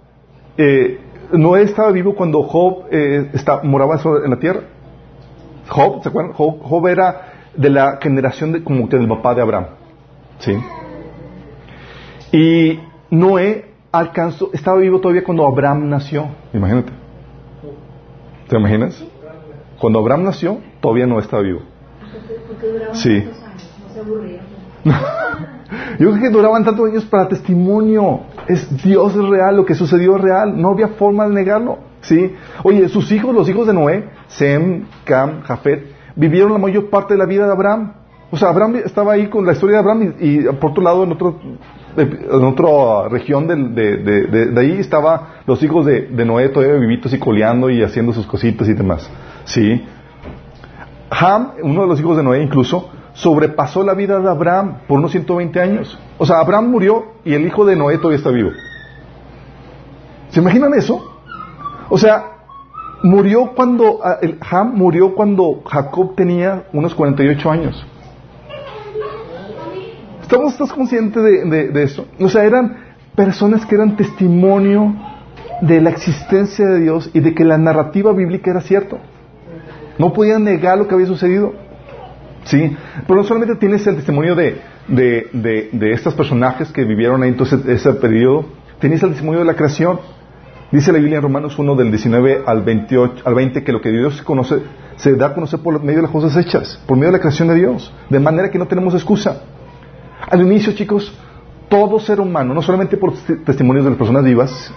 eh, 0.58 1.00
Noé 1.32 1.62
estaba 1.62 1.90
vivo 1.90 2.14
cuando 2.14 2.42
Job 2.42 2.84
eh, 2.90 3.30
moraba 3.62 4.00
en 4.24 4.30
la 4.30 4.38
tierra. 4.38 4.60
Job, 5.68 6.02
¿se 6.02 6.08
acuerdan? 6.08 6.32
Job, 6.34 6.86
era 6.88 7.32
de 7.56 7.70
la 7.70 7.98
generación 8.00 8.52
de, 8.52 8.64
como 8.64 8.88
que 8.88 8.96
del 8.96 9.08
papá 9.08 9.34
de 9.34 9.42
Abraham. 9.42 9.66
¿Sí? 10.38 10.56
Y 12.32 12.80
Noé 13.10 13.72
alcanzó, 13.92 14.50
estaba 14.52 14.78
vivo 14.78 15.00
todavía 15.00 15.22
cuando 15.24 15.46
Abraham 15.46 15.88
nació. 15.88 16.28
Imagínate. 16.52 16.92
¿Te 18.48 18.56
imaginas? 18.56 19.04
Cuando 19.78 20.00
Abraham 20.00 20.24
nació, 20.24 20.58
todavía 20.80 21.06
no 21.06 21.18
estaba 21.18 21.42
vivo. 21.42 21.60
Sí. 22.92 23.28
Yo 25.98 26.10
creo 26.10 26.20
que 26.20 26.30
duraban 26.30 26.64
tantos 26.64 26.90
años 26.90 27.04
para 27.04 27.28
testimonio. 27.28 28.20
Es 28.48 28.82
Dios 28.82 29.14
es 29.14 29.28
real, 29.28 29.56
lo 29.56 29.64
que 29.64 29.74
sucedió 29.74 30.16
es 30.16 30.22
real. 30.22 30.60
No 30.60 30.70
había 30.70 30.88
forma 30.88 31.26
de 31.28 31.34
negarlo. 31.34 31.78
¿Sí? 32.00 32.34
Oye, 32.62 32.88
sus 32.88 33.10
hijos, 33.12 33.34
los 33.34 33.48
hijos 33.48 33.66
de 33.66 33.72
Noé, 33.72 34.10
Sem, 34.26 34.84
Cam, 35.04 35.42
Jafet, 35.42 35.86
vivieron 36.16 36.52
la 36.52 36.58
mayor 36.58 36.90
parte 36.90 37.14
de 37.14 37.18
la 37.18 37.26
vida 37.26 37.46
de 37.46 37.52
Abraham. 37.52 37.94
O 38.30 38.36
sea, 38.36 38.48
Abraham 38.50 38.76
estaba 38.84 39.12
ahí 39.12 39.28
con 39.28 39.46
la 39.46 39.52
historia 39.52 39.76
de 39.76 39.80
Abraham 39.80 40.14
y, 40.18 40.42
por 40.44 40.72
otro 40.72 40.82
lado, 40.82 41.04
en 41.04 41.12
otro 41.12 41.38
en 41.96 42.44
otra 42.44 43.08
región 43.08 43.46
de, 43.46 43.56
de, 43.96 44.60
ahí 44.60 44.72
estaba 44.78 45.34
los 45.46 45.62
hijos 45.62 45.86
de, 45.86 46.08
Noé 46.24 46.48
todavía 46.48 46.74
vivitos 46.76 47.12
y 47.12 47.18
coleando 47.18 47.70
y 47.70 47.82
haciendo 47.82 48.12
sus 48.12 48.26
cositas 48.26 48.68
y 48.68 48.74
demás. 48.74 49.10
¿Sí? 49.44 49.84
Ham, 51.10 51.52
uno 51.62 51.82
de 51.82 51.88
los 51.88 52.00
hijos 52.00 52.16
de 52.16 52.22
Noé 52.22 52.42
incluso, 52.42 52.90
sobrepasó 53.14 53.82
la 53.82 53.94
vida 53.94 54.20
de 54.20 54.28
Abraham 54.28 54.78
por 54.86 54.98
unos 54.98 55.12
120 55.12 55.60
años. 55.60 55.98
O 56.18 56.26
sea, 56.26 56.40
Abraham 56.40 56.70
murió 56.70 57.06
y 57.24 57.34
el 57.34 57.46
hijo 57.46 57.64
de 57.64 57.76
Noé 57.76 57.96
todavía 57.98 58.18
está 58.18 58.30
vivo. 58.30 58.50
¿Se 60.30 60.40
imaginan 60.40 60.74
eso? 60.74 61.12
O 61.88 61.96
sea, 61.96 62.34
murió 63.02 63.52
cuando, 63.54 64.00
ah, 64.02 64.18
el 64.20 64.38
Ham 64.50 64.74
murió 64.74 65.14
cuando 65.14 65.62
Jacob 65.64 66.14
tenía 66.16 66.64
unos 66.72 66.94
48 66.94 67.50
años. 67.50 67.86
¿Estamos, 70.22 70.52
¿Estás 70.52 70.72
consciente 70.72 71.20
de, 71.20 71.68
de, 71.70 71.82
eso? 71.82 72.06
O 72.18 72.28
sea, 72.28 72.44
eran 72.44 72.78
personas 73.14 73.64
que 73.66 73.74
eran 73.74 73.96
testimonio 73.96 74.94
de 75.60 75.80
la 75.80 75.90
existencia 75.90 76.66
de 76.66 76.80
Dios 76.80 77.10
y 77.12 77.20
de 77.20 77.34
que 77.34 77.44
la 77.44 77.58
narrativa 77.58 78.12
bíblica 78.12 78.50
era 78.50 78.62
cierto. 78.62 78.98
No 79.98 80.12
podían 80.12 80.42
negar 80.42 80.78
lo 80.78 80.88
que 80.88 80.94
había 80.94 81.06
sucedido. 81.06 81.52
¿Sí? 82.44 82.76
Pero 83.06 83.16
no 83.16 83.24
solamente 83.24 83.56
tienes 83.56 83.86
el 83.86 83.96
testimonio 83.96 84.34
de, 84.34 84.60
de, 84.88 85.70
de, 85.72 85.92
estos 85.92 86.14
personajes 86.14 86.70
que 86.72 86.84
vivieron 86.84 87.22
ahí 87.22 87.30
entonces 87.30 87.64
ese 87.66 87.92
periodo, 87.94 88.46
tienes 88.80 89.02
el 89.02 89.10
testimonio 89.10 89.40
de 89.40 89.46
la 89.46 89.54
creación. 89.54 89.98
Dice 90.70 90.92
la 90.92 90.98
Biblia 90.98 91.16
en 91.16 91.22
Romanos 91.22 91.58
1 91.58 91.74
del 91.76 91.90
19 91.90 92.42
al, 92.46 92.62
28, 92.62 93.22
al 93.24 93.34
20 93.34 93.64
que 93.64 93.72
lo 93.72 93.80
que 93.80 93.90
Dios 93.90 94.20
conoce 94.22 94.62
se 94.96 95.14
da 95.14 95.26
a 95.26 95.34
conocer 95.34 95.60
por 95.60 95.80
medio 95.82 95.96
de 95.96 96.02
las 96.02 96.10
cosas 96.10 96.36
hechas, 96.36 96.82
por 96.86 96.96
medio 96.96 97.12
de 97.12 97.18
la 97.18 97.20
creación 97.20 97.48
de 97.48 97.54
Dios, 97.54 97.92
de 98.10 98.20
manera 98.20 98.50
que 98.50 98.58
no 98.58 98.66
tenemos 98.66 98.94
excusa. 98.94 99.42
Al 100.28 100.40
inicio, 100.42 100.72
chicos, 100.72 101.16
todo 101.68 101.98
ser 101.98 102.20
humano, 102.20 102.54
no 102.54 102.62
solamente 102.62 102.96
por 102.96 103.14
testimonios 103.44 103.84
de 103.84 103.90
las 103.90 103.98
personas 103.98 104.24
vivas, 104.24 104.72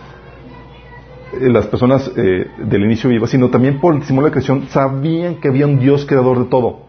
eh, 1.34 1.50
las 1.50 1.68
personas 1.68 2.12
eh, 2.16 2.48
del 2.58 2.86
inicio 2.86 3.10
vivas, 3.10 3.30
sino 3.30 3.50
también 3.50 3.80
por 3.80 3.94
el 3.94 4.00
testimonio 4.00 4.26
de 4.26 4.30
la 4.30 4.34
creación, 4.34 4.68
sabían 4.70 5.36
que 5.36 5.50
había 5.50 5.66
un 5.66 5.80
Dios 5.80 6.06
creador 6.06 6.40
de 6.40 6.46
todo. 6.46 6.87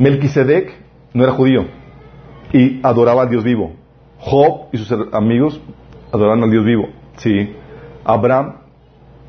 Melquisedec 0.00 0.72
no 1.12 1.24
era 1.24 1.34
judío 1.34 1.66
y 2.54 2.80
adoraba 2.82 3.22
al 3.22 3.28
Dios 3.28 3.44
vivo. 3.44 3.72
Job 4.18 4.68
y 4.72 4.78
sus 4.78 4.90
amigos 5.12 5.60
adoraban 6.10 6.42
al 6.42 6.50
Dios 6.50 6.64
vivo. 6.64 6.88
Sí. 7.18 7.54
Abraham, 8.02 8.54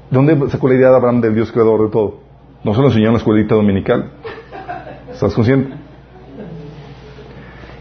¿de 0.10 0.16
dónde 0.16 0.50
sacó 0.50 0.70
la 0.70 0.76
idea 0.76 0.90
de 0.90 0.96
Abraham 0.96 1.20
del 1.20 1.36
Dios 1.36 1.52
creador 1.52 1.84
de 1.84 1.92
todo? 1.92 2.22
No 2.64 2.74
se 2.74 2.80
lo 2.80 2.88
enseñó 2.88 3.08
en 3.08 3.14
la 3.14 3.18
escuelita 3.18 3.54
dominical. 3.54 4.12
¿Estás 5.12 5.34
consciente? 5.34 5.76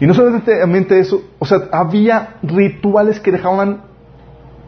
Y 0.01 0.05
no 0.05 0.13
solamente 0.13 0.99
eso, 0.99 1.23
o 1.39 1.45
sea, 1.45 1.69
había 1.71 2.35
rituales 2.43 3.21
que 3.21 3.31
dejaban 3.31 3.83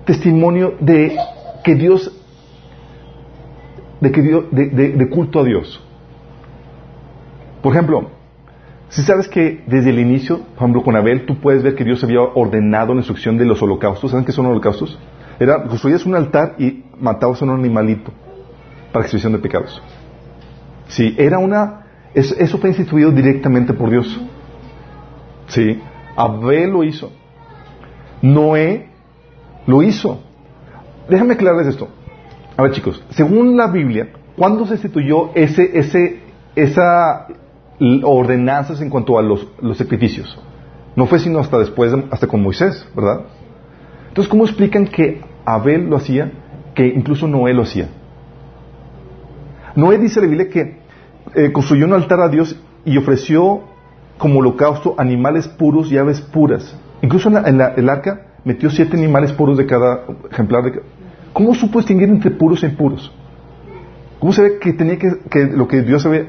testimonio 0.05 0.75
de 0.79 1.17
que 1.65 1.75
Dios, 1.75 2.09
de 3.99 4.11
que 4.13 4.21
Dios, 4.21 4.45
de 4.51 5.09
culto 5.09 5.41
a 5.41 5.43
Dios. 5.43 5.83
Por 7.63 7.73
ejemplo, 7.73 8.09
Si 8.89 9.01
sabes 9.01 9.27
que 9.27 9.63
desde 9.65 9.89
el 9.89 9.97
inicio, 9.97 10.37
por 10.37 10.57
ejemplo, 10.57 10.83
con 10.83 10.95
Abel, 10.95 11.25
tú 11.25 11.39
puedes 11.39 11.63
ver 11.63 11.73
que 11.73 11.83
Dios 11.83 12.03
había 12.03 12.21
ordenado 12.21 12.93
la 12.93 12.99
instrucción 12.99 13.39
de 13.39 13.45
los 13.45 13.59
holocaustos. 13.63 14.11
¿Saben 14.11 14.23
qué 14.23 14.31
son 14.31 14.45
holocaustos? 14.45 14.99
Era, 15.39 15.63
construías 15.63 16.05
un 16.05 16.13
altar 16.13 16.53
y 16.59 16.83
matabas 16.99 17.41
a 17.41 17.45
un 17.45 17.51
animalito 17.51 18.11
para 18.91 19.03
expiación 19.03 19.33
de 19.33 19.39
pecados. 19.39 19.81
Sí, 20.89 21.15
era 21.17 21.39
una, 21.39 21.87
eso 22.13 22.59
fue 22.59 22.69
instituido 22.69 23.09
directamente 23.09 23.73
por 23.73 23.89
Dios. 23.89 24.21
Sí, 25.47 25.81
Abel 26.15 26.69
lo 26.69 26.83
hizo. 26.83 27.11
Noé 28.21 28.89
lo 29.65 29.81
hizo. 29.81 30.21
Déjame 31.09 31.33
aclararles 31.33 31.67
esto. 31.67 31.87
A 32.55 32.61
ver, 32.61 32.73
chicos, 32.73 33.03
según 33.09 33.57
la 33.57 33.65
Biblia, 33.65 34.09
¿cuándo 34.37 34.67
se 34.67 34.73
instituyó 34.73 35.31
ese, 35.33 35.71
ese, 35.79 36.19
esa 36.55 37.25
ordenanzas 38.03 38.81
en 38.81 38.89
cuanto 38.89 39.17
a 39.17 39.21
los, 39.21 39.47
los 39.61 39.77
sacrificios? 39.77 40.37
No 40.95 41.07
fue 41.07 41.19
sino 41.19 41.39
hasta 41.39 41.57
después, 41.57 41.93
hasta 42.11 42.27
con 42.27 42.41
Moisés, 42.41 42.87
¿verdad? 42.95 43.25
Entonces, 44.09 44.29
¿cómo 44.29 44.45
explican 44.45 44.85
que 44.85 45.21
Abel 45.43 45.89
lo 45.89 45.97
hacía, 45.97 46.31
que 46.75 46.85
incluso 46.87 47.27
Noé 47.27 47.53
lo 47.53 47.63
hacía? 47.63 47.89
Noé 49.75 49.97
dice 49.97 50.21
la 50.21 50.27
Biblia 50.27 50.49
que 50.49 50.77
eh, 51.35 51.51
construyó 51.51 51.85
un 51.85 51.93
altar 51.93 52.19
a 52.19 52.29
Dios 52.29 52.55
y 52.85 52.97
ofreció 52.97 53.61
como 54.19 54.39
holocausto 54.39 54.93
animales 54.97 55.47
puros 55.47 55.91
y 55.91 55.97
aves 55.97 56.21
puras. 56.21 56.77
Incluso 57.01 57.29
en, 57.29 57.59
el 57.59 57.89
arca 57.89 58.27
metió 58.43 58.69
siete 58.69 58.95
animales 58.95 59.33
puros 59.33 59.57
de 59.57 59.65
cada 59.65 60.01
ejemplar. 60.29 60.63
De, 60.63 60.81
¿Cómo 61.33 61.55
supo 61.55 61.79
distinguir 61.79 62.09
entre 62.09 62.29
puros 62.29 62.63
e 62.63 62.67
impuros? 62.67 63.11
¿Cómo 64.19 64.31
se 64.31 64.43
ve 64.43 64.59
que 64.59 64.73
tenía 64.73 64.97
que, 64.97 65.09
que 65.29 65.45
lo 65.45 65.67
que 65.67 65.81
Dios 65.81 66.03
sabía, 66.03 66.27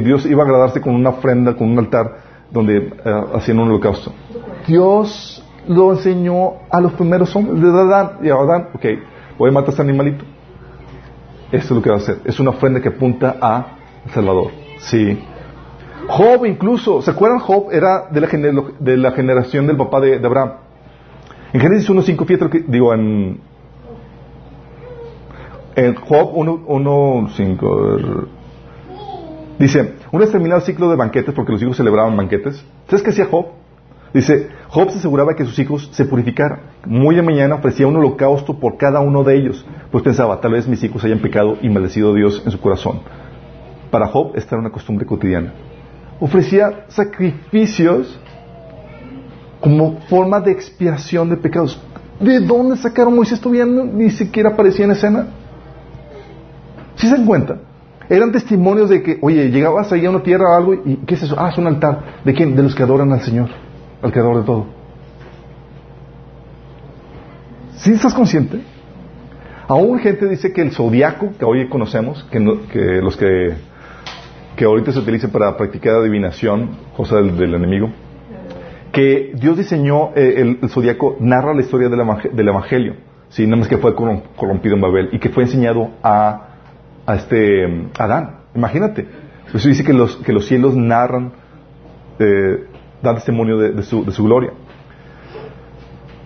Dios 0.00 0.26
iba 0.26 0.42
a 0.42 0.46
agradarse 0.46 0.80
con 0.80 0.94
una 0.94 1.10
ofrenda, 1.10 1.54
con 1.54 1.70
un 1.70 1.78
altar 1.78 2.16
donde 2.50 2.76
eh, 2.76 3.22
hacían 3.34 3.58
un 3.58 3.68
holocausto? 3.68 4.12
Dios 4.66 5.42
lo 5.66 5.92
enseñó 5.92 6.54
a 6.70 6.80
los 6.80 6.92
primeros 6.92 7.34
hombres, 7.34 7.60
de 7.60 7.68
Adán 7.68 8.18
y 8.22 8.28
a 8.28 8.34
Adán, 8.34 8.68
ok, 8.74 8.84
voy 9.38 9.50
a 9.50 9.52
matar 9.52 9.68
a 9.68 9.70
este 9.70 9.82
animalito. 9.82 10.24
Esto 11.50 11.66
es 11.66 11.70
lo 11.70 11.82
que 11.82 11.90
va 11.90 11.96
a 11.96 11.98
hacer. 11.98 12.18
Es 12.24 12.40
una 12.40 12.50
ofrenda 12.50 12.80
que 12.80 12.88
apunta 12.88 13.36
a 13.40 13.66
Salvador. 14.12 14.50
Sí. 14.78 15.18
Job 16.08 16.46
incluso, 16.46 17.02
¿se 17.02 17.10
acuerdan? 17.10 17.38
Job 17.40 17.68
era 17.70 18.08
de 18.10 18.20
la, 18.96 19.12
generación 19.12 19.66
del 19.66 19.76
papá 19.76 20.00
de, 20.00 20.16
Abraham. 20.16 20.52
En 21.52 21.60
Génesis 21.60 21.88
1.5, 21.88 22.26
fíjate 22.26 22.50
que 22.50 22.64
digo 22.66 22.94
en, 22.94 23.40
en 25.76 25.94
Job 25.94 26.34
1.5, 26.34 28.26
dice, 29.62 29.94
un 30.10 30.20
determinado 30.20 30.60
ciclo 30.60 30.90
de 30.90 30.96
banquetes, 30.96 31.34
porque 31.34 31.52
los 31.52 31.62
hijos 31.62 31.76
celebraban 31.76 32.16
banquetes. 32.16 32.64
¿Sabes 32.88 33.02
qué 33.02 33.10
hacía 33.10 33.26
Job? 33.26 33.46
Dice, 34.12 34.48
Job 34.68 34.90
se 34.90 34.98
aseguraba 34.98 35.34
que 35.34 35.44
sus 35.44 35.58
hijos 35.58 35.88
se 35.92 36.04
purificaran. 36.04 36.60
Muy 36.84 37.14
de 37.14 37.22
mañana 37.22 37.54
ofrecía 37.54 37.86
un 37.86 37.96
holocausto 37.96 38.58
por 38.58 38.76
cada 38.76 39.00
uno 39.00 39.22
de 39.22 39.36
ellos, 39.36 39.64
pues 39.90 40.02
pensaba, 40.02 40.40
tal 40.40 40.52
vez 40.52 40.66
mis 40.66 40.82
hijos 40.82 41.04
hayan 41.04 41.20
pecado 41.20 41.56
y 41.62 41.68
maldecido 41.68 42.10
a 42.10 42.14
Dios 42.14 42.42
en 42.44 42.50
su 42.50 42.60
corazón. 42.60 43.00
Para 43.90 44.08
Job 44.08 44.32
esta 44.34 44.56
era 44.56 44.60
una 44.60 44.70
costumbre 44.70 45.06
cotidiana. 45.06 45.52
Ofrecía 46.20 46.84
sacrificios 46.88 48.18
como 49.60 50.00
forma 50.08 50.40
de 50.40 50.50
expiación 50.50 51.30
de 51.30 51.36
pecados. 51.36 51.80
¿De 52.18 52.40
dónde 52.40 52.76
sacaron 52.76 53.14
Moisés 53.14 53.40
todavía 53.40 53.64
ni 53.64 54.10
siquiera 54.10 54.50
aparecía 54.50 54.84
en 54.84 54.90
escena? 54.90 55.26
¿Sí 56.96 57.06
se 57.06 57.16
dan 57.16 57.26
cuenta? 57.26 57.58
Eran 58.12 58.30
testimonios 58.30 58.90
de 58.90 59.02
que, 59.02 59.18
oye, 59.22 59.50
llegabas 59.50 59.90
ahí 59.90 60.04
a 60.04 60.10
una 60.10 60.22
tierra 60.22 60.44
o 60.50 60.54
algo 60.54 60.74
y 60.74 60.96
¿qué 61.06 61.14
es 61.14 61.22
eso? 61.22 61.34
Ah, 61.38 61.48
es 61.50 61.56
un 61.56 61.66
altar. 61.66 62.20
¿De 62.22 62.34
quién? 62.34 62.54
De 62.54 62.62
los 62.62 62.74
que 62.74 62.82
adoran 62.82 63.10
al 63.10 63.22
Señor 63.22 63.48
al 64.02 64.12
creador 64.12 64.38
de 64.38 64.42
todo. 64.42 64.66
¿Sí 67.76 67.92
estás 67.92 68.12
consciente? 68.12 68.60
Aún 69.66 69.98
gente 70.00 70.28
dice 70.28 70.52
que 70.52 70.60
el 70.60 70.72
zodiaco 70.72 71.30
que 71.38 71.44
hoy 71.44 71.68
conocemos, 71.68 72.22
que, 72.30 72.38
los 72.38 73.16
que, 73.16 73.54
que 74.56 74.64
ahorita 74.64 74.92
se 74.92 74.98
utiliza 74.98 75.28
para 75.28 75.56
practicar 75.56 75.94
adivinación, 75.94 76.70
cosa 76.96 77.16
del, 77.16 77.54
enemigo, 77.54 77.90
que 78.92 79.32
Dios 79.36 79.56
diseñó 79.56 80.10
eh, 80.14 80.56
el, 80.60 80.68
zodiaco, 80.68 81.16
narra 81.18 81.54
la 81.54 81.62
historia 81.62 81.88
del, 81.88 82.00
evangelio, 82.48 82.96
¿sí? 83.30 83.46
nada 83.46 83.56
más 83.56 83.68
que 83.68 83.78
fue 83.78 83.94
corrompido 83.94 84.74
en 84.74 84.80
Babel 84.82 85.08
y 85.12 85.18
que 85.18 85.30
fue 85.30 85.44
enseñado 85.44 85.92
a, 86.02 86.51
a 87.06 87.14
este 87.16 87.88
Adán. 87.98 88.42
Imagínate. 88.54 89.06
Eso 89.52 89.68
dice 89.68 89.84
que 89.84 89.92
los, 89.92 90.16
que 90.16 90.32
los 90.32 90.46
cielos 90.46 90.74
narran 90.74 91.32
eh, 92.18 92.66
da 93.02 93.14
testimonio 93.14 93.58
de, 93.58 93.82
su, 93.82 94.04
gloria. 94.24 94.52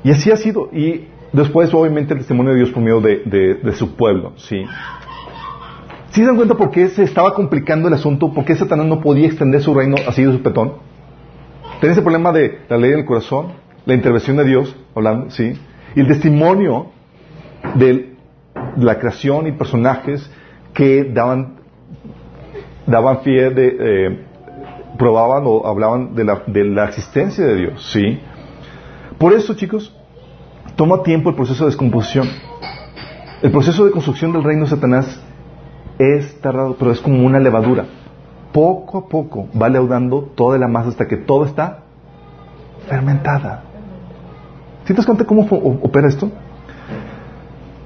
Y 0.05 0.11
así 0.11 0.31
ha 0.31 0.37
sido. 0.37 0.69
Y 0.73 1.09
después, 1.33 1.73
obviamente, 1.75 2.13
el 2.13 2.21
testimonio 2.21 2.53
de 2.53 2.59
Dios 2.59 2.71
por 2.71 2.83
medio 2.83 3.01
de, 3.01 3.73
su 3.73 3.97
pueblo. 3.97 4.35
¿sí? 4.37 4.65
¿Sí 6.11 6.21
se 6.21 6.27
dan 6.27 6.37
cuenta 6.37 6.55
por 6.55 6.71
qué 6.71 6.89
se 6.89 7.03
estaba 7.03 7.35
complicando 7.35 7.89
el 7.89 7.95
asunto? 7.95 8.33
¿Por 8.33 8.45
qué 8.45 8.55
Satanás 8.55 8.87
no 8.87 9.01
podía 9.01 9.27
extender 9.27 9.61
su 9.61 9.75
reino 9.75 9.97
así 10.07 10.23
de 10.23 10.33
su 10.33 10.43
petón? 10.43 10.75
Tenía 11.81 11.93
ese 11.93 12.03
problema 12.03 12.33
de 12.33 12.61
la 12.69 12.79
ley 12.79 12.91
del 12.91 13.05
corazón, 13.05 13.49
la 13.85 13.95
intervención 13.95 14.37
de 14.37 14.45
Dios, 14.45 14.75
hablando, 14.95 15.31
¿sí? 15.31 15.55
Y 15.95 16.01
el 16.01 16.07
testimonio 16.07 16.87
de 17.75 18.15
la 18.77 18.99
creación 18.99 19.47
y 19.47 19.53
personajes 19.53 20.31
que 20.77 21.05
daban, 21.05 21.55
daban 22.87 23.25
de, 23.25 23.77
eh, 23.81 24.25
probaban 24.99 25.45
o 25.47 25.67
hablaban 25.67 26.15
de 26.15 26.25
la, 26.25 26.43
de 26.47 26.65
la 26.65 26.85
existencia 26.85 27.45
de 27.45 27.57
Dios, 27.57 27.91
¿sí? 27.93 28.21
Por 29.19 29.33
eso, 29.33 29.55
chicos, 29.55 29.97
toma 30.77 31.03
tiempo 31.03 31.31
el 31.31 31.35
proceso 31.35 31.65
de 31.65 31.71
descomposición. 31.71 32.29
El 33.43 33.51
proceso 33.51 33.87
de 33.87 33.91
construcción 33.91 34.33
del 34.33 34.45
reino 34.45 34.65
de 34.65 34.71
Satanás 34.71 35.19
es 35.99 36.39
tardado, 36.43 36.77
pero 36.79 36.93
es 36.93 37.01
como 37.01 37.25
una 37.25 37.39
levadura. 37.39 37.87
Poco 38.53 38.99
a 38.99 39.09
poco 39.09 39.49
va 39.61 39.71
leudando 39.71 40.31
toda 40.35 40.59
la 40.59 40.69
masa 40.69 40.91
hasta 40.91 41.09
que 41.09 41.17
todo 41.17 41.47
está 41.47 41.85
fermentada. 42.87 43.63
¿Sientes 44.85 45.07
cuenta 45.07 45.25
cómo 45.25 45.47
opera 45.83 46.09
esto? 46.09 46.31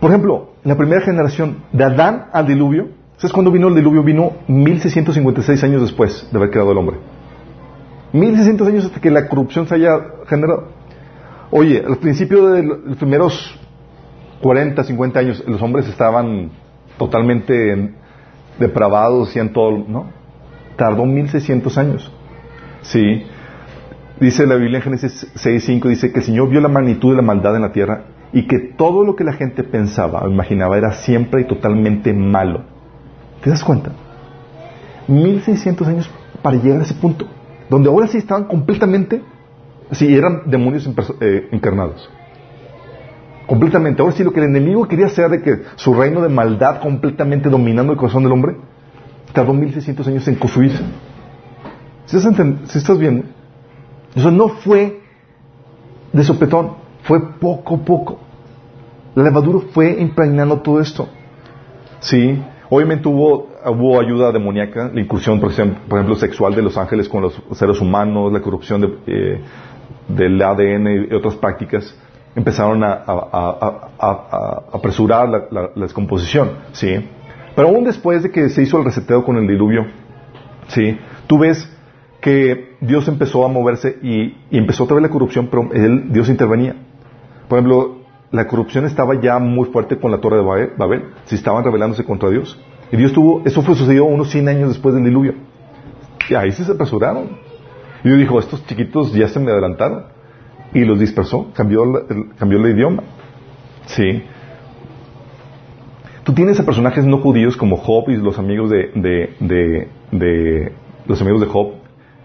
Por 0.00 0.10
ejemplo, 0.10 0.50
en 0.64 0.68
la 0.70 0.76
primera 0.76 1.02
generación, 1.02 1.58
de 1.72 1.84
Adán 1.84 2.28
al 2.32 2.46
diluvio, 2.46 2.88
¿Sabes 3.20 3.34
cuándo 3.34 3.50
vino 3.50 3.68
el 3.68 3.74
diluvio? 3.74 4.02
Vino 4.02 4.32
1656 4.48 5.62
años 5.62 5.82
después 5.82 6.26
de 6.32 6.38
haber 6.38 6.50
creado 6.50 6.72
el 6.72 6.78
hombre. 6.78 6.96
1600 8.14 8.66
años 8.66 8.84
hasta 8.86 8.98
que 8.98 9.10
la 9.10 9.28
corrupción 9.28 9.68
se 9.68 9.74
haya 9.74 10.00
generado. 10.26 10.68
Oye, 11.50 11.84
al 11.86 11.98
principio 11.98 12.48
de 12.48 12.62
los 12.62 12.96
primeros 12.96 13.60
40, 14.40 14.84
50 14.84 15.20
años, 15.20 15.44
los 15.46 15.60
hombres 15.60 15.86
estaban 15.86 16.50
totalmente 16.96 17.92
depravados, 18.58 19.36
en 19.36 19.52
todo, 19.52 19.84
¿no? 19.86 20.06
Tardó 20.76 21.04
1600 21.04 21.76
años. 21.76 22.10
Sí. 22.80 23.26
Dice 24.18 24.46
la 24.46 24.54
Biblia 24.54 24.78
en 24.78 24.82
Génesis 24.82 25.30
6.5, 25.34 25.88
dice 25.90 26.10
que 26.10 26.20
el 26.20 26.24
Señor 26.24 26.48
vio 26.48 26.62
la 26.62 26.68
magnitud 26.68 27.10
de 27.10 27.16
la 27.16 27.22
maldad 27.22 27.54
en 27.54 27.62
la 27.62 27.72
tierra 27.72 28.02
y 28.32 28.46
que 28.46 28.58
todo 28.58 29.04
lo 29.04 29.16
que 29.16 29.24
la 29.24 29.32
gente 29.32 29.64
pensaba 29.64 30.22
o 30.22 30.28
imaginaba 30.28 30.78
era 30.78 30.92
siempre 30.92 31.42
y 31.42 31.44
totalmente 31.44 32.12
malo. 32.12 32.62
¿Te 33.42 33.50
das 33.50 33.64
cuenta? 33.64 33.92
1600 35.08 35.88
años 35.88 36.10
para 36.42 36.56
llegar 36.56 36.80
a 36.80 36.84
ese 36.84 36.94
punto, 36.94 37.26
donde 37.68 37.88
ahora 37.88 38.06
sí 38.06 38.18
estaban 38.18 38.44
completamente, 38.44 39.22
sí, 39.90 40.14
eran 40.14 40.42
demonios 40.46 40.88
eh, 41.20 41.48
encarnados. 41.50 42.08
Completamente. 43.46 44.00
Ahora 44.00 44.14
sí 44.14 44.22
lo 44.22 44.32
que 44.32 44.38
el 44.38 44.46
enemigo 44.46 44.86
quería 44.86 45.06
hacer 45.06 45.28
de 45.28 45.42
que 45.42 45.62
su 45.74 45.92
reino 45.92 46.20
de 46.20 46.28
maldad 46.28 46.80
completamente 46.80 47.48
dominando 47.48 47.92
el 47.92 47.98
corazón 47.98 48.22
del 48.22 48.30
hombre, 48.30 48.54
tardó 49.32 49.52
1600 49.52 50.06
años 50.06 50.28
en 50.28 50.36
construirse. 50.36 50.84
¿Si 52.06 52.16
estás, 52.16 52.98
viendo? 52.98 53.24
Eso 54.14 54.30
no 54.30 54.48
fue 54.48 55.00
de 56.12 56.24
sopetón, 56.24 56.74
fue 57.02 57.20
poco 57.38 57.76
a 57.76 57.78
poco. 57.78 58.18
La 59.14 59.24
levadura 59.24 59.66
fue 59.72 60.00
impregnando 60.00 60.60
todo 60.60 60.80
esto. 60.80 61.08
¿Sí? 62.00 62.42
Obviamente 62.68 63.08
hubo, 63.08 63.48
hubo 63.66 64.00
ayuda 64.00 64.30
demoníaca, 64.30 64.90
la 64.92 65.00
incursión, 65.00 65.40
por 65.40 65.50
ejemplo, 65.50 66.14
sexual 66.14 66.54
de 66.54 66.62
los 66.62 66.76
ángeles 66.76 67.08
con 67.08 67.22
los 67.22 67.42
seres 67.52 67.80
humanos, 67.80 68.32
la 68.32 68.40
corrupción 68.40 68.80
de, 68.80 68.98
eh, 69.06 69.40
del 70.08 70.40
ADN 70.40 71.08
y 71.10 71.14
otras 71.14 71.34
prácticas 71.34 71.94
empezaron 72.34 72.82
a, 72.84 73.02
apresurar 74.72 75.28
la, 75.50 75.70
descomposición, 75.74 76.50
¿sí? 76.72 77.08
Pero 77.56 77.68
aún 77.68 77.84
después 77.84 78.22
de 78.22 78.30
que 78.30 78.48
se 78.48 78.62
hizo 78.62 78.78
el 78.78 78.84
reseteo 78.84 79.24
con 79.24 79.36
el 79.36 79.46
diluvio, 79.46 79.86
¿sí? 80.68 80.96
Tú 81.26 81.38
ves 81.38 81.68
que 82.20 82.76
Dios 82.80 83.08
empezó 83.08 83.44
a 83.44 83.48
moverse 83.48 83.98
y, 84.02 84.36
empezó 84.50 84.84
otra 84.84 84.96
vez 84.96 85.02
la 85.02 85.10
corrupción, 85.10 85.48
pero 85.50 85.68
Dios 86.10 86.28
intervenía. 86.28 86.76
Por 87.50 87.58
ejemplo, 87.58 87.96
la 88.30 88.46
corrupción 88.46 88.86
estaba 88.86 89.20
ya 89.20 89.40
muy 89.40 89.66
fuerte 89.70 89.98
con 89.98 90.12
la 90.12 90.20
torre 90.20 90.36
de 90.36 90.70
Babel, 90.78 91.06
si 91.24 91.34
estaban 91.34 91.64
rebelándose 91.64 92.04
contra 92.04 92.30
Dios. 92.30 92.56
Y 92.92 92.96
Dios 92.96 93.12
tuvo, 93.12 93.42
eso 93.44 93.60
fue 93.62 93.74
sucedido 93.74 94.04
unos 94.04 94.30
100 94.30 94.48
años 94.48 94.68
después 94.68 94.94
del 94.94 95.02
diluvio. 95.02 95.34
Y 96.28 96.34
ahí 96.36 96.52
se 96.52 96.70
apresuraron. 96.70 97.38
Y 98.04 98.08
Dios 98.08 98.20
dijo, 98.20 98.38
estos 98.38 98.64
chiquitos 98.66 99.12
ya 99.12 99.26
se 99.26 99.40
me 99.40 99.50
adelantaron. 99.50 100.04
Y 100.72 100.84
los 100.84 101.00
dispersó, 101.00 101.48
cambió, 101.52 101.82
el, 101.82 102.36
cambió 102.36 102.64
el 102.64 102.72
idioma. 102.72 103.02
Sí. 103.86 104.22
Tú 106.22 106.32
tienes 106.32 106.60
a 106.60 106.64
personajes 106.64 107.04
no 107.04 107.18
judíos 107.18 107.56
como 107.56 107.78
Job 107.78 108.10
y 108.10 108.16
los 108.16 108.38
amigos 108.38 108.70
de, 108.70 108.92
de, 108.94 109.34
de, 109.40 109.88
de 110.12 110.72
los 111.04 111.20
amigos 111.20 111.40
de 111.40 111.48
Job, 111.48 111.72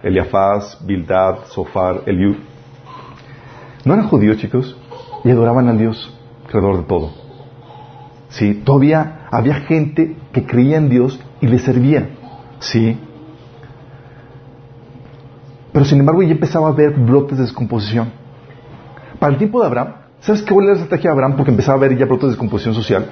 Eliafaz, 0.03 0.85
Bildad, 0.85 1.45
Sofar, 1.47 2.03
Eliud. 2.05 2.35
No 3.85 3.93
eran 3.95 4.07
judíos, 4.07 4.37
chicos, 4.37 4.77
y 5.25 5.31
adoraban 5.31 5.67
al 5.67 5.79
Dios, 5.79 6.13
creador 6.47 6.77
de 6.77 6.83
todo. 6.83 7.11
Sí, 8.29 8.53
todavía 8.63 9.27
había 9.31 9.55
gente 9.55 10.15
que 10.31 10.45
creía 10.45 10.77
en 10.77 10.87
Dios 10.87 11.19
y 11.41 11.47
le 11.47 11.57
servía. 11.57 12.09
Sí. 12.59 12.97
Pero 15.73 15.83
sin 15.83 15.99
embargo 15.99 16.21
ya 16.21 16.31
empezaba 16.31 16.67
a 16.67 16.71
haber 16.71 16.91
brotes 16.91 17.37
de 17.37 17.43
descomposición. 17.43 18.11
Para 19.19 19.33
el 19.33 19.39
tiempo 19.39 19.59
de 19.61 19.67
Abraham, 19.67 19.95
¿sabes 20.19 20.43
qué 20.43 20.53
fue 20.53 20.63
la 20.63 20.73
estrategia 20.73 21.09
de 21.09 21.13
Abraham? 21.13 21.35
Porque 21.37 21.51
empezaba 21.51 21.73
a 21.73 21.77
haber 21.77 21.97
ya 21.97 22.05
brotes 22.05 22.25
de 22.25 22.29
descomposición 22.29 22.75
social. 22.75 23.07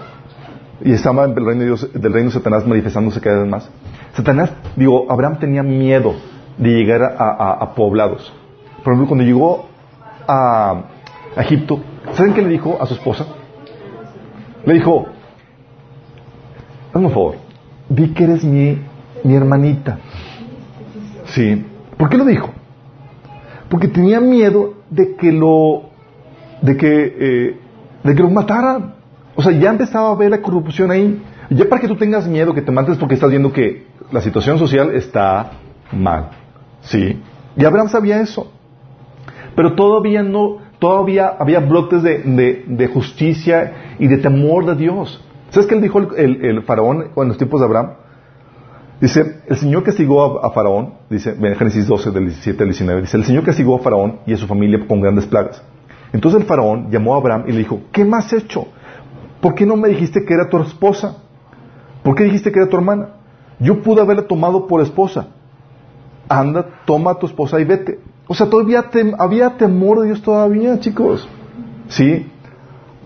Y 0.81 0.91
estaba 0.91 1.25
el 1.25 1.35
reino 1.35 1.61
de 1.61 1.65
Dios, 1.65 1.89
del 1.93 2.13
reino 2.13 2.29
de 2.29 2.35
Satanás 2.35 2.67
manifestándose 2.67 3.19
cada 3.21 3.39
vez 3.39 3.49
más. 3.49 3.69
Satanás, 4.13 4.51
digo, 4.75 5.11
Abraham 5.11 5.39
tenía 5.39 5.63
miedo 5.63 6.13
de 6.57 6.69
llegar 6.69 7.01
a, 7.17 7.73
poblados. 7.73 8.31
Por 8.83 8.93
ejemplo, 8.93 9.07
cuando 9.07 9.25
llegó 9.25 9.67
a, 10.27 10.92
Egipto, 11.37 11.79
¿saben 12.13 12.33
qué 12.33 12.41
le 12.41 12.49
dijo 12.49 12.77
a 12.81 12.85
su 12.85 12.93
esposa? 12.93 13.25
Le 14.65 14.73
dijo, 14.73 15.07
hazme 16.93 17.07
un 17.07 17.11
favor, 17.11 17.35
vi 17.89 18.13
que 18.13 18.23
eres 18.23 18.43
mi, 18.43 18.77
mi 19.23 19.35
hermanita. 19.35 19.99
Sí. 21.25 21.65
¿Por 21.97 22.09
qué 22.09 22.17
lo 22.17 22.25
dijo? 22.25 22.51
Porque 23.69 23.87
tenía 23.87 24.19
miedo 24.19 24.75
de 24.89 25.15
que 25.15 25.31
lo, 25.31 25.83
de 26.61 26.77
que, 26.77 27.15
eh, 27.19 27.59
de 28.03 28.15
que 28.15 28.21
lo 28.21 28.29
mataran. 28.29 28.95
O 29.35 29.41
sea, 29.41 29.51
ya 29.51 29.71
empezaba 29.71 30.11
a 30.11 30.15
ver 30.15 30.29
la 30.29 30.41
corrupción 30.41 30.91
ahí. 30.91 31.21
Ya 31.49 31.67
para 31.67 31.81
que 31.81 31.87
tú 31.87 31.95
tengas 31.95 32.27
miedo 32.27 32.53
que 32.53 32.61
te 32.61 32.71
mates 32.71 32.97
porque 32.97 33.15
estás 33.15 33.29
viendo 33.29 33.51
que 33.51 33.87
la 34.11 34.21
situación 34.21 34.59
social 34.59 34.93
está 34.95 35.51
mal. 35.91 36.29
¿Sí? 36.81 37.19
Y 37.55 37.65
Abraham 37.65 37.89
sabía 37.89 38.21
eso. 38.21 38.51
Pero 39.55 39.75
todavía 39.75 40.23
no, 40.23 40.57
todavía 40.83 41.37
había 41.39 41.61
brotes 41.61 42.03
de, 42.03 42.65
de, 42.67 42.87
justicia 42.87 43.95
y 43.99 44.07
de 44.07 44.17
temor 44.17 44.65
de 44.65 44.75
Dios. 44.75 45.23
¿Sabes 45.49 45.65
qué 45.65 45.75
él 45.75 45.81
dijo 45.81 45.99
el, 45.99 46.61
faraón 46.63 47.11
en 47.15 47.27
los 47.29 47.37
tiempos 47.37 47.61
de 47.61 47.67
Abraham? 47.67 47.91
Dice, 48.99 49.43
el 49.47 49.55
Señor 49.55 49.83
castigó 49.83 50.41
a, 50.41 50.45
a, 50.45 50.51
Faraón, 50.51 50.95
dice 51.09 51.37
en 51.41 51.55
Génesis 51.55 51.87
12, 51.87 52.11
del 52.11 52.25
17 52.25 52.63
al 52.63 52.69
19, 52.69 53.01
dice, 53.01 53.15
el 53.15 53.23
Señor 53.23 53.45
castigó 53.45 53.77
a 53.77 53.79
Faraón 53.79 54.19
y 54.25 54.33
a 54.33 54.37
su 54.37 54.45
familia 54.45 54.85
con 54.85 54.99
grandes 54.99 55.25
plagas. 55.25 55.63
Entonces 56.11 56.41
el 56.41 56.47
Faraón 56.47 56.91
llamó 56.91 57.13
a 57.13 57.17
Abraham 57.17 57.45
y 57.47 57.53
le 57.53 57.59
dijo, 57.59 57.83
¿qué 57.93 58.03
más 58.03 58.25
has 58.25 58.43
hecho? 58.43 58.67
¿Por 59.39 59.55
qué 59.55 59.65
no 59.65 59.77
me 59.77 59.87
dijiste 59.87 60.25
que 60.25 60.33
era 60.33 60.49
tu 60.49 60.59
esposa? 60.59 61.15
¿Por 62.03 62.13
qué 62.15 62.25
dijiste 62.25 62.51
que 62.51 62.59
era 62.59 62.67
tu 62.67 62.75
hermana? 62.75 63.07
Yo 63.57 63.81
pude 63.81 64.01
haberla 64.01 64.27
tomado 64.27 64.67
por 64.67 64.81
esposa. 64.81 65.27
Anda, 66.27 66.65
toma 66.85 67.11
a 67.11 67.19
tu 67.19 67.25
esposa 67.25 67.57
y 67.61 67.63
vete. 67.63 68.01
O 68.27 68.35
sea, 68.35 68.49
todavía 68.49 68.85
había 69.19 69.57
temor 69.57 70.01
de 70.01 70.07
Dios 70.07 70.21
todavía, 70.21 70.79
chicos. 70.79 71.27
¿Sí? 71.87 72.27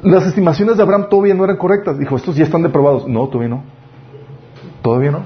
Las 0.03 0.27
estimaciones 0.27 0.77
de 0.77 0.83
Abraham 0.83 1.07
todavía 1.09 1.33
no 1.33 1.43
eran 1.43 1.57
correctas. 1.57 1.97
Dijo, 1.97 2.15
estos 2.15 2.35
ya 2.35 2.43
están 2.43 2.61
deprobados. 2.61 3.07
No, 3.07 3.27
todavía 3.27 3.49
no. 3.49 3.63
Todavía 4.81 5.11
no. 5.11 5.25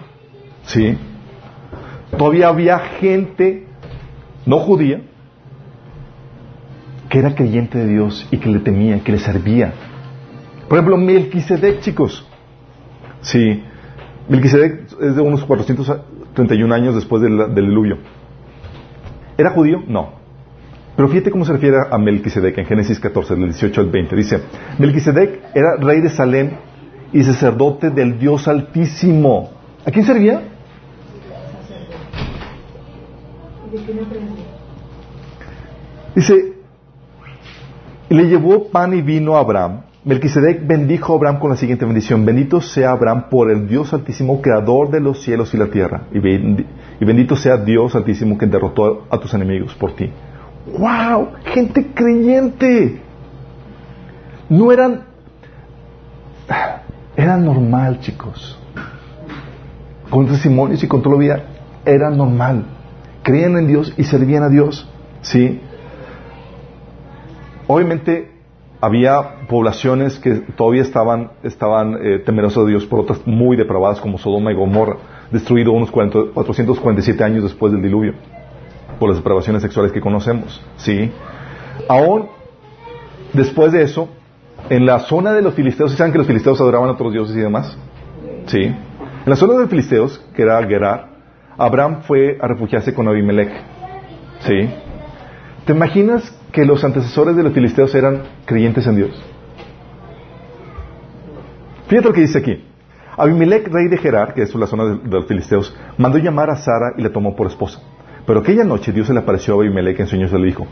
¿Sí? 0.63 0.97
Todavía 2.17 2.47
había 2.47 2.79
gente 2.79 3.67
no 4.45 4.59
judía 4.59 5.01
que 7.09 7.19
era 7.19 7.35
creyente 7.35 7.77
de 7.77 7.87
Dios 7.87 8.25
y 8.31 8.37
que 8.37 8.49
le 8.49 8.59
temía, 8.59 9.03
que 9.03 9.11
le 9.11 9.19
servía. 9.19 9.73
Por 10.69 10.77
ejemplo, 10.77 10.97
Melquisedec, 10.97 11.81
chicos. 11.81 12.25
Sí. 13.19 13.61
Melquisedec 14.29 14.85
es 15.01 15.15
de 15.17 15.21
unos 15.21 15.43
431 15.43 16.73
años 16.73 16.95
después 16.95 17.21
del, 17.21 17.53
diluvio. 17.53 17.97
¿Era 19.41 19.49
judío? 19.49 19.81
No. 19.87 20.11
Pero 20.95 21.09
fíjate 21.09 21.31
cómo 21.31 21.45
se 21.45 21.53
refiere 21.53 21.77
a 21.89 21.97
Melquisedec 21.97 22.59
en 22.59 22.65
Génesis 22.67 22.99
14, 22.99 23.33
del 23.33 23.45
18 23.45 23.81
al 23.81 23.89
20. 23.89 24.15
Dice, 24.15 24.39
Melquisedec 24.77 25.55
era 25.55 25.77
rey 25.77 25.99
de 25.99 26.09
Salem 26.09 26.51
y 27.11 27.23
sacerdote 27.23 27.89
del 27.89 28.19
Dios 28.19 28.47
Altísimo. 28.47 29.49
¿A 29.83 29.89
quién 29.89 30.05
servía? 30.05 30.43
Dice, 36.13 36.53
le 38.09 38.23
llevó 38.27 38.67
pan 38.67 38.93
y 38.93 39.01
vino 39.01 39.37
a 39.37 39.39
Abraham 39.39 39.81
Melquisedec 40.03 40.65
bendijo 40.65 41.13
a 41.13 41.15
Abraham 41.17 41.37
con 41.37 41.51
la 41.51 41.55
siguiente 41.55 41.85
bendición. 41.85 42.25
Bendito 42.25 42.59
sea 42.59 42.89
Abraham 42.89 43.29
por 43.29 43.51
el 43.51 43.67
Dios 43.67 43.93
Altísimo, 43.93 44.41
creador 44.41 44.89
de 44.89 44.99
los 44.99 45.21
cielos 45.21 45.53
y 45.53 45.57
la 45.57 45.67
tierra. 45.67 46.07
Y, 46.11 46.19
bendito 47.06 47.36
sea 47.36 47.58
Dios 47.58 47.95
Altísimo 47.95 48.38
que 48.38 48.45
derrotó 48.45 49.06
a 49.10 49.18
tus 49.18 49.34
enemigos 49.34 49.74
por 49.76 49.95
ti. 49.95 50.12
¡Wow! 50.78 51.30
Gente 51.45 51.88
creyente. 51.93 53.02
No 54.49 54.72
eran... 54.72 55.06
Era 57.16 57.38
normal, 57.38 57.99
chicos. 57.99 58.60
Con 60.10 60.28
testimonios 60.28 60.84
y 60.84 60.88
con 60.88 61.02
todo 61.02 61.14
lo 61.14 61.20
vida, 61.20 61.43
era 61.86 62.10
normal. 62.10 62.66
Creían 63.24 63.58
en 63.58 63.68
Dios 63.68 63.93
y 63.97 64.04
servían 64.04 64.43
a 64.43 64.49
Dios. 64.49 64.88
¿Sí? 65.22 65.62
Obviamente 67.68 68.32
había 68.82 69.47
poblaciones 69.47 70.20
que 70.20 70.36
todavía 70.56 70.82
estaban, 70.82 71.32
estaban 71.43 71.97
eh, 72.02 72.20
temerosas 72.20 72.66
de 72.66 72.72
Dios 72.72 72.86
por 72.86 72.99
otras 72.99 73.26
muy 73.26 73.56
depravadas 73.56 74.02
como 74.02 74.18
Sodoma 74.18 74.52
y 74.52 74.56
Gomorra, 74.56 74.97
destruido 75.32 75.71
unos 75.71 75.91
447 75.91 77.23
años 77.23 77.43
después 77.43 77.71
del 77.71 77.82
diluvio, 77.82 78.13
por 78.99 79.09
las 79.09 79.17
depravaciones 79.17 79.61
sexuales 79.61 79.91
que 79.91 80.01
conocemos. 80.01 80.61
¿sí? 80.77 81.11
Aún 81.88 82.27
después 83.34 83.71
de 83.71 83.84
eso, 83.84 84.09
en 84.69 84.86
la 84.86 84.99
zona 84.99 85.34
de 85.34 85.41
los 85.41 85.53
filisteos, 85.53 85.93
¿saben 85.93 86.11
que 86.11 86.19
los 86.19 86.27
filisteos 86.27 86.59
adoraban 86.61 86.89
a 86.89 86.93
otros 86.93 87.11
dioses 87.11 87.36
y 87.36 87.39
demás? 87.39 87.77
¿Sí? 88.47 88.61
En 88.63 89.25
la 89.25 89.36
zona 89.36 89.53
de 89.53 89.59
los 89.61 89.69
filisteos, 89.69 90.23
que 90.36 90.43
era 90.43 90.61
Gerar, 90.65 91.09
Abraham 91.57 92.01
fue 92.03 92.38
a 92.41 92.47
refugiarse 92.47 92.93
con 92.93 93.07
Abimelech. 93.07 93.51
¿Sí? 94.41 94.69
¿Te 95.65 95.73
imaginas 95.73 96.36
que 96.51 96.65
los 96.65 96.84
antecesores 96.84 97.36
de 97.36 97.43
los 97.43 97.53
filisteos 97.53 97.93
eran 97.95 98.23
creyentes 98.45 98.86
en 98.88 98.95
Dios. 98.95 99.23
Fíjate 101.88 102.07
lo 102.07 102.13
que 102.13 102.21
dice 102.21 102.39
aquí. 102.39 102.63
Abimelech, 103.18 103.68
rey 103.68 103.88
de 103.88 103.97
Gerar, 103.97 104.34
que 104.34 104.43
es 104.43 104.55
la 104.55 104.68
zona 104.68 104.86
de, 104.86 105.09
los 105.09 105.26
filisteos, 105.26 105.76
mandó 105.97 106.18
llamar 106.18 106.49
a 106.49 106.55
Sara 106.55 106.93
y 106.97 107.01
la 107.01 107.12
tomó 107.12 107.36
por 107.36 107.47
esposa. 107.47 107.80
Pero 108.26 108.39
aquella 108.39 108.64
noche 108.64 108.91
Dios 108.91 109.07
se 109.07 109.14
le 109.14 109.20
apareció 109.20 109.55
a 109.55 109.57
Abimelech 109.57 109.99
en 109.99 110.07
sueños 110.07 110.32
y 110.32 110.38
le 110.38 110.45
dijo, 110.45 110.66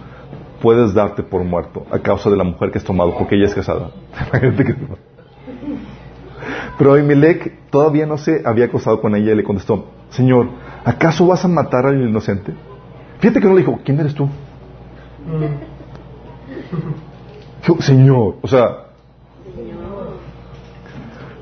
puedes 0.62 0.94
darte 0.94 1.24
por 1.24 1.44
muerto 1.44 1.86
a 1.92 2.00
causa 2.00 2.30
de 2.30 2.38
la 2.38 2.44
mujer 2.44 2.72
que 2.72 2.78
has 2.78 2.84
tomado, 2.84 3.18
porque 3.18 3.36
ella 3.36 3.46
es 3.46 3.56
casada. 3.56 3.92
Pero 6.78 6.94
Abimelech 6.94 7.70
todavía 7.70 8.06
no 8.06 8.18
se 8.18 8.42
había 8.46 8.66
acostado 8.66 9.02
con 9.02 9.16
ella 9.16 9.34
y 9.34 9.36
le 9.36 9.44
contestó, 9.44 9.88
Señor, 10.10 10.48
¿acaso 10.86 11.28
vas 11.28 11.44
a 11.44 11.48
matar 11.48 11.86
al 11.86 12.02
inocente? 12.02 12.54
Fíjate 13.20 13.42
que 13.42 13.48
no 13.48 13.54
le 13.54 13.60
dijo, 13.60 13.80
¿quién 13.84 14.00
eres 14.00 14.16
tú? 14.16 14.30
Señor, 17.80 18.36
o 18.42 18.48
sea, 18.48 18.86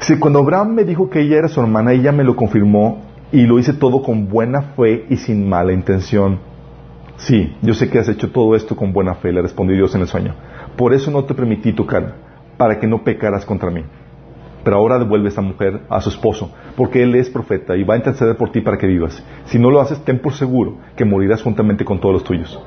si 0.08 0.18
cuando 0.20 0.40
Abraham 0.40 0.74
me 0.74 0.86
dijo 0.86 1.10
que 1.10 1.20
ella 1.20 1.36
era 1.38 1.50
su 1.50 1.60
hermana, 1.60 1.92
ella 1.92 2.14
me 2.14 2.24
lo 2.24 2.38
confirmó 2.38 3.02
y 3.30 3.46
lo 3.46 3.60
hice 3.60 3.74
todo 3.74 4.02
con 4.02 4.30
buena 4.30 4.62
fe 4.62 5.06
y 5.10 5.18
sin 5.18 5.50
mala 5.50 5.74
intención. 5.74 6.40
Sí, 7.18 7.58
yo 7.62 7.74
sé 7.74 7.90
que 7.90 8.00
has 8.00 8.08
hecho 8.08 8.32
todo 8.32 8.56
esto 8.56 8.74
con 8.74 8.94
buena 8.94 9.16
fe, 9.16 9.34
le 9.34 9.42
respondió 9.42 9.76
Dios 9.76 9.94
en 9.96 10.02
el 10.02 10.08
sueño. 10.08 10.34
Por 10.78 10.94
eso 10.94 11.12
no 11.12 11.26
te 11.26 11.34
permití 11.34 11.74
tocar, 11.74 12.16
para 12.56 12.80
que 12.80 12.88
no 12.88 13.04
pecaras 13.04 13.46
contra 13.46 13.70
mí. 13.70 13.84
Pero 14.64 14.78
ahora 14.78 14.98
devuelve 14.98 15.28
esta 15.28 15.42
mujer 15.42 15.82
a 15.90 16.00
su 16.00 16.08
esposo, 16.08 16.54
porque 16.78 17.04
él 17.04 17.14
es 17.16 17.30
profeta 17.30 17.76
y 17.76 17.84
va 17.84 17.96
a 17.96 17.98
interceder 17.98 18.38
por 18.38 18.50
ti 18.54 18.62
para 18.62 18.78
que 18.78 18.88
vivas. 18.88 19.22
Si 19.48 19.60
no 19.60 19.70
lo 19.70 19.82
haces, 19.82 20.00
ten 20.06 20.20
por 20.20 20.32
seguro 20.36 20.78
que 20.96 21.04
morirás 21.04 21.44
juntamente 21.44 21.84
con 21.84 22.00
todos 22.00 22.14
los 22.14 22.24
tuyos. 22.24 22.58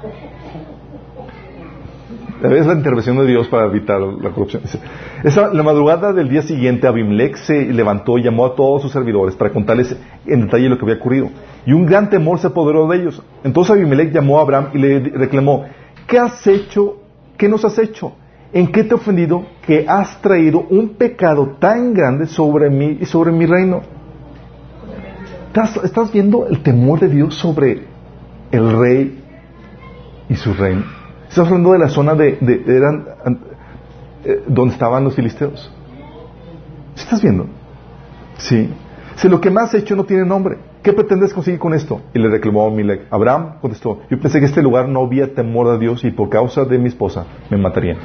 Es 2.42 2.66
la 2.66 2.74
intervención 2.74 3.16
de 3.18 3.26
Dios 3.26 3.48
para 3.48 3.66
evitar 3.66 4.00
la 4.00 4.30
corrupción. 4.30 4.62
Esa, 5.22 5.52
la 5.52 5.62
madrugada 5.62 6.12
del 6.12 6.28
día 6.28 6.42
siguiente, 6.42 6.86
Abimelech 6.86 7.36
se 7.36 7.66
levantó 7.66 8.18
y 8.18 8.22
llamó 8.22 8.46
a 8.46 8.54
todos 8.54 8.82
sus 8.82 8.92
servidores 8.92 9.34
para 9.36 9.52
contarles 9.52 9.94
en 10.26 10.42
detalle 10.42 10.68
lo 10.68 10.78
que 10.78 10.84
había 10.84 10.96
ocurrido. 10.96 11.28
Y 11.66 11.72
un 11.72 11.86
gran 11.86 12.08
temor 12.08 12.38
se 12.38 12.46
apoderó 12.46 12.88
de 12.88 12.98
ellos. 12.98 13.22
Entonces 13.44 13.76
Abimelech 13.76 14.12
llamó 14.12 14.38
a 14.38 14.42
Abraham 14.42 14.68
y 14.74 14.78
le 14.78 15.00
reclamó, 15.00 15.66
¿qué 16.06 16.18
has 16.18 16.46
hecho? 16.46 16.96
¿Qué 17.36 17.48
nos 17.48 17.64
has 17.64 17.78
hecho? 17.78 18.12
¿En 18.52 18.72
qué 18.72 18.84
te 18.84 18.90
he 18.90 18.94
ofendido 18.94 19.44
que 19.66 19.84
has 19.86 20.20
traído 20.22 20.66
un 20.70 20.90
pecado 20.90 21.56
tan 21.58 21.94
grande 21.94 22.26
sobre 22.26 22.70
mí 22.70 22.98
y 23.00 23.04
sobre 23.04 23.32
mi 23.32 23.46
reino? 23.46 23.82
¿Estás, 25.48 25.76
estás 25.84 26.12
viendo 26.12 26.46
el 26.46 26.62
temor 26.62 27.00
de 27.00 27.08
Dios 27.08 27.34
sobre 27.34 27.90
el 28.50 28.78
rey 28.78 29.20
y 30.28 30.36
su 30.36 30.54
reino. 30.54 30.99
Estamos 31.30 31.48
hablando 31.52 31.72
de 31.74 31.78
la 31.78 31.88
zona 31.88 32.14
de, 32.16 32.38
eran, 32.66 33.06
eh, 34.24 34.42
donde 34.48 34.74
estaban 34.74 35.04
los 35.04 35.14
filisteos. 35.14 35.72
¿Estás 36.96 37.22
viendo? 37.22 37.46
Sí. 38.36 38.68
Si 39.14 39.28
lo 39.28 39.40
que 39.40 39.48
más 39.48 39.68
has 39.68 39.74
hecho 39.74 39.94
no 39.94 40.02
tiene 40.02 40.24
nombre, 40.24 40.58
¿qué 40.82 40.92
pretendes 40.92 41.32
conseguir 41.32 41.60
con 41.60 41.72
esto? 41.72 42.00
Y 42.14 42.18
le 42.18 42.28
reclamó 42.28 42.66
a 42.66 43.14
Abraham 43.14 43.60
contestó, 43.60 44.00
yo 44.10 44.18
pensé 44.18 44.40
que 44.40 44.46
este 44.46 44.60
lugar 44.60 44.88
no 44.88 45.02
había 45.04 45.32
temor 45.32 45.68
a 45.68 45.78
Dios 45.78 46.02
y 46.02 46.10
por 46.10 46.30
causa 46.30 46.64
de 46.64 46.78
mi 46.78 46.88
esposa 46.88 47.26
me 47.48 47.56
matarían. 47.56 47.98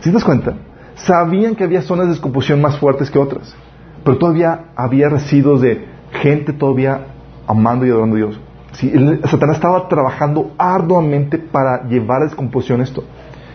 ¿Sí 0.00 0.08
te 0.08 0.12
das 0.12 0.24
cuenta? 0.24 0.54
Sabían 0.94 1.54
que 1.54 1.64
había 1.64 1.82
zonas 1.82 2.06
de 2.06 2.12
descomposición 2.12 2.62
más 2.62 2.78
fuertes 2.78 3.10
que 3.10 3.18
otras, 3.18 3.54
pero 4.02 4.16
todavía 4.16 4.70
había 4.74 5.10
residuos 5.10 5.60
de 5.60 5.84
gente 6.12 6.54
todavía 6.54 7.08
amando 7.46 7.84
y 7.84 7.90
adorando 7.90 8.16
a 8.16 8.18
Dios. 8.20 8.40
Sí, 8.76 8.92
Satanás 9.24 9.56
estaba 9.56 9.88
trabajando 9.88 10.52
arduamente 10.58 11.38
para 11.38 11.88
llevar 11.88 12.20
a 12.20 12.24
descomposición 12.26 12.82
esto. 12.82 13.04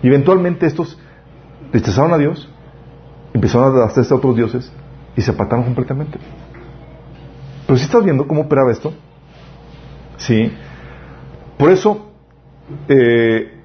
Y 0.01 0.07
eventualmente 0.07 0.65
estos 0.65 0.97
rechazaron 1.71 2.11
a 2.11 2.17
Dios, 2.17 2.49
empezaron 3.31 3.79
a 3.79 3.85
hacerse 3.85 4.15
a 4.15 4.17
otros 4.17 4.35
dioses 4.35 4.73
y 5.15 5.21
se 5.21 5.29
apartaron 5.29 5.63
completamente. 5.63 6.17
Pero 7.67 7.77
si 7.77 7.85
estás 7.85 8.03
viendo 8.03 8.25
cómo 8.25 8.41
operaba 8.41 8.71
esto, 8.71 8.93
sí. 10.17 10.51
Por 11.55 11.69
eso, 11.69 12.09
eh, 12.87 13.61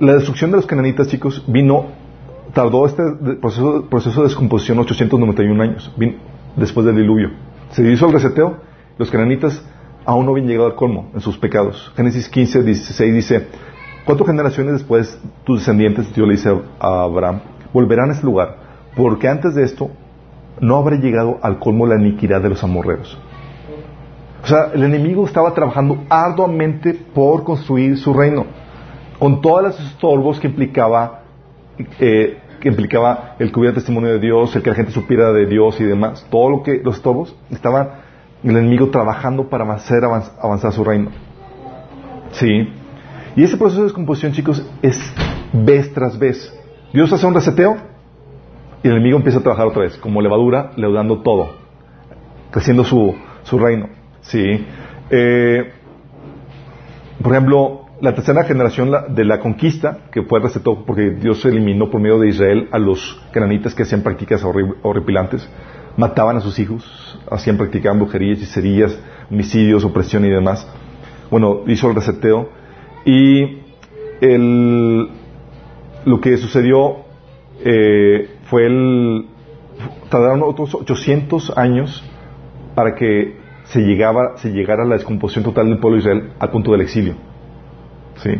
la 0.00 0.14
destrucción 0.14 0.50
de 0.50 0.56
los 0.56 0.66
cananitas, 0.66 1.06
chicos, 1.06 1.44
vino, 1.46 1.86
tardó 2.52 2.84
este 2.84 3.04
proceso, 3.40 3.84
proceso 3.88 4.22
de 4.22 4.26
descomposición 4.26 4.80
891 4.80 5.62
años, 5.62 5.92
vino 5.96 6.14
después 6.56 6.84
del 6.84 6.96
diluvio. 6.96 7.30
Se 7.70 7.88
hizo 7.88 8.06
el 8.06 8.12
reseteo, 8.12 8.56
los 8.98 9.08
cananitas 9.08 9.62
aún 10.06 10.24
no 10.24 10.32
habían 10.32 10.46
llegado 10.46 10.68
al 10.68 10.76
colmo 10.76 11.10
en 11.12 11.20
sus 11.20 11.36
pecados. 11.36 11.92
Génesis 11.96 12.28
15, 12.28 12.62
16 12.62 13.14
dice, 13.14 13.48
cuatro 14.04 14.24
generaciones 14.24 14.74
después 14.74 15.20
tus 15.44 15.58
descendientes, 15.58 16.14
Dios 16.14 16.26
le 16.26 16.34
dice 16.34 16.56
a 16.78 17.02
Abraham, 17.02 17.40
volverán 17.72 18.10
a 18.10 18.12
este 18.14 18.24
lugar, 18.24 18.56
porque 18.94 19.28
antes 19.28 19.54
de 19.54 19.64
esto 19.64 19.90
no 20.60 20.76
habrá 20.76 20.96
llegado 20.96 21.38
al 21.42 21.58
colmo 21.58 21.86
la 21.86 21.96
iniquidad 21.96 22.40
de 22.40 22.50
los 22.50 22.62
amorreos. 22.62 23.18
O 24.42 24.46
sea, 24.46 24.70
el 24.72 24.84
enemigo 24.84 25.26
estaba 25.26 25.52
trabajando 25.54 26.04
arduamente 26.08 26.94
por 26.94 27.42
construir 27.42 27.98
su 27.98 28.14
reino, 28.14 28.46
con 29.18 29.40
todos 29.40 29.62
los 29.64 29.80
estorbos 29.80 30.38
que 30.38 30.46
implicaba, 30.46 31.22
eh, 31.98 32.38
que 32.60 32.68
implicaba 32.68 33.34
el 33.40 33.50
que 33.50 33.58
hubiera 33.58 33.74
testimonio 33.74 34.12
de 34.12 34.20
Dios, 34.20 34.54
el 34.54 34.62
que 34.62 34.70
la 34.70 34.76
gente 34.76 34.92
supiera 34.92 35.32
de 35.32 35.46
Dios 35.46 35.80
y 35.80 35.84
demás. 35.84 36.24
Todo 36.30 36.48
lo 36.48 36.62
que 36.62 36.80
los 36.82 36.96
estorbos 36.96 37.34
estaban 37.50 38.05
el 38.50 38.56
enemigo 38.56 38.90
trabajando 38.90 39.48
para 39.48 39.70
hacer 39.72 40.04
avanzar 40.04 40.72
su 40.72 40.84
reino. 40.84 41.10
¿Sí? 42.32 42.68
Y 43.34 43.42
ese 43.42 43.56
proceso 43.56 43.82
de 43.82 43.88
descomposición, 43.88 44.32
chicos, 44.32 44.64
es 44.82 44.98
vez 45.52 45.92
tras 45.92 46.18
vez. 46.18 46.52
Dios 46.92 47.12
hace 47.12 47.26
un 47.26 47.34
reseteo 47.34 47.76
y 48.82 48.88
el 48.88 48.94
enemigo 48.94 49.16
empieza 49.16 49.38
a 49.38 49.42
trabajar 49.42 49.66
otra 49.66 49.82
vez, 49.82 49.96
como 49.96 50.22
levadura, 50.22 50.70
leudando 50.76 51.22
todo, 51.22 51.56
creciendo 52.50 52.84
su, 52.84 53.14
su 53.42 53.58
reino. 53.58 53.88
¿Sí? 54.20 54.64
Eh, 55.10 55.72
por 57.22 57.32
ejemplo, 57.32 57.86
la 58.00 58.14
tercera 58.14 58.44
generación 58.44 58.92
de 59.08 59.24
la 59.24 59.40
conquista, 59.40 59.98
que 60.12 60.22
fue 60.22 60.40
resetó 60.40 60.84
porque 60.84 61.10
Dios 61.10 61.44
eliminó 61.44 61.90
por 61.90 62.00
medio 62.00 62.18
de 62.18 62.28
Israel 62.28 62.68
a 62.70 62.78
los 62.78 63.20
cananitas 63.32 63.74
que 63.74 63.82
hacían 63.82 64.02
prácticas 64.02 64.44
horripilantes, 64.44 65.48
mataban 65.96 66.36
a 66.36 66.40
sus 66.40 66.58
hijos, 66.58 67.05
hacían, 67.30 67.56
practicaban 67.56 67.98
brujerías, 67.98 68.38
hechicerías, 68.38 68.98
homicidios, 69.30 69.84
opresión 69.84 70.24
y 70.24 70.30
demás. 70.30 70.66
Bueno, 71.30 71.62
hizo 71.66 71.88
el 71.88 71.94
reseteo 71.94 72.50
y 73.04 73.58
el, 74.20 75.08
lo 76.04 76.20
que 76.20 76.36
sucedió 76.36 77.04
eh, 77.64 78.30
fue 78.44 78.66
el... 78.66 79.26
Tardaron 80.08 80.42
otros 80.42 80.74
800 80.74 81.56
años 81.58 82.02
para 82.74 82.94
que 82.94 83.36
se, 83.64 83.80
llegaba, 83.80 84.36
se 84.36 84.50
llegara 84.50 84.84
a 84.84 84.86
la 84.86 84.94
descomposición 84.94 85.44
total 85.44 85.68
del 85.68 85.78
pueblo 85.78 85.96
de 85.96 86.00
Israel 86.00 86.32
al 86.38 86.50
punto 86.50 86.72
del 86.72 86.80
exilio. 86.80 87.14
¿Sí? 88.16 88.30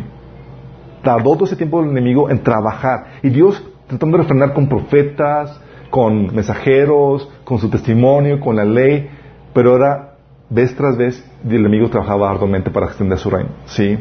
Tardó 1.03 1.35
todo 1.35 1.45
ese 1.45 1.55
tiempo 1.55 1.81
el 1.81 1.89
enemigo 1.89 2.29
en 2.29 2.41
trabajar. 2.41 3.19
Y 3.21 3.29
Dios 3.29 3.63
tratando 3.87 4.17
de 4.17 4.23
refrenar 4.23 4.53
con 4.53 4.67
profetas, 4.67 5.59
con 5.89 6.35
mensajeros, 6.35 7.29
con 7.43 7.59
su 7.59 7.69
testimonio, 7.69 8.39
con 8.39 8.55
la 8.55 8.65
ley, 8.65 9.09
pero 9.53 9.71
ahora, 9.71 10.15
vez 10.49 10.75
tras 10.75 10.97
vez, 10.97 11.23
el 11.45 11.55
enemigo 11.55 11.89
trabajaba 11.89 12.29
arduamente 12.29 12.69
para 12.69 12.87
extender 12.87 13.17
su 13.17 13.29
reino. 13.29 13.49
¿Sí? 13.65 13.97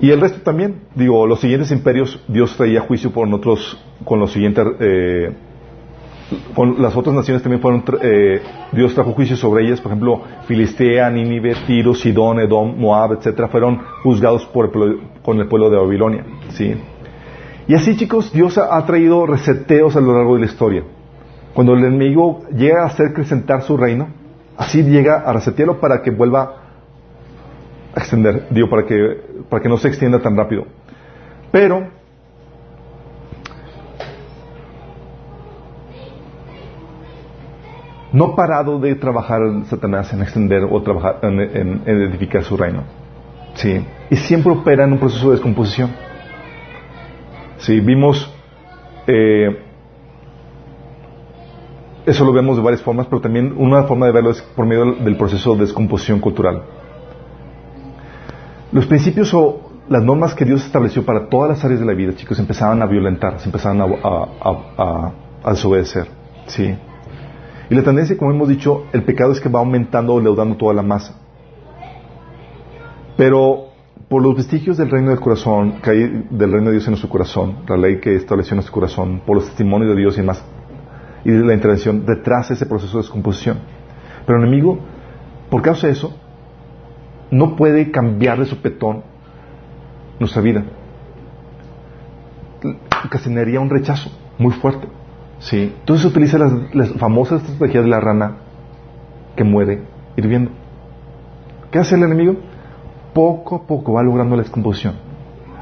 Y 0.00 0.10
el 0.10 0.20
resto 0.20 0.40
también, 0.40 0.80
digo, 0.94 1.26
los 1.26 1.40
siguientes 1.40 1.70
imperios, 1.70 2.22
Dios 2.26 2.56
traía 2.56 2.80
juicio 2.80 3.10
por 3.10 3.32
otros, 3.32 3.78
con 4.04 4.18
los 4.18 4.32
siguientes, 4.32 4.64
eh, 4.80 5.32
con 6.54 6.80
las 6.80 6.96
otras 6.96 7.14
naciones 7.14 7.42
también 7.42 7.60
fueron, 7.60 7.84
eh, 8.00 8.40
Dios 8.72 8.94
trajo 8.94 9.12
juicio 9.12 9.36
sobre 9.36 9.66
ellas, 9.66 9.80
por 9.80 9.92
ejemplo, 9.92 10.22
Filistea, 10.46 11.10
Nínive, 11.10 11.54
Tiro, 11.66 11.92
Sidón, 11.92 12.40
Edom, 12.40 12.78
Moab, 12.78 13.12
etcétera, 13.14 13.48
fueron 13.48 13.78
juzgados 14.02 14.46
por 14.46 14.70
con 15.22 15.38
el 15.38 15.48
pueblo 15.48 15.68
de 15.68 15.76
Babilonia, 15.76 16.24
¿sí? 16.50 16.74
Y 17.70 17.74
así, 17.76 17.96
chicos, 17.96 18.32
Dios 18.32 18.58
ha 18.58 18.84
traído 18.84 19.26
reseteos 19.26 19.94
a 19.94 20.00
lo 20.00 20.12
largo 20.12 20.34
de 20.34 20.40
la 20.40 20.46
historia. 20.46 20.82
Cuando 21.54 21.74
el 21.74 21.84
enemigo 21.84 22.42
llega 22.52 22.82
a 22.82 22.86
hacer 22.86 23.10
acrecentar 23.10 23.62
su 23.62 23.76
reino, 23.76 24.08
así 24.56 24.82
llega 24.82 25.20
a 25.20 25.32
resetearlo 25.32 25.78
para 25.78 26.02
que 26.02 26.10
vuelva 26.10 26.56
a 27.94 28.00
extender, 28.00 28.48
digo, 28.50 28.68
para 28.68 28.84
que, 28.84 29.22
para 29.48 29.62
que 29.62 29.68
no 29.68 29.76
se 29.76 29.86
extienda 29.86 30.18
tan 30.18 30.36
rápido. 30.36 30.64
Pero, 31.52 31.86
no 38.12 38.34
parado 38.34 38.80
de 38.80 38.96
trabajar 38.96 39.42
Satanás 39.66 40.12
en 40.12 40.22
extender 40.22 40.64
o 40.68 40.82
trabajar 40.82 41.20
en, 41.22 41.82
edificar 41.86 42.42
su 42.42 42.56
reino. 42.56 42.82
Sí. 43.54 43.86
Y 44.10 44.16
siempre 44.16 44.50
opera 44.50 44.82
en 44.82 44.94
un 44.94 44.98
proceso 44.98 45.26
de 45.26 45.36
descomposición. 45.36 46.09
Sí, 47.60 47.78
vimos, 47.80 48.32
eh, 49.06 49.62
eso 52.06 52.24
lo 52.24 52.32
vemos 52.32 52.56
de 52.56 52.62
varias 52.62 52.82
formas, 52.82 53.06
pero 53.06 53.20
también 53.20 53.54
una 53.56 53.82
forma 53.82 54.06
de 54.06 54.12
verlo 54.12 54.30
es 54.30 54.40
por 54.40 54.66
medio 54.66 54.94
del 54.94 55.16
proceso 55.16 55.54
de 55.54 55.60
descomposición 55.60 56.20
cultural. 56.20 56.62
Los 58.72 58.86
principios 58.86 59.34
o 59.34 59.70
las 59.88 60.02
normas 60.02 60.34
que 60.34 60.44
Dios 60.44 60.64
estableció 60.64 61.04
para 61.04 61.28
todas 61.28 61.50
las 61.50 61.64
áreas 61.64 61.80
de 61.80 61.86
la 61.86 61.92
vida, 61.92 62.14
chicos, 62.14 62.38
empezaban 62.38 62.80
a 62.80 62.86
violentar, 62.86 63.40
se 63.40 63.46
empezaban 63.46 63.80
a, 63.82 65.12
a, 65.44 65.50
desobedecer. 65.50 66.06
¿sí? 66.46 66.74
Y 67.68 67.74
la 67.74 67.82
tendencia, 67.82 68.16
como 68.16 68.30
hemos 68.30 68.48
dicho, 68.48 68.84
el 68.92 69.02
pecado 69.02 69.32
es 69.32 69.40
que 69.40 69.48
va 69.48 69.58
aumentando 69.58 70.14
o 70.14 70.20
leudando 70.20 70.56
toda 70.56 70.72
la 70.72 70.82
masa. 70.82 71.14
Pero 73.16 73.69
por 74.10 74.24
los 74.24 74.34
vestigios 74.34 74.76
del 74.76 74.90
reino 74.90 75.10
del 75.10 75.20
corazón, 75.20 75.80
que 75.80 75.90
hay 75.90 76.26
del 76.30 76.50
reino 76.50 76.66
de 76.66 76.72
Dios 76.72 76.86
en 76.88 76.90
nuestro 76.90 77.08
corazón, 77.08 77.58
la 77.68 77.76
ley 77.76 78.00
que 78.00 78.16
estableció 78.16 78.54
en 78.54 78.56
nuestro 78.56 78.74
corazón, 78.74 79.22
por 79.24 79.36
los 79.36 79.46
testimonios 79.46 79.94
de 79.94 80.00
Dios 80.00 80.18
y 80.18 80.22
más, 80.22 80.44
y 81.24 81.30
de 81.30 81.44
la 81.44 81.54
intervención 81.54 82.04
detrás 82.04 82.48
de 82.48 82.56
ese 82.56 82.66
proceso 82.66 82.98
de 82.98 83.04
descomposición. 83.04 83.58
Pero 84.26 84.40
el 84.40 84.48
enemigo, 84.48 84.80
por 85.48 85.62
causa 85.62 85.86
de 85.86 85.92
eso, 85.92 86.12
no 87.30 87.54
puede 87.54 87.92
cambiar 87.92 88.40
de 88.40 88.46
sopetón 88.46 89.04
nuestra 90.18 90.42
vida. 90.42 90.64
Ocasionaría 93.06 93.60
un 93.60 93.70
rechazo 93.70 94.10
muy 94.38 94.52
fuerte. 94.54 94.88
¿sí? 95.38 95.72
Entonces 95.78 96.02
se 96.02 96.08
utiliza 96.08 96.36
las, 96.36 96.74
las 96.74 96.92
famosas 96.94 97.44
estrategias 97.44 97.84
de 97.84 97.90
la 97.90 98.00
rana 98.00 98.38
que 99.36 99.44
muere 99.44 99.84
hirviendo. 100.16 100.50
¿Qué 101.70 101.78
hace 101.78 101.94
el 101.94 102.02
enemigo? 102.02 102.49
Poco 103.12 103.56
a 103.56 103.66
poco 103.66 103.94
va 103.94 104.02
logrando 104.02 104.36
la 104.36 104.42
descomposición 104.42 105.10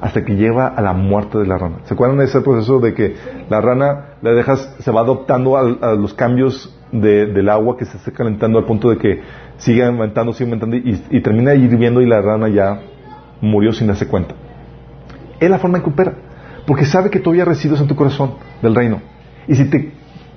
hasta 0.01 0.25
que 0.25 0.37
lleva 0.37 0.69
a 0.69 0.81
la 0.81 0.93
muerte 0.93 1.39
de 1.39 1.47
la 1.47 1.59
rana. 1.59 1.79
¿Se 1.85 1.95
acuerdan 1.95 2.19
de 2.19 2.25
ese 2.25 2.41
proceso 2.41 2.79
de 2.79 2.95
que 2.95 3.17
la 3.49 3.61
rana 3.61 4.17
la 4.23 4.33
dejas, 4.33 4.77
se 4.79 4.91
va 4.91 5.01
adoptando 5.01 5.57
a, 5.57 5.95
los 5.95 6.15
cambios 6.15 6.75
del 6.93 7.49
agua 7.49 7.77
que 7.77 7.85
se 7.85 7.97
está 7.97 8.13
calentando 8.13 8.59
al 8.59 8.65
punto 8.65 8.91
de 8.91 8.99
que 8.99 9.23
sigue 9.59 9.85
aumentando, 9.85 10.33
sigue 10.33 10.51
aumentando 10.51 10.77
y, 10.77 11.21
termina 11.21 11.55
hirviendo 11.55 12.01
y 12.01 12.07
la 12.07 12.21
rana 12.21 12.49
ya 12.49 12.81
murió 13.41 13.73
sin 13.73 13.89
darse 13.89 14.07
cuenta? 14.07 14.35
Es 15.41 15.51
la 15.51 15.59
forma 15.59 15.79
en 15.79 15.85
que 15.85 15.91
opera, 15.91 16.15
porque 16.67 16.85
sabe 16.85 17.11
que 17.11 17.21
todavía 17.21 17.45
residuos 17.45 17.81
en 17.81 17.89
tu 17.89 17.97
corazón 17.97 18.35
del 18.63 18.75
reino. 18.75 19.01
Y 19.47 19.55
si 19.55 19.69
te 19.71 19.93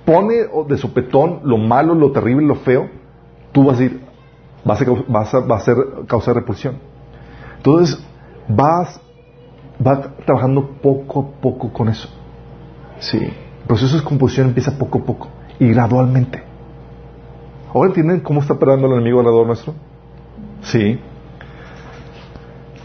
pone 0.06 0.36
de 0.68 0.78
sopetón 0.78 1.42
lo 1.44 1.58
malo, 1.58 1.94
lo 1.96 2.12
terrible, 2.12 2.46
lo 2.46 2.56
feo, 2.56 2.90
tú 3.52 3.66
vas 3.66 3.80
a 3.80 3.84
ir, 3.84 4.02
vas 4.64 4.82
a, 4.82 4.86
vas 5.08 5.34
a, 5.34 5.40
va 5.40 5.58
a 5.58 6.06
causar 6.08 6.36
repulsión. 6.36 6.91
Entonces, 7.62 8.04
vas, 8.48 9.00
va 9.86 10.02
trabajando 10.26 10.68
poco 10.82 11.22
a 11.22 11.42
poco 11.42 11.72
con 11.72 11.90
eso. 11.90 12.10
Sí. 12.98 13.18
El 13.20 13.68
proceso 13.68 13.98
de 13.98 14.04
composición 14.04 14.48
empieza 14.48 14.80
poco 14.80 14.98
a 14.98 15.04
poco 15.04 15.28
y 15.60 15.68
gradualmente. 15.68 16.42
¿Ahora 17.72 17.90
entienden 17.90 18.22
cómo 18.22 18.42
está 18.42 18.54
operando 18.54 18.88
el 18.88 18.94
enemigo 18.94 19.20
alrededor 19.20 19.46
nuestro? 19.46 19.76
Sí. 20.64 21.00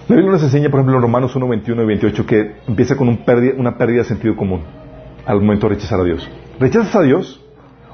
La 0.08 0.14
Biblia 0.14 0.32
nos 0.32 0.42
enseña, 0.42 0.68
por 0.68 0.80
ejemplo, 0.80 0.96
en 0.96 1.02
Romanos 1.02 1.34
1, 1.34 1.48
21 1.48 1.82
y 1.82 1.86
28, 1.86 2.26
que 2.26 2.56
empieza 2.68 2.96
con 2.96 3.08
un 3.08 3.24
pérdida, 3.24 3.54
una 3.56 3.78
pérdida 3.78 4.02
de 4.02 4.08
sentido 4.08 4.36
común 4.36 4.60
al 5.24 5.40
momento 5.40 5.68
de 5.68 5.76
rechazar 5.76 6.00
a 6.00 6.04
Dios. 6.04 6.28
Rechazas 6.60 6.94
a 6.96 7.00
Dios, 7.00 7.42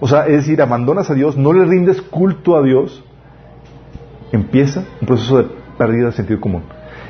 o 0.01 0.09
sea, 0.09 0.27
es 0.27 0.39
decir, 0.39 0.61
abandonas 0.61 1.09
a 1.11 1.15
Dios, 1.15 1.37
no 1.37 1.53
le 1.53 1.65
rindes 1.65 2.03
culto 2.03 2.57
a 2.57 2.63
Dios, 2.63 3.05
empieza 4.33 4.85
un 5.01 5.07
proceso 5.07 5.39
de 5.39 5.62
pérdida 5.83 6.07
de 6.07 6.13
sentido 6.13 6.41
común. 6.41 6.63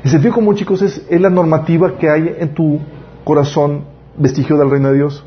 El 0.03 0.09
sentido 0.09 0.33
común, 0.33 0.55
chicos, 0.55 0.81
es, 0.81 1.05
es 1.09 1.21
la 1.21 1.29
normativa 1.29 1.95
que 1.97 2.09
hay 2.09 2.35
en 2.39 2.53
tu 2.55 2.79
corazón 3.23 3.83
vestigio 4.17 4.57
del 4.57 4.69
reino 4.69 4.89
de 4.89 4.95
Dios. 4.95 5.23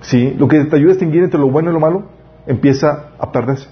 ¿Sí? 0.00 0.34
Lo 0.38 0.48
que 0.48 0.64
te 0.64 0.76
ayuda 0.76 0.92
a 0.92 0.94
distinguir 0.94 1.22
entre 1.24 1.38
lo 1.38 1.50
bueno 1.50 1.70
y 1.70 1.74
lo 1.74 1.80
malo 1.80 2.04
empieza 2.46 3.10
a 3.18 3.30
perderse. 3.32 3.68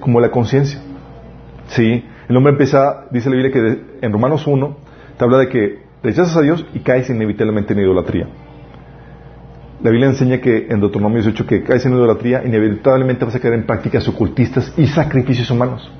Como 0.00 0.18
la 0.20 0.30
conciencia. 0.30 0.80
¿Sí? 1.68 2.04
El 2.28 2.36
hombre 2.36 2.52
empieza, 2.52 3.04
dice 3.10 3.28
la 3.28 3.36
Biblia 3.36 3.52
que 3.52 4.06
en 4.06 4.12
Romanos 4.12 4.46
1 4.46 4.76
te 5.18 5.24
habla 5.24 5.38
de 5.38 5.48
que 5.48 5.82
rechazas 6.02 6.36
a 6.36 6.40
Dios 6.40 6.64
y 6.72 6.80
caes 6.80 7.10
inevitablemente 7.10 7.74
en 7.74 7.80
idolatría. 7.80 8.26
La 9.82 9.90
Biblia 9.90 10.08
enseña 10.08 10.40
que 10.40 10.68
en 10.70 10.80
Deuteronomio 10.80 11.22
18 11.22 11.46
que 11.46 11.62
caes 11.62 11.84
en 11.86 11.92
idolatría, 11.92 12.42
inevitablemente 12.44 13.24
vas 13.24 13.34
a 13.34 13.40
caer 13.40 13.54
en 13.54 13.66
prácticas 13.66 14.06
ocultistas 14.08 14.72
y 14.76 14.86
sacrificios 14.86 15.50
humanos. 15.50 15.90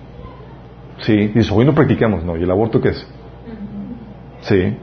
Sí, 1.00 1.28
dice, 1.28 1.52
hoy 1.52 1.64
no 1.64 1.74
practicamos, 1.74 2.24
no, 2.24 2.36
¿y 2.36 2.42
el 2.42 2.50
aborto 2.50 2.80
qué 2.80 2.90
es? 2.90 3.06
Sí. 4.42 4.76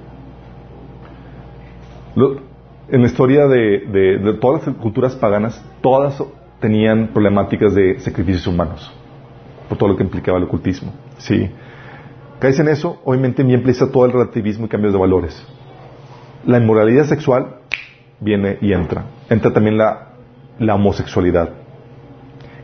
en 2.90 3.02
la 3.02 3.08
historia 3.08 3.48
de, 3.48 4.20
de, 4.22 4.34
todas 4.36 4.66
las 4.66 4.76
culturas 4.78 5.16
paganas, 5.16 5.64
todas 5.82 6.24
tenían 6.60 7.10
problemáticas 7.10 7.76
de 7.76 8.00
sacrificios 8.00 8.48
humanos, 8.48 8.92
por 9.70 9.78
todo 9.78 9.90
lo 9.90 9.98
que 9.98 10.04
implicaba 10.04 10.38
el 10.38 10.46
ocultismo. 10.46 10.92
Sí. 11.18 11.50
Caes 12.40 12.60
en 12.60 12.68
eso, 12.70 13.00
obviamente 13.04 13.44
me 13.44 13.54
empieza 13.54 13.92
todo 13.92 14.06
el 14.06 14.12
relativismo 14.12 14.66
y 14.66 14.70
cambios 14.70 14.94
de 14.94 15.00
valores. 15.00 15.46
La 16.46 16.58
inmoralidad 16.58 17.06
sexual 17.06 17.58
viene 18.20 18.58
y 18.62 18.74
entra. 18.74 19.06
Entra 19.30 19.54
también 19.54 19.78
la, 19.78 20.14
la 20.60 20.76
homosexualidad. 20.76 21.50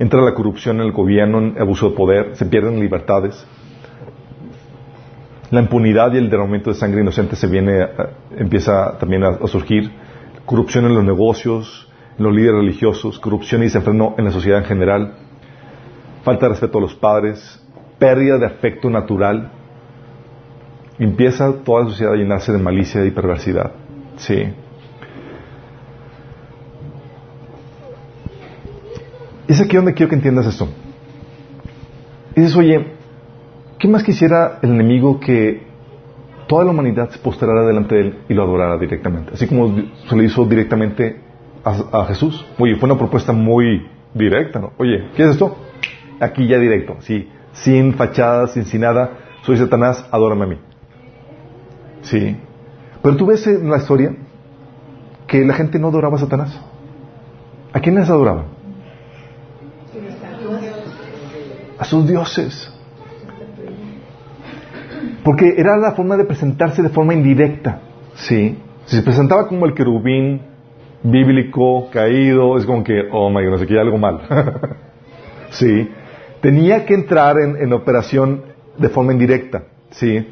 Entra 0.04 0.20
la 0.20 0.34
corrupción 0.34 0.82
en 0.82 0.88
el 0.88 0.92
gobierno, 0.92 1.40
en 1.40 1.58
abuso 1.58 1.90
de 1.90 1.96
poder, 1.96 2.36
se 2.36 2.46
pierden 2.46 2.78
libertades. 2.78 3.48
La 5.50 5.62
impunidad 5.62 6.12
y 6.12 6.18
el 6.18 6.30
derramamiento 6.30 6.72
de 6.72 6.76
sangre 6.76 7.00
inocente 7.00 7.38
se 7.38 7.48
viene, 7.48 7.88
empieza 8.36 8.98
también 8.98 9.24
a, 9.24 9.48
surgir. 9.48 9.90
Corrupción 10.46 10.84
en 10.88 10.96
los 10.96 11.06
negocios, 11.06 11.90
en 12.18 12.26
los 12.26 12.36
líderes 12.36 12.56
religiosos, 12.56 13.18
corrupción 13.18 13.62
y 13.62 13.68
desenfreno 13.68 14.14
en 14.18 14.26
la 14.26 14.32
sociedad 14.32 14.60
en 14.60 14.66
general. 14.66 15.14
Falta 16.26 16.48
de 16.48 16.50
respeto 16.50 16.80
a 16.80 16.82
los 16.82 16.96
padres, 16.96 17.66
pérdida 17.98 18.38
de 18.38 18.46
afecto 18.46 18.90
natural, 18.90 19.52
empieza 21.00 21.64
toda 21.64 21.84
la 21.86 21.90
sociedad 21.92 22.12
a 22.12 22.18
llenarse 22.18 22.52
de 22.52 22.58
malicia 22.58 23.06
y 23.06 23.12
perversidad. 23.12 23.72
Sí. 24.18 24.54
Es 29.54 29.62
aquí 29.62 29.76
donde 29.76 29.94
quiero 29.94 30.10
que 30.10 30.16
entiendas 30.16 30.48
esto. 30.48 30.68
dices, 32.36 32.56
oye, 32.56 32.88
¿qué 33.78 33.88
más 33.88 34.02
quisiera 34.04 34.58
el 34.64 34.72
enemigo 34.72 35.20
que 35.20 35.62
toda 36.48 36.66
la 36.66 36.72
humanidad 36.72 37.12
se 37.12 37.20
postrara 37.20 37.64
delante 37.64 37.94
de 37.94 38.02
él 38.02 38.18
y 38.30 38.34
lo 38.34 38.42
adorara 38.42 38.80
directamente? 38.80 39.34
Así 39.36 39.46
como 39.46 39.76
se 40.10 40.16
lo 40.16 40.24
hizo 40.24 40.44
directamente 40.46 41.22
a, 41.64 42.06
Jesús. 42.06 42.44
Oye, 42.58 42.78
fue 42.78 42.90
una 42.90 42.98
propuesta 42.98 43.32
muy 43.32 43.88
directa, 44.16 44.58
¿no? 44.58 44.72
Oye, 44.80 45.10
¿qué 45.16 45.22
es 45.22 45.30
esto? 45.30 45.56
Aquí 46.20 46.48
ya 46.48 46.58
directo, 46.58 46.96
sí 47.02 47.30
sin 47.52 47.94
fachadas, 47.94 48.54
sin, 48.54 48.66
sin 48.66 48.82
nada. 48.82 49.12
Soy 49.44 49.58
Satanás, 49.58 50.04
adórame 50.10 50.46
a 50.46 50.48
mí. 50.48 50.58
Sí. 52.02 52.38
Pero 53.04 53.16
tú 53.18 53.28
ves 53.28 53.46
en 53.46 53.70
la 53.70 53.78
historia 53.78 54.16
que 55.28 55.46
la 55.46 55.54
gente 55.54 55.78
no 55.78 55.90
adoraba 55.90 56.16
a 56.16 56.22
Satanás. 56.22 56.60
¿A 57.72 57.80
quiénes 57.82 58.10
adoraban? 58.10 58.53
A 61.84 61.86
sus 61.86 62.08
dioses. 62.08 62.72
Porque 65.24 65.56
era 65.58 65.78
la 65.78 65.92
forma 65.92 66.18
de 66.18 66.24
presentarse 66.26 66.82
de 66.82 66.90
forma 66.90 67.14
indirecta. 67.14 67.82
Sí. 68.16 68.58
Si 68.86 68.96
se 68.96 69.02
presentaba 69.02 69.48
como 69.48 69.66
el 69.66 69.74
querubín 69.74 70.42
bíblico, 71.04 71.90
caído, 71.92 72.58
es 72.58 72.66
como 72.66 72.84
que, 72.84 73.04
oh 73.12 73.30
my 73.30 73.46
God, 73.46 73.62
aquí 73.62 73.74
hay 73.74 73.80
algo 73.80 73.98
mal. 73.98 74.22
sí 75.50 75.90
tenía 76.44 76.86
que 76.86 76.94
entrar 76.94 77.38
en, 77.40 77.72
operación 77.72 78.44
de 78.78 78.90
forma 78.90 79.14
indirecta. 79.14 79.64
¿sí? 79.92 80.28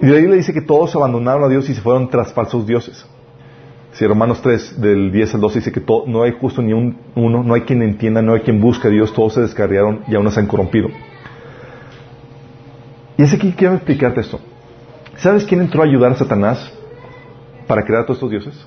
Y 0.00 0.06
de 0.06 0.16
ahí 0.16 0.26
le 0.26 0.36
dice 0.36 0.54
que 0.54 0.62
todos 0.62 0.96
abandonaron 0.96 1.44
a 1.44 1.48
Dios 1.48 1.68
y 1.68 1.74
se 1.74 1.82
fueron 1.82 2.08
tras 2.08 2.32
falsos 2.32 2.66
dioses. 2.66 3.06
Si 3.92 4.06
Romanos 4.06 4.40
3, 4.40 4.80
del 4.80 5.10
10 5.10 5.34
al 5.34 5.40
12, 5.40 5.58
dice 5.58 5.72
que 5.72 5.82
no 6.06 6.22
hay 6.22 6.32
justo 6.32 6.62
ni 6.62 6.72
un, 6.72 6.96
uno, 7.16 7.42
no 7.42 7.54
hay 7.54 7.62
quien 7.62 7.82
entienda, 7.82 8.22
no 8.22 8.34
hay 8.34 8.40
quien 8.40 8.60
busque 8.60 8.88
a 8.88 8.90
Dios, 8.90 9.12
todos 9.12 9.34
se 9.34 9.40
descarriaron 9.40 10.04
y 10.06 10.14
aún 10.14 10.30
se 10.30 10.38
han 10.38 10.46
corrompido. 10.46 10.88
Y 13.16 13.22
es 13.22 13.34
aquí 13.34 13.50
que 13.50 13.56
quiero 13.56 13.74
explicarte 13.74 14.20
esto. 14.20 14.40
¿Sabes 15.16 15.44
quién 15.44 15.60
entró 15.60 15.82
a 15.82 15.84
ayudar 15.84 16.12
a 16.12 16.14
Satanás 16.14 16.72
para 17.66 17.84
crear 17.84 18.04
todos 18.04 18.16
estos 18.16 18.30
dioses? 18.30 18.66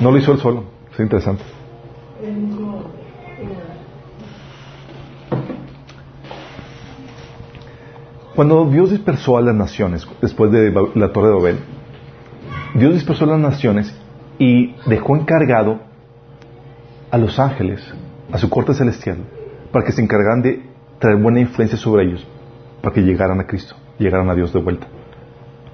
No 0.00 0.10
lo 0.10 0.18
hizo 0.18 0.32
él 0.32 0.38
solo. 0.38 0.64
Es 0.92 1.00
interesante. 1.00 1.42
Cuando 8.36 8.66
Dios 8.66 8.90
dispersó 8.90 9.38
a 9.38 9.40
las 9.40 9.54
naciones 9.54 10.06
después 10.20 10.52
de 10.52 10.70
la 10.94 11.10
torre 11.10 11.28
de 11.28 11.34
Babel, 11.34 11.56
Dios 12.74 12.92
dispersó 12.92 13.24
a 13.24 13.28
las 13.28 13.38
naciones 13.38 13.98
y 14.38 14.74
dejó 14.84 15.16
encargado 15.16 15.80
a 17.10 17.16
los 17.16 17.38
ángeles, 17.38 17.82
a 18.30 18.36
su 18.36 18.50
corte 18.50 18.74
celestial, 18.74 19.16
para 19.72 19.86
que 19.86 19.92
se 19.92 20.02
encargaran 20.02 20.42
de 20.42 20.62
traer 20.98 21.16
buena 21.16 21.40
influencia 21.40 21.78
sobre 21.78 22.04
ellos, 22.04 22.28
para 22.82 22.94
que 22.94 23.00
llegaran 23.00 23.40
a 23.40 23.46
Cristo, 23.46 23.74
llegaran 23.98 24.28
a 24.28 24.34
Dios 24.34 24.52
de 24.52 24.60
vuelta. 24.60 24.86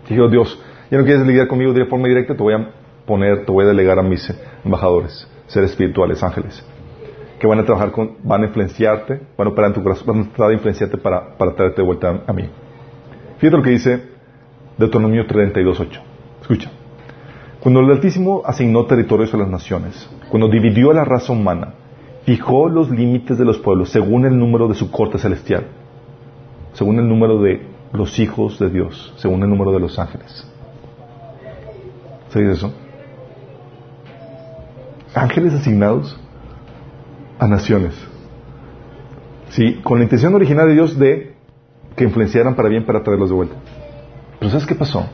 Dijo 0.09 0.29
Dios, 0.29 0.63
ya 0.89 0.99
no 0.99 1.05
quieres 1.05 1.27
lidiar 1.27 1.49
conmigo 1.49 1.73
de 1.73 1.87
forma 1.87 2.07
directa, 2.07 2.37
te 2.37 2.43
voy 2.45 2.55
a 2.55 2.71
poner, 3.05 3.45
te 3.45 3.51
voy 3.51 3.65
a 3.65 3.69
delegar 3.69 3.99
a 3.99 4.05
mis 4.05 4.33
embajadores, 4.65 5.27
seres 5.49 5.71
espirituales, 5.71 6.23
ángeles 6.23 6.65
que 7.43 7.49
van 7.49 7.59
a 7.59 7.65
trabajar 7.65 7.91
con, 7.91 8.19
van 8.23 8.45
a 8.45 8.47
influenciarte, 8.47 9.21
van 9.37 9.49
a 9.49 9.51
operar 9.51 9.71
en 9.71 9.75
tu 9.75 9.83
corazón, 9.83 10.07
van 10.07 10.21
a 10.21 10.29
tratar 10.29 10.47
de 10.47 10.55
influenciarte 10.55 10.97
para, 10.97 11.37
para 11.37 11.53
traerte 11.57 11.83
de 11.83 11.85
vuelta 11.85 12.23
a, 12.25 12.33
mí. 12.33 12.49
Fíjate 13.39 13.57
lo 13.57 13.63
que 13.65 13.71
dice 13.71 14.01
Deuteronomio 14.79 15.27
32.8. 15.27 16.01
Escucha. 16.43 16.71
Cuando 17.59 17.81
el 17.81 17.91
Altísimo 17.91 18.43
asignó 18.47 18.87
territorios 18.87 19.35
a 19.35 19.39
las 19.39 19.49
naciones, 19.49 20.09
cuando 20.29 20.47
dividió 20.47 20.93
a 20.93 20.95
la 20.95 21.05
raza 21.05 21.33
humana, 21.33 21.75
fijó 22.25 22.69
los 22.69 22.89
límites 22.91 23.37
de 23.37 23.45
los 23.45 23.59
pueblos 23.59 23.91
según 23.91 24.25
el 24.25 24.39
número 24.39 24.69
de 24.69 24.75
su 24.75 24.93
corte 24.93 25.19
celestial, 25.19 25.67
según 26.75 27.01
el 27.01 27.09
número 27.09 27.43
de 27.43 27.61
los 27.93 28.21
hijos 28.21 28.57
de 28.61 28.71
Dios, 28.71 29.15
según 29.17 29.43
el 29.43 29.51
número 29.51 29.73
de 29.73 29.81
los 29.81 29.99
ángeles. 29.99 30.49
¿Sabes 32.29 32.59
eso? 32.59 32.73
Ángeles 35.13 35.55
asignados 35.55 36.22
a 37.43 37.49
naciones. 37.49 37.93
Sí, 39.51 39.81
con 39.83 39.99
la 39.99 40.05
intención 40.05 40.33
original 40.33 40.69
de 40.69 40.75
Dios 40.75 40.97
de 40.97 41.35
que 41.97 42.05
influenciaran 42.05 42.55
para 42.55 42.69
bien 42.69 42.87
para 42.87 43.03
traerlos 43.03 43.31
de 43.31 43.35
vuelta. 43.35 43.57
Pero 44.39 44.51
¿sabes 44.51 44.65
qué 44.65 44.77
pasó? 44.77 45.05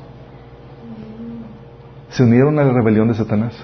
Se 2.10 2.22
unieron 2.22 2.58
a 2.58 2.64
la 2.64 2.72
rebelión 2.72 3.08
de 3.08 3.14
Satanás. 3.14 3.54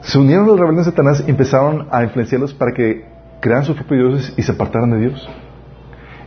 Se 0.00 0.18
unieron 0.18 0.46
a 0.46 0.52
la 0.52 0.56
rebelión 0.56 0.78
de 0.78 0.84
Satanás 0.84 1.22
y 1.26 1.30
empezaron 1.30 1.88
a 1.90 2.02
influenciarlos 2.02 2.54
para 2.54 2.72
que 2.72 3.04
crearan 3.40 3.66
sus 3.66 3.76
propios 3.76 4.14
dioses 4.14 4.34
y 4.38 4.42
se 4.42 4.52
apartaran 4.52 4.90
de 4.92 4.98
Dios. 4.98 5.28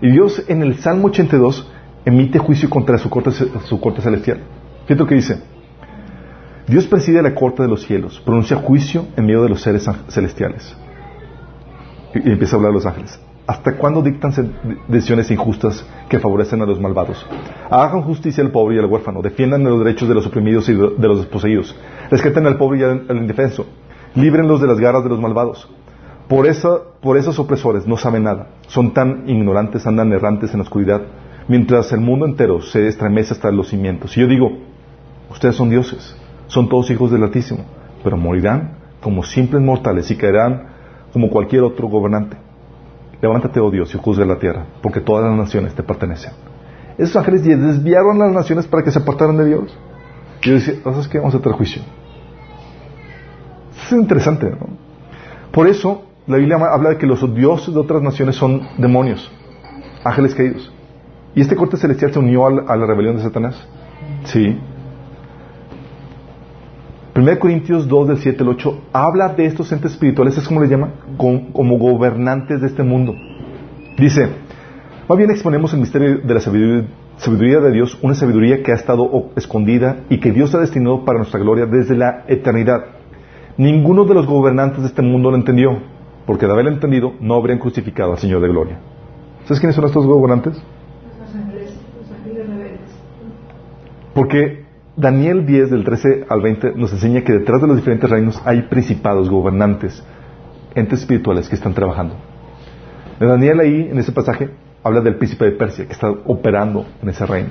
Y 0.02 0.12
Dios 0.12 0.44
en 0.48 0.62
el 0.62 0.78
Salmo 0.78 1.08
82 1.08 1.72
emite 2.06 2.38
juicio 2.38 2.70
contra 2.70 3.00
su 3.00 3.10
corte, 3.10 3.32
su 3.32 3.82
corte 3.82 4.02
celestial. 4.02 4.42
Fíjate 4.86 4.96
lo 4.96 5.08
que 5.08 5.16
dice. 5.16 5.55
Dios 6.68 6.88
preside 6.88 7.22
la 7.22 7.36
corte 7.36 7.62
de 7.62 7.70
los 7.70 7.84
cielos, 7.84 8.20
pronuncia 8.26 8.58
juicio 8.58 9.06
en 9.16 9.26
medio 9.26 9.44
de 9.44 9.50
los 9.50 9.62
seres 9.62 9.88
celestiales. 10.10 10.76
Y, 12.16 12.32
empieza 12.32 12.56
a 12.56 12.58
hablar 12.58 12.72
a 12.72 12.74
los 12.74 12.86
ángeles. 12.88 13.20
¿Hasta 13.46 13.78
cuándo 13.78 14.02
dictan 14.02 14.32
decisiones 14.88 15.30
injustas 15.30 15.86
que 16.10 16.18
favorecen 16.18 16.64
a 16.64 16.66
los 16.66 16.80
malvados? 16.80 17.24
Hagan 17.70 18.02
justicia 18.02 18.44
al 18.44 18.50
pobre 18.50 18.78
y 18.78 18.80
al 18.80 18.86
huérfano, 18.86 19.22
defiendan 19.22 19.64
los 19.64 19.78
derechos 19.78 20.10
de 20.10 20.16
los 20.16 20.26
oprimidos 20.26 20.68
y 20.68 20.74
de 20.74 21.08
los 21.08 21.20
desposeídos, 21.20 21.76
rescaten 22.10 22.48
al 22.48 22.58
pobre 22.58 22.80
y 22.80 22.84
al, 22.84 23.18
indefenso, 23.18 23.68
líbrenlos 24.16 24.60
de 24.60 24.68
las 24.68 24.80
garras 24.80 25.04
de 25.04 25.10
los 25.10 25.22
malvados. 25.22 25.70
Por, 26.28 26.48
por 27.00 27.18
esos 27.18 27.38
opresores 27.38 27.86
no 27.86 27.98
saben 27.98 28.24
nada, 28.24 28.48
son 28.66 28.92
tan 28.96 29.30
ignorantes, 29.30 29.86
andan 29.86 30.12
errantes 30.12 30.52
en 30.52 30.58
la 30.58 30.64
oscuridad, 30.64 31.02
mientras 31.48 31.92
el 31.94 32.00
mundo 32.00 32.26
entero 32.26 32.64
se 32.64 32.88
estremece 32.88 33.36
hasta 33.36 33.52
los 33.52 33.68
cimientos. 33.68 34.18
Y 34.18 34.22
yo 34.22 34.28
digo, 34.28 34.58
ustedes 35.30 35.56
son 35.56 35.70
dioses, 35.70 36.18
son 36.48 36.70
todos 36.70 36.90
hijos 36.92 37.12
del 37.12 37.24
Altísimo, 37.24 37.66
pero 38.04 38.18
morirán 38.18 38.76
como 39.02 39.24
simples 39.24 39.62
mortales 39.62 40.10
y 40.12 40.18
caerán 40.18 40.68
como 41.14 41.30
cualquier 41.30 41.64
otro 41.64 41.88
gobernante. 41.88 42.38
Levántate, 43.22 43.60
oh 43.60 43.72
Dios, 43.72 43.94
y 43.96 43.98
juzga 43.98 44.26
la 44.26 44.38
tierra, 44.38 44.66
porque 44.82 45.00
todas 45.00 45.26
las 45.26 45.38
naciones 45.38 45.74
te 45.74 45.84
pertenecen. 45.84 46.34
Esos 46.98 47.16
ángeles 47.16 47.44
desviaron 47.44 48.20
las 48.20 48.32
naciones 48.32 48.68
para 48.68 48.84
que 48.84 48.92
se 48.92 49.00
apartaran 49.00 49.38
de 49.38 49.46
Dios. 49.46 49.78
Y 50.44 50.50
Dios 50.50 50.66
dice, 50.66 50.82
¿sabes 50.84 51.08
qué? 51.08 51.18
Vamos 51.20 51.36
a 51.36 51.40
tener 51.40 51.58
juicio. 51.58 51.82
es 53.86 53.92
interesante, 53.92 54.50
¿no? 54.50 54.68
Por 55.52 55.68
eso, 55.68 56.04
la 56.28 56.38
Biblia 56.38 56.58
habla 56.58 56.90
de 56.90 56.98
que 56.98 57.06
los 57.06 57.34
dioses 57.34 57.74
de 57.74 57.80
otras 57.80 58.02
naciones 58.02 58.36
son 58.36 58.68
demonios, 58.78 59.32
ángeles 60.04 60.36
caídos. 60.36 60.72
Y 61.34 61.42
este 61.42 61.56
corte 61.56 61.78
celestial 61.78 62.14
se 62.14 62.20
unió 62.20 62.46
a 62.46 62.76
la 62.76 62.86
rebelión 62.86 63.18
de 63.18 63.24
Satanás. 63.24 63.56
Sí. 64.24 64.58
1 67.18 67.40
Corintios 67.40 67.88
2 67.88 68.08
del 68.10 68.18
7 68.18 68.44
al 68.44 68.50
8 68.50 68.82
habla 68.92 69.30
de 69.30 69.46
estos 69.46 69.72
entes 69.72 69.94
espirituales, 69.94 70.38
es 70.38 70.46
como 70.46 70.62
le 70.62 70.68
llama, 70.68 70.96
como, 71.18 71.78
gobernantes 71.78 72.60
de 72.60 72.68
este 72.68 72.84
mundo. 72.84 73.16
Dice, 73.98 74.28
más 75.08 75.18
bien 75.18 75.32
exponemos 75.32 75.74
el 75.74 75.80
misterio 75.80 76.18
de 76.18 76.34
la 76.34 76.42
sabiduría, 76.42 77.62
de 77.62 77.72
Dios, 77.72 77.98
una 78.02 78.16
sabiduría 78.16 78.62
que 78.62 78.74
ha 78.74 78.76
estado 78.76 79.30
escondida 79.38 80.02
y 80.10 80.20
que 80.20 80.34
Dios 80.34 80.54
ha 80.56 80.60
destinado 80.60 81.06
para 81.06 81.20
nuestra 81.20 81.40
gloria 81.40 81.66
desde 81.66 81.96
la 81.96 82.26
eternidad. 82.28 82.84
Ninguno 83.56 84.04
de 84.04 84.14
los 84.14 84.26
gobernantes 84.26 84.82
de 84.82 84.88
este 84.88 85.02
mundo 85.02 85.32
lo 85.32 85.38
entendió, 85.38 85.70
porque 86.26 86.48
de 86.48 86.52
haberlo 86.52 86.72
entendido 86.72 87.14
no 87.22 87.36
habrían 87.36 87.60
crucificado 87.60 88.12
al 88.12 88.18
Señor 88.18 88.42
de 88.42 88.50
gloria. 88.50 88.80
¿Sabes 89.46 89.62
quiénes 89.62 89.78
son 89.78 89.86
estos 89.86 90.06
gobernantes? 90.06 90.62
Porque 94.14 94.65
Daniel 94.98 95.46
10 95.46 95.72
del 95.72 95.84
13 95.84 96.26
al 96.30 96.42
20 96.42 96.74
nos 96.76 96.94
enseña 96.94 97.22
que 97.22 97.34
detrás 97.34 97.62
de 97.62 97.68
los 97.68 97.76
diferentes 97.76 98.10
reinos 98.10 98.42
hay 98.46 98.64
principados, 98.64 99.30
gobernantes, 99.30 100.04
entes 100.74 101.02
espirituales 101.02 101.50
que 101.50 101.56
están 101.56 101.74
trabajando. 101.74 102.16
Daniel 103.20 103.60
ahí, 103.60 103.90
en 103.92 103.98
ese 103.98 104.12
pasaje, 104.12 104.50
habla 104.84 105.02
del 105.02 105.18
príncipe 105.18 105.46
de 105.46 105.52
Persia 105.52 105.86
que 105.86 105.94
está 105.94 106.10
operando 106.10 106.86
en 107.02 107.10
ese 107.10 107.26
reino. 107.26 107.50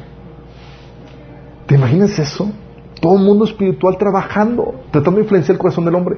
¿Te 1.66 1.74
imaginas 1.74 2.18
eso? 2.18 2.50
Todo 3.00 3.16
el 3.18 3.24
mundo 3.24 3.44
espiritual 3.44 3.98
trabajando, 3.98 4.82
tratando 4.90 5.18
de 5.18 5.24
influenciar 5.24 5.54
el 5.54 5.58
corazón 5.58 5.84
del 5.84 5.94
hombre. 5.94 6.16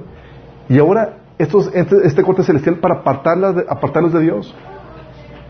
Y 0.69 0.79
ahora 0.79 1.19
estos, 1.39 1.71
este, 1.75 2.07
este 2.07 2.23
corte 2.23 2.43
celestial 2.43 2.79
para 2.79 2.97
apartarlos 2.97 4.13
de 4.13 4.21
Dios. 4.21 4.55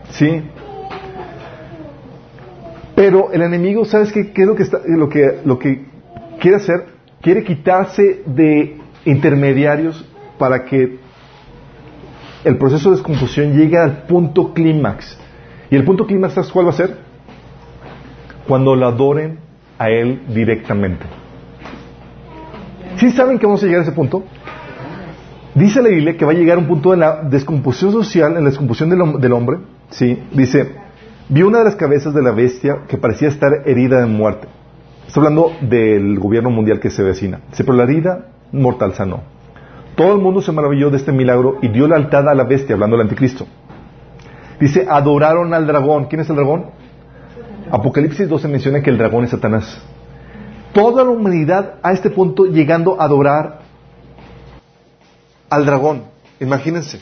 Sí, 0.09 0.43
pero 2.97 3.31
el 3.31 3.43
enemigo, 3.43 3.85
¿sabes 3.85 4.11
qué, 4.11 4.31
qué 4.31 4.41
es 4.41 4.47
lo 4.47 4.55
que, 4.55 4.63
está, 4.63 4.79
lo, 4.87 5.07
que, 5.07 5.41
lo 5.45 5.59
que 5.59 5.85
quiere 6.39 6.57
hacer? 6.57 6.85
Quiere 7.21 7.43
quitarse 7.43 8.23
de 8.25 8.75
intermediarios 9.05 10.03
para 10.39 10.65
que 10.65 10.97
el 12.43 12.57
proceso 12.57 12.89
de 12.89 12.95
descomposición 12.95 13.55
llegue 13.55 13.77
al 13.77 14.07
punto 14.07 14.51
clímax. 14.51 15.15
¿Y 15.69 15.75
el 15.75 15.85
punto 15.85 16.07
clímax 16.07 16.33
¿sabes 16.33 16.51
cuál 16.51 16.65
va 16.65 16.69
a 16.71 16.73
ser? 16.73 16.97
Cuando 18.47 18.75
lo 18.75 18.87
adoren 18.87 19.37
a 19.77 19.91
Él 19.91 20.23
directamente. 20.29 21.05
¿Sí 22.95 23.11
saben 23.11 23.37
que 23.37 23.45
vamos 23.45 23.61
a 23.61 23.67
llegar 23.67 23.81
a 23.81 23.83
ese 23.83 23.91
punto? 23.91 24.23
Dice 25.53 25.83
la 25.83 25.89
Biblia 25.89 26.17
que 26.17 26.25
va 26.25 26.31
a 26.31 26.35
llegar 26.35 26.57
a 26.57 26.61
un 26.61 26.67
punto 26.67 26.89
de 26.89 26.97
la 26.97 27.21
descomposición 27.21 27.91
social, 27.91 28.37
en 28.37 28.43
la 28.43 28.49
descomposición 28.49 29.19
del 29.21 29.33
hombre. 29.33 29.59
¿sí? 29.91 30.17
Dice, 30.31 30.86
vio 31.29 31.47
una 31.47 31.59
de 31.59 31.65
las 31.65 31.75
cabezas 31.75 32.13
de 32.13 32.21
la 32.21 32.31
bestia 32.31 32.83
que 32.87 32.97
parecía 32.97 33.27
estar 33.27 33.51
herida 33.65 33.99
de 33.99 34.05
muerte. 34.05 34.47
Estoy 35.07 35.21
hablando 35.21 35.51
del 35.61 36.19
gobierno 36.19 36.49
mundial 36.49 36.79
que 36.79 36.89
se 36.89 37.03
vecina. 37.03 37.39
Se 37.51 37.63
pero 37.63 37.77
la 37.77 37.83
herida 37.83 38.27
mortal 38.51 38.93
sanó. 38.93 39.21
Todo 39.95 40.13
el 40.13 40.21
mundo 40.21 40.41
se 40.41 40.51
maravilló 40.51 40.89
de 40.89 40.97
este 40.97 41.11
milagro 41.11 41.57
y 41.61 41.69
dio 41.69 41.87
la 41.87 41.95
altada 41.95 42.31
a 42.31 42.35
la 42.35 42.43
bestia, 42.43 42.75
hablando 42.75 42.97
del 42.97 43.05
anticristo. 43.05 43.47
Dice, 44.59 44.85
adoraron 44.89 45.53
al 45.53 45.65
dragón. 45.65 46.05
¿Quién 46.05 46.21
es 46.21 46.29
el 46.29 46.35
dragón? 46.35 46.67
Apocalipsis 47.71 48.29
12 48.29 48.47
menciona 48.47 48.81
que 48.81 48.89
el 48.89 48.97
dragón 48.97 49.23
es 49.23 49.31
Satanás. 49.31 49.81
Toda 50.73 51.03
la 51.03 51.09
humanidad 51.09 51.75
a 51.81 51.93
este 51.93 52.09
punto 52.09 52.45
llegando 52.45 52.99
a 52.99 53.05
adorar 53.05 53.61
al 55.49 55.65
dragón. 55.65 56.03
Imagínense. 56.39 56.99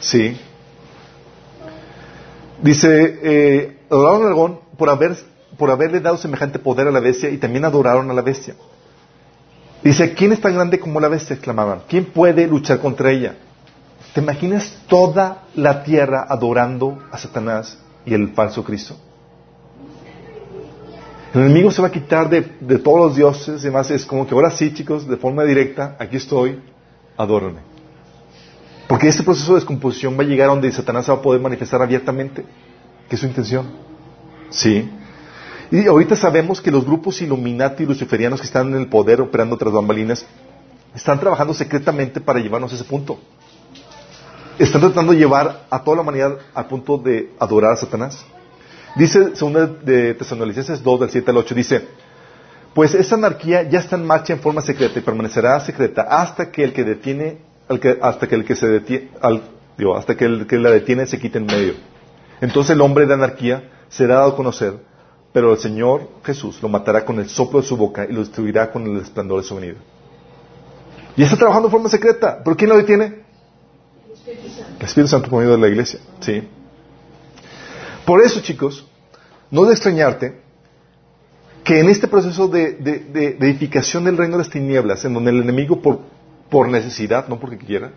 Sí. 0.00 0.38
Dice, 2.62 3.18
eh, 3.22 3.78
adoraron 3.90 4.22
al 4.22 4.26
dragón 4.28 4.60
por, 4.78 4.88
haber, 4.88 5.16
por 5.58 5.70
haberle 5.70 6.00
dado 6.00 6.16
semejante 6.16 6.60
poder 6.60 6.86
a 6.86 6.92
la 6.92 7.00
bestia 7.00 7.28
y 7.28 7.38
también 7.38 7.64
adoraron 7.64 8.08
a 8.10 8.14
la 8.14 8.22
bestia. 8.22 8.54
Dice, 9.82 10.14
¿quién 10.14 10.32
es 10.32 10.40
tan 10.40 10.54
grande 10.54 10.78
como 10.78 11.00
la 11.00 11.08
bestia? 11.08 11.34
exclamaban. 11.34 11.82
¿Quién 11.88 12.04
puede 12.04 12.46
luchar 12.46 12.78
contra 12.78 13.10
ella? 13.10 13.34
¿Te 14.14 14.20
imaginas 14.20 14.78
toda 14.86 15.44
la 15.56 15.82
tierra 15.82 16.24
adorando 16.28 17.02
a 17.10 17.18
Satanás 17.18 17.78
y 18.06 18.14
el 18.14 18.28
falso 18.28 18.62
Cristo? 18.62 18.96
El 21.34 21.40
enemigo 21.40 21.70
se 21.72 21.82
va 21.82 21.88
a 21.88 21.92
quitar 21.92 22.28
de, 22.28 22.46
de 22.60 22.78
todos 22.78 23.00
los 23.00 23.16
dioses 23.16 23.60
y 23.60 23.64
demás. 23.64 23.90
Es 23.90 24.06
como 24.06 24.24
que 24.26 24.34
ahora 24.34 24.50
sí, 24.52 24.72
chicos, 24.72 25.08
de 25.08 25.16
forma 25.16 25.42
directa, 25.42 25.96
aquí 25.98 26.16
estoy, 26.16 26.62
adórenme. 27.16 27.71
Porque 28.92 29.08
este 29.08 29.22
proceso 29.22 29.54
de 29.54 29.60
descomposición 29.60 30.18
va 30.18 30.22
a 30.22 30.26
llegar 30.26 30.50
a 30.50 30.52
donde 30.52 30.70
Satanás 30.70 31.06
se 31.06 31.12
va 31.12 31.16
a 31.16 31.22
poder 31.22 31.40
manifestar 31.40 31.80
abiertamente, 31.80 32.44
que 33.08 33.14
es 33.14 33.20
su 33.22 33.26
intención. 33.26 33.70
Sí. 34.50 34.86
Y 35.70 35.86
ahorita 35.86 36.14
sabemos 36.14 36.60
que 36.60 36.70
los 36.70 36.84
grupos 36.84 37.22
Illuminati 37.22 37.84
y 37.84 37.86
luciferianos 37.86 38.38
que 38.38 38.46
están 38.46 38.68
en 38.68 38.78
el 38.78 38.88
poder 38.88 39.22
operando 39.22 39.56
tras 39.56 39.72
bambalinas 39.72 40.26
están 40.94 41.18
trabajando 41.18 41.54
secretamente 41.54 42.20
para 42.20 42.38
llevarnos 42.38 42.70
a 42.70 42.74
ese 42.74 42.84
punto. 42.84 43.18
Están 44.58 44.82
tratando 44.82 45.12
de 45.12 45.20
llevar 45.20 45.64
a 45.70 45.82
toda 45.82 45.96
la 45.96 46.02
humanidad 46.02 46.36
al 46.52 46.66
punto 46.66 46.98
de 46.98 47.32
adorar 47.38 47.72
a 47.72 47.76
Satanás. 47.76 48.22
Dice, 48.94 49.34
según 49.34 49.54
de 49.86 50.12
Tesanolicenses 50.12 50.82
2, 50.82 51.00
del 51.00 51.08
7 51.08 51.30
al 51.30 51.38
8, 51.38 51.54
dice, 51.54 51.88
pues 52.74 52.92
esa 52.92 53.14
anarquía 53.14 53.62
ya 53.62 53.78
está 53.78 53.96
en 53.96 54.04
marcha 54.04 54.34
en 54.34 54.40
forma 54.40 54.60
secreta 54.60 54.98
y 54.98 55.02
permanecerá 55.02 55.58
secreta 55.60 56.02
hasta 56.02 56.52
que 56.52 56.62
el 56.62 56.74
que 56.74 56.84
detiene 56.84 57.51
hasta 58.00 58.28
que 58.28 58.34
el 58.34 58.44
que 58.44 58.56
se 58.56 58.66
detiene, 58.66 59.10
hasta 59.96 60.16
que 60.16 60.24
el 60.24 60.46
que 60.46 60.58
la 60.58 60.70
detiene 60.70 61.06
se 61.06 61.18
quite 61.18 61.38
en 61.38 61.46
medio. 61.46 61.74
Entonces 62.40 62.72
el 62.72 62.80
hombre 62.80 63.06
de 63.06 63.14
anarquía 63.14 63.70
será 63.88 64.16
dado 64.16 64.32
a 64.32 64.36
conocer, 64.36 64.74
pero 65.32 65.52
el 65.52 65.58
Señor 65.58 66.08
Jesús 66.24 66.60
lo 66.62 66.68
matará 66.68 67.04
con 67.04 67.18
el 67.18 67.28
soplo 67.28 67.60
de 67.60 67.66
su 67.66 67.76
boca 67.76 68.06
y 68.08 68.12
lo 68.12 68.20
destruirá 68.20 68.70
con 68.70 68.86
el 68.86 68.96
esplendor 69.00 69.40
de 69.40 69.48
su 69.48 69.54
venida. 69.54 69.78
Y 71.16 71.22
está 71.22 71.36
trabajando 71.36 71.68
de 71.68 71.72
forma 71.72 71.88
secreta, 71.88 72.40
pero 72.42 72.56
¿quién 72.56 72.70
lo 72.70 72.76
detiene? 72.76 73.22
El 74.26 74.86
Espíritu 74.86 75.08
Santo 75.08 75.28
por 75.28 75.40
medio 75.40 75.52
de 75.52 75.58
la 75.58 75.68
iglesia. 75.68 76.00
Sí. 76.20 76.48
Por 78.04 78.22
eso, 78.22 78.40
chicos, 78.40 78.86
no 79.50 79.64
de 79.64 79.72
extrañarte 79.72 80.40
que 81.64 81.78
en 81.78 81.88
este 81.88 82.08
proceso 82.08 82.48
de, 82.48 82.72
de 82.72 83.36
edificación 83.38 84.04
del 84.04 84.16
reino 84.16 84.36
de 84.36 84.42
las 84.42 84.50
tinieblas, 84.50 85.04
en 85.04 85.14
donde 85.14 85.30
el 85.30 85.42
enemigo 85.42 85.80
por 85.80 86.00
por 86.52 86.68
necesidad, 86.68 87.28
no 87.28 87.40
porque 87.40 87.56
quiera, 87.56 87.92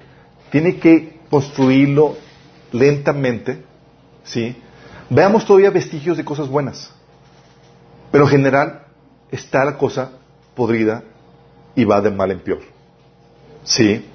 tiene 0.49 0.77
que 0.77 1.19
construirlo 1.29 2.15
lentamente, 2.71 3.61
¿sí? 4.23 4.55
Veamos 5.09 5.45
todavía 5.45 5.71
vestigios 5.71 6.15
de 6.15 6.23
cosas 6.23 6.47
buenas, 6.47 6.89
pero 8.13 8.23
en 8.23 8.29
general 8.29 8.83
está 9.29 9.65
la 9.65 9.77
cosa 9.77 10.11
podrida 10.55 11.03
y 11.75 11.83
va 11.83 11.99
de 11.99 12.11
mal 12.11 12.31
en 12.31 12.39
peor, 12.39 12.61
¿sí? 13.65 14.05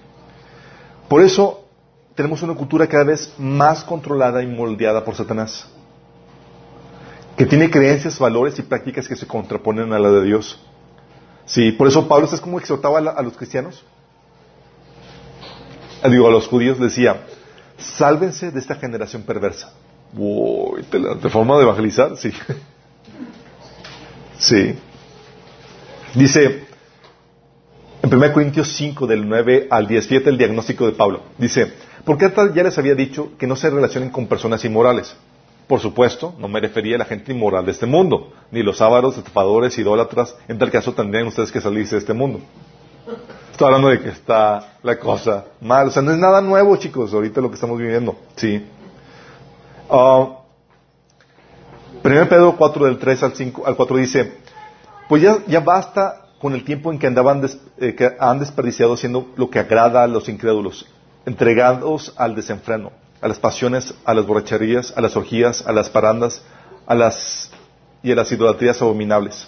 Por 1.06 1.20
eso 1.20 1.66
tenemos 2.14 2.40
una 2.40 2.54
cultura 2.54 2.86
cada 2.86 3.04
vez 3.04 3.34
más 3.36 3.84
controlada 3.84 4.42
y 4.42 4.46
moldeada 4.46 5.04
por 5.04 5.16
Satanás, 5.16 5.68
que 7.36 7.44
tiene 7.44 7.70
creencias, 7.70 8.18
valores 8.18 8.58
y 8.58 8.62
prácticas 8.62 9.06
que 9.06 9.16
se 9.16 9.26
contraponen 9.26 9.92
a 9.92 9.98
la 9.98 10.10
de 10.10 10.24
Dios. 10.24 10.58
Sí, 11.44 11.72
por 11.72 11.88
eso 11.88 12.08
Pablo 12.08 12.26
es 12.32 12.40
como 12.40 12.58
exhortaba 12.58 13.00
a 13.00 13.22
los 13.22 13.36
cristianos 13.36 13.84
digo, 16.08 16.28
a 16.28 16.30
los 16.30 16.46
judíos 16.48 16.78
decía, 16.78 17.26
sálvense 17.78 18.50
de 18.50 18.58
esta 18.60 18.76
generación 18.76 19.22
perversa. 19.22 19.72
Uy, 20.16 20.84
de 20.90 21.28
forma 21.28 21.56
de 21.56 21.62
evangelizar, 21.64 22.16
sí. 22.16 22.32
Sí. 24.38 24.74
Dice, 26.14 26.64
en 28.02 28.14
1 28.14 28.32
Corintios 28.32 28.68
5, 28.68 29.06
del 29.06 29.28
9 29.28 29.68
al 29.70 29.86
10, 29.86 30.06
fíjate 30.06 30.30
el 30.30 30.38
diagnóstico 30.38 30.86
de 30.86 30.92
Pablo. 30.92 31.20
Dice, 31.36 31.72
porque 32.06 32.32
ya 32.54 32.62
les 32.62 32.78
había 32.78 32.94
dicho 32.94 33.32
que 33.38 33.46
no 33.46 33.54
se 33.54 33.68
relacionen 33.68 34.08
con 34.08 34.26
personas 34.26 34.64
inmorales. 34.64 35.14
Por 35.66 35.78
supuesto, 35.78 36.34
no 36.38 36.48
me 36.48 36.58
refería 36.58 36.96
a 36.96 36.98
la 36.98 37.04
gente 37.04 37.32
inmoral 37.32 37.66
de 37.66 37.72
este 37.72 37.86
mundo, 37.86 38.32
ni 38.50 38.62
los 38.62 38.80
ávaros, 38.80 39.18
estafadores, 39.18 39.78
idólatras. 39.78 40.34
En 40.48 40.58
tal 40.58 40.70
caso 40.70 40.94
tendrían 40.94 41.26
ustedes 41.28 41.52
que 41.52 41.60
salirse 41.60 41.96
de 41.96 42.00
este 42.00 42.14
mundo. 42.14 42.40
Estoy 43.60 43.74
hablando 43.74 43.90
de 43.90 44.00
que 44.00 44.08
está 44.08 44.76
la 44.82 44.98
cosa 44.98 45.44
mal. 45.60 45.88
O 45.88 45.90
sea, 45.90 46.00
no 46.00 46.12
es 46.12 46.16
nada 46.16 46.40
nuevo, 46.40 46.74
chicos, 46.78 47.12
ahorita 47.12 47.42
lo 47.42 47.50
que 47.50 47.56
estamos 47.56 47.78
viviendo. 47.78 48.16
Sí. 48.34 48.66
Uh, 49.90 50.28
1 52.02 52.28
Pedro 52.30 52.56
4 52.56 52.86
del 52.86 52.98
3 52.98 53.22
al, 53.22 53.34
5, 53.34 53.66
al 53.66 53.76
4 53.76 53.96
dice, 53.98 54.32
pues 55.10 55.20
ya, 55.20 55.44
ya 55.46 55.60
basta 55.60 56.28
con 56.40 56.54
el 56.54 56.64
tiempo 56.64 56.90
en 56.90 56.98
que 56.98 57.06
andaban 57.06 57.46
eh, 57.76 57.94
que 57.94 58.16
han 58.18 58.38
desperdiciado 58.38 58.94
haciendo 58.94 59.28
lo 59.36 59.50
que 59.50 59.58
agrada 59.58 60.04
a 60.04 60.06
los 60.06 60.30
incrédulos, 60.30 60.86
entregados 61.26 62.14
al 62.16 62.34
desenfreno, 62.34 62.92
a 63.20 63.28
las 63.28 63.38
pasiones, 63.38 63.92
a 64.06 64.14
las 64.14 64.26
borracherías, 64.26 64.94
a 64.96 65.02
las 65.02 65.18
orgías, 65.18 65.66
a 65.66 65.72
las 65.72 65.90
parandas, 65.90 66.42
a 66.86 66.94
las 66.94 67.50
y 68.02 68.10
a 68.10 68.14
las 68.14 68.32
idolatrías 68.32 68.80
abominables. 68.80 69.46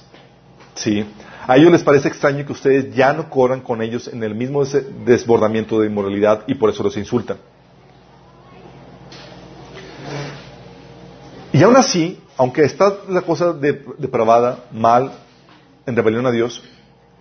Sí. 0.75 1.07
A 1.47 1.57
ellos 1.57 1.73
les 1.73 1.83
parece 1.83 2.09
extraño 2.09 2.47
que 2.47 2.53
ustedes 2.53 2.95
ya 2.95 3.13
no 3.13 3.29
corran 3.29 3.61
con 3.61 3.83
ellos 3.83 4.09
en 4.09 4.23
el 4.23 4.35
mismo 4.35 4.65
desbordamiento 4.65 5.81
de 5.81 5.89
inmoralidad 5.89 6.45
y 6.47 6.55
por 6.55 6.71
eso 6.71 6.83
los 6.83 6.97
insultan. 6.97 7.39
Y 11.53 11.63
aún 11.63 11.77
así, 11.77 12.21
aunque 12.37 12.63
está 12.63 12.93
la 13.09 13.23
cosa 13.23 13.53
depravada, 13.53 14.65
mal, 14.73 15.13
en 15.85 15.97
rebelión 15.97 16.27
a 16.27 16.31
Dios, 16.31 16.63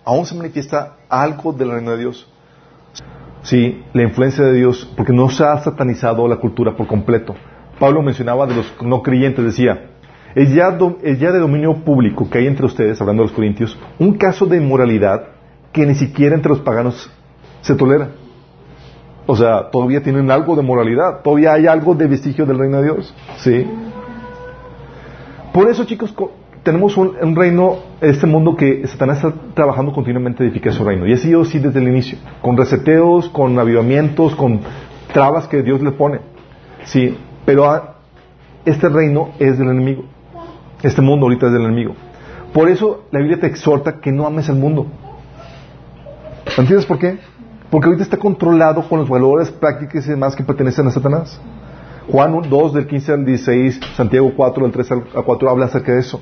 aún 0.04 0.24
se 0.24 0.34
manifiesta 0.34 0.96
algo 1.08 1.52
del 1.52 1.70
reino 1.72 1.90
de 1.90 1.98
Dios. 1.98 2.28
Sí, 3.42 3.84
la 3.92 4.02
influencia 4.02 4.44
de 4.44 4.52
Dios, 4.52 4.88
porque 4.96 5.12
no 5.12 5.28
se 5.28 5.44
ha 5.44 5.58
satanizado 5.62 6.28
la 6.28 6.36
cultura 6.36 6.76
por 6.76 6.86
completo. 6.86 7.34
Pablo 7.78 8.02
mencionaba 8.02 8.46
de 8.46 8.54
los 8.54 8.72
no 8.80 9.02
creyentes, 9.02 9.44
decía, 9.44 9.90
es 10.34 10.54
ya, 10.54 10.70
de 10.70 11.38
dominio 11.38 11.74
público 11.84 12.28
que 12.28 12.38
hay 12.38 12.46
entre 12.46 12.66
ustedes, 12.66 13.00
hablando 13.00 13.22
de 13.22 13.28
los 13.28 13.36
corintios, 13.36 13.78
un 13.98 14.14
caso 14.14 14.46
de 14.46 14.56
inmoralidad 14.56 15.24
que 15.72 15.86
ni 15.86 15.94
siquiera 15.94 16.34
entre 16.34 16.50
los 16.50 16.60
paganos 16.60 17.10
se 17.60 17.74
tolera. 17.74 18.10
O 19.26 19.36
sea, 19.36 19.70
todavía 19.70 20.02
tienen 20.02 20.30
algo 20.30 20.56
de 20.56 20.62
moralidad, 20.62 21.22
todavía 21.22 21.52
hay 21.52 21.66
algo 21.66 21.94
de 21.94 22.06
vestigio 22.06 22.44
del 22.44 22.58
reino 22.58 22.78
de 22.78 22.82
Dios. 22.84 23.14
¿Sí? 23.38 23.66
Por 25.52 25.68
eso, 25.68 25.84
chicos, 25.84 26.14
tenemos 26.62 26.96
un, 26.96 27.36
reino, 27.36 27.76
este 28.00 28.26
mundo 28.26 28.56
que 28.56 28.86
Satanás 28.86 29.18
está 29.18 29.32
trabajando 29.54 29.92
continuamente 29.92 30.42
de 30.42 30.48
edificar 30.48 30.72
su 30.72 30.84
reino. 30.84 31.06
Y 31.06 31.12
ha 31.12 31.16
sido 31.16 31.42
así 31.42 31.58
desde 31.58 31.80
el 31.80 31.88
inicio, 31.88 32.18
con 32.40 32.56
reseteos, 32.56 33.28
con 33.28 33.58
avivamientos, 33.58 34.34
con 34.34 34.60
trabas 35.12 35.46
que 35.46 35.62
Dios 35.62 35.82
le 35.82 35.92
pone. 35.92 36.20
Sí, 36.84 37.16
pero 37.44 37.96
este 38.64 38.88
reino 38.88 39.30
es 39.38 39.58
del 39.58 39.68
enemigo. 39.70 40.04
Este 40.82 41.00
mundo 41.00 41.26
ahorita 41.26 41.46
es 41.46 41.52
del 41.52 41.62
enemigo. 41.62 41.94
Por 42.52 42.68
eso 42.68 43.04
la 43.10 43.20
Biblia 43.20 43.40
te 43.40 43.46
exhorta 43.46 44.00
que 44.00 44.12
no 44.12 44.26
ames 44.26 44.48
el 44.48 44.56
mundo. 44.56 44.86
¿Entiendes 46.58 46.86
por 46.86 46.98
qué? 46.98 47.18
Porque 47.70 47.86
ahorita 47.86 48.02
está 48.02 48.18
controlado 48.18 48.86
con 48.88 48.98
los 48.98 49.08
valores, 49.08 49.50
prácticas 49.50 50.06
y 50.06 50.10
demás 50.10 50.36
que 50.36 50.42
pertenecen 50.42 50.86
a 50.86 50.90
Satanás. 50.90 51.40
Juan 52.10 52.42
2 52.48 52.74
del 52.74 52.86
15 52.86 53.12
al 53.12 53.24
16, 53.24 53.80
Santiago 53.96 54.32
4 54.36 54.64
del 54.64 54.72
3 54.72 54.92
al 54.92 55.24
4 55.24 55.50
habla 55.50 55.66
acerca 55.66 55.92
de 55.92 56.00
eso. 56.00 56.20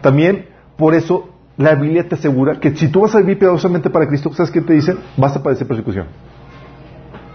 También, 0.00 0.46
por 0.76 0.94
eso, 0.94 1.28
la 1.56 1.74
Biblia 1.74 2.08
te 2.08 2.14
asegura 2.14 2.58
que 2.58 2.74
si 2.74 2.88
tú 2.88 3.02
vas 3.02 3.14
a 3.14 3.18
vivir 3.18 3.38
piadosamente 3.38 3.90
para 3.90 4.06
Cristo, 4.06 4.32
¿sabes 4.32 4.50
qué 4.50 4.62
te 4.62 4.72
dicen? 4.72 4.98
Vas 5.16 5.36
a 5.36 5.42
padecer 5.42 5.66
persecución. 5.66 6.06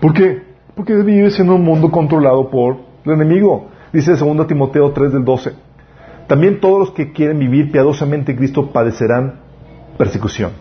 ¿Por 0.01 0.13
qué? 0.13 0.41
Porque 0.73 0.95
vives 0.95 1.39
en 1.39 1.49
un 1.49 1.63
mundo 1.63 1.91
controlado 1.91 2.49
por 2.49 2.77
el 3.05 3.11
enemigo. 3.11 3.67
Dice 3.93 4.15
2 4.15 4.47
Timoteo 4.47 4.91
3 4.91 5.13
del 5.13 5.23
12. 5.23 5.53
También 6.27 6.59
todos 6.59 6.79
los 6.79 6.91
que 6.91 7.11
quieren 7.11 7.39
vivir 7.39 7.71
piadosamente 7.71 8.31
en 8.31 8.37
Cristo 8.37 8.71
padecerán 8.71 9.39
persecución. 9.97 10.51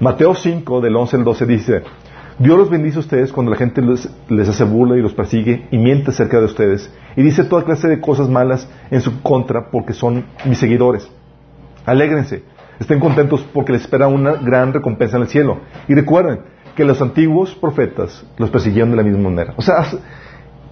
Mateo 0.00 0.34
5, 0.34 0.80
del 0.80 0.96
11 0.96 1.16
al 1.16 1.24
12 1.24 1.46
dice, 1.46 1.82
Dios 2.38 2.56
los 2.56 2.70
bendice 2.70 2.96
a 2.96 3.00
ustedes 3.00 3.32
cuando 3.32 3.52
la 3.52 3.58
gente 3.58 3.82
les, 3.82 4.48
hace 4.48 4.64
burla 4.64 4.96
y 4.96 5.02
los 5.02 5.12
persigue 5.12 5.66
y 5.70 5.76
miente 5.76 6.10
cerca 6.10 6.38
de 6.38 6.46
ustedes 6.46 6.90
y 7.14 7.22
dice 7.22 7.44
toda 7.44 7.64
clase 7.64 7.86
de 7.86 8.00
cosas 8.00 8.30
malas 8.30 8.66
en 8.90 9.02
su 9.02 9.20
contra 9.20 9.70
porque 9.70 9.92
son 9.92 10.24
mis 10.46 10.56
seguidores. 10.56 11.06
Alégrense, 11.84 12.42
estén 12.78 12.98
contentos 12.98 13.46
porque 13.52 13.72
les 13.72 13.82
espera 13.82 14.08
una 14.08 14.32
gran 14.32 14.72
recompensa 14.72 15.16
en 15.16 15.24
el 15.24 15.28
cielo. 15.28 15.58
Y 15.86 15.94
recuerden 15.94 16.40
que 16.74 16.84
los 16.84 17.02
antiguos 17.02 17.54
profetas 17.54 18.24
los 18.38 18.48
persiguieron 18.48 18.90
de 18.90 18.96
la 18.96 19.02
misma 19.02 19.28
manera. 19.28 19.52
O 19.58 19.62
sea, 19.62 19.84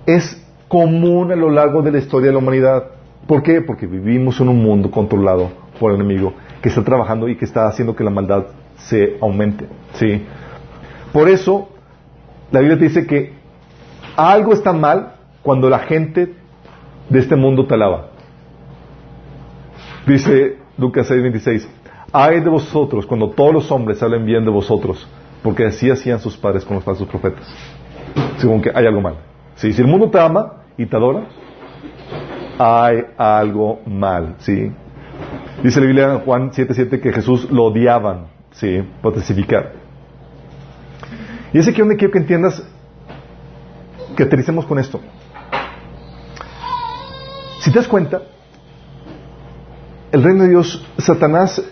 es 0.06 0.42
común 0.68 1.32
a 1.32 1.36
lo 1.36 1.50
largo 1.50 1.82
de 1.82 1.92
la 1.92 1.98
historia 1.98 2.28
de 2.28 2.32
la 2.32 2.38
humanidad. 2.38 2.84
¿Por 3.26 3.42
qué? 3.42 3.60
Porque 3.60 3.86
vivimos 3.86 4.40
en 4.40 4.48
un 4.48 4.62
mundo 4.62 4.90
controlado 4.90 5.50
por 5.78 5.92
el 5.92 6.00
enemigo 6.00 6.34
que 6.62 6.68
está 6.68 6.82
trabajando 6.82 7.28
y 7.28 7.36
que 7.36 7.44
está 7.44 7.66
haciendo 7.66 7.94
que 7.94 8.04
la 8.04 8.10
maldad 8.10 8.46
se 8.76 9.16
aumente. 9.20 9.66
¿sí? 9.94 10.24
Por 11.12 11.28
eso, 11.28 11.68
la 12.50 12.60
Biblia 12.60 12.78
te 12.78 12.84
dice 12.84 13.06
que 13.06 13.32
algo 14.16 14.52
está 14.52 14.72
mal 14.72 15.14
cuando 15.42 15.70
la 15.70 15.80
gente 15.80 16.34
de 17.08 17.18
este 17.18 17.36
mundo 17.36 17.66
te 17.66 17.74
alaba. 17.74 18.08
Dice 20.06 20.56
Lucas 20.76 21.10
6:26, 21.10 21.68
hay 22.12 22.40
de 22.40 22.48
vosotros 22.48 23.06
cuando 23.06 23.30
todos 23.30 23.52
los 23.52 23.70
hombres 23.70 24.02
hablen 24.02 24.24
bien 24.24 24.44
de 24.44 24.50
vosotros, 24.50 25.06
porque 25.42 25.66
así 25.66 25.90
hacían 25.90 26.20
sus 26.20 26.36
padres 26.36 26.64
con 26.64 26.76
los 26.76 26.84
falsos 26.84 27.06
profetas. 27.08 27.46
Según 28.38 28.62
que 28.62 28.70
hay 28.74 28.86
algo 28.86 29.00
mal. 29.00 29.16
si 29.54 29.68
el 29.68 29.86
mundo 29.86 30.10
te 30.10 30.18
ama 30.18 30.62
y 30.76 30.86
te 30.86 30.96
adora, 30.96 31.24
hay 32.58 33.04
algo 33.16 33.80
mal, 33.86 34.34
¿sí? 34.38 34.72
Dice 35.62 35.80
la 35.80 35.86
Biblia 35.86 36.12
en 36.12 36.20
Juan 36.20 36.50
7:7 36.50 37.00
que 37.00 37.12
Jesús 37.12 37.50
lo 37.50 37.64
odiaban, 37.64 38.26
¿sí? 38.52 38.82
Por 39.02 39.14
testificar. 39.14 39.72
Y 41.52 41.58
es 41.58 41.68
aquí 41.68 41.80
donde 41.80 41.96
quiero 41.96 42.12
que 42.12 42.18
entiendas 42.18 42.62
que 44.16 44.22
aterricemos 44.24 44.66
con 44.66 44.78
esto. 44.78 45.00
Si 47.60 47.70
te 47.70 47.78
das 47.78 47.88
cuenta, 47.88 48.22
el 50.12 50.22
reino 50.22 50.44
de 50.44 50.50
Dios, 50.50 50.86
Satanás 50.98 51.62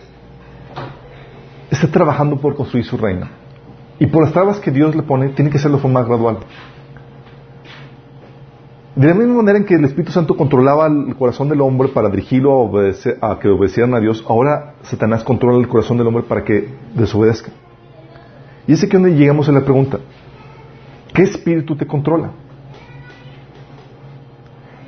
está 1.71 1.89
trabajando 1.89 2.37
por 2.37 2.55
construir 2.55 2.85
su 2.85 2.97
reino. 2.97 3.29
Y 3.99 4.07
por 4.07 4.23
las 4.23 4.33
trabas 4.33 4.59
que 4.59 4.71
Dios 4.71 4.95
le 4.95 5.03
pone, 5.03 5.31
tiene 5.31 5.51
que 5.51 5.59
hacerlo 5.59 5.79
de 5.79 5.83
forma 5.83 6.03
gradual. 6.03 6.39
De 8.97 9.07
la 9.07 9.13
misma 9.13 9.35
manera 9.35 9.59
en 9.59 9.67
que 9.67 9.75
el 9.75 9.85
Espíritu 9.85 10.11
Santo 10.11 10.35
controlaba 10.35 10.87
el 10.87 11.15
corazón 11.17 11.51
del 11.51 11.61
hombre 11.61 11.89
para 11.89 12.09
dirigirlo 12.09 12.65
a, 12.65 13.31
a 13.33 13.39
que 13.39 13.49
obedecieran 13.49 13.93
a 13.93 14.01
Dios, 14.01 14.25
ahora 14.27 14.77
Satanás 14.85 15.23
controla 15.23 15.59
el 15.59 15.69
corazón 15.69 15.99
del 15.99 16.07
hombre 16.07 16.23
para 16.23 16.43
que 16.45 16.71
desobedezca. 16.95 17.51
Y 18.67 18.73
es 18.73 18.83
aquí 18.83 18.95
donde 18.95 19.15
llegamos 19.15 19.51
a 19.51 19.53
la 19.53 19.61
pregunta, 19.61 19.99
¿qué 21.13 21.25
espíritu 21.25 21.77
te 21.77 21.87
controla? 21.87 22.31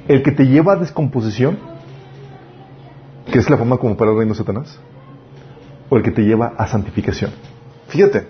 ¿El 0.08 0.22
que 0.22 0.32
te 0.32 0.46
lleva 0.46 0.72
a 0.72 0.76
descomposición? 0.76 1.58
¿Que 3.30 3.40
es 3.40 3.50
la 3.50 3.58
forma 3.58 3.76
como 3.76 3.94
para 3.94 4.12
el 4.12 4.16
reino 4.16 4.32
de 4.32 4.38
Satanás? 4.38 4.80
¿O 5.90 5.98
el 5.98 6.02
que 6.02 6.12
te 6.12 6.22
lleva 6.22 6.54
a 6.56 6.66
santificación? 6.66 7.30
Fíjate, 7.88 8.28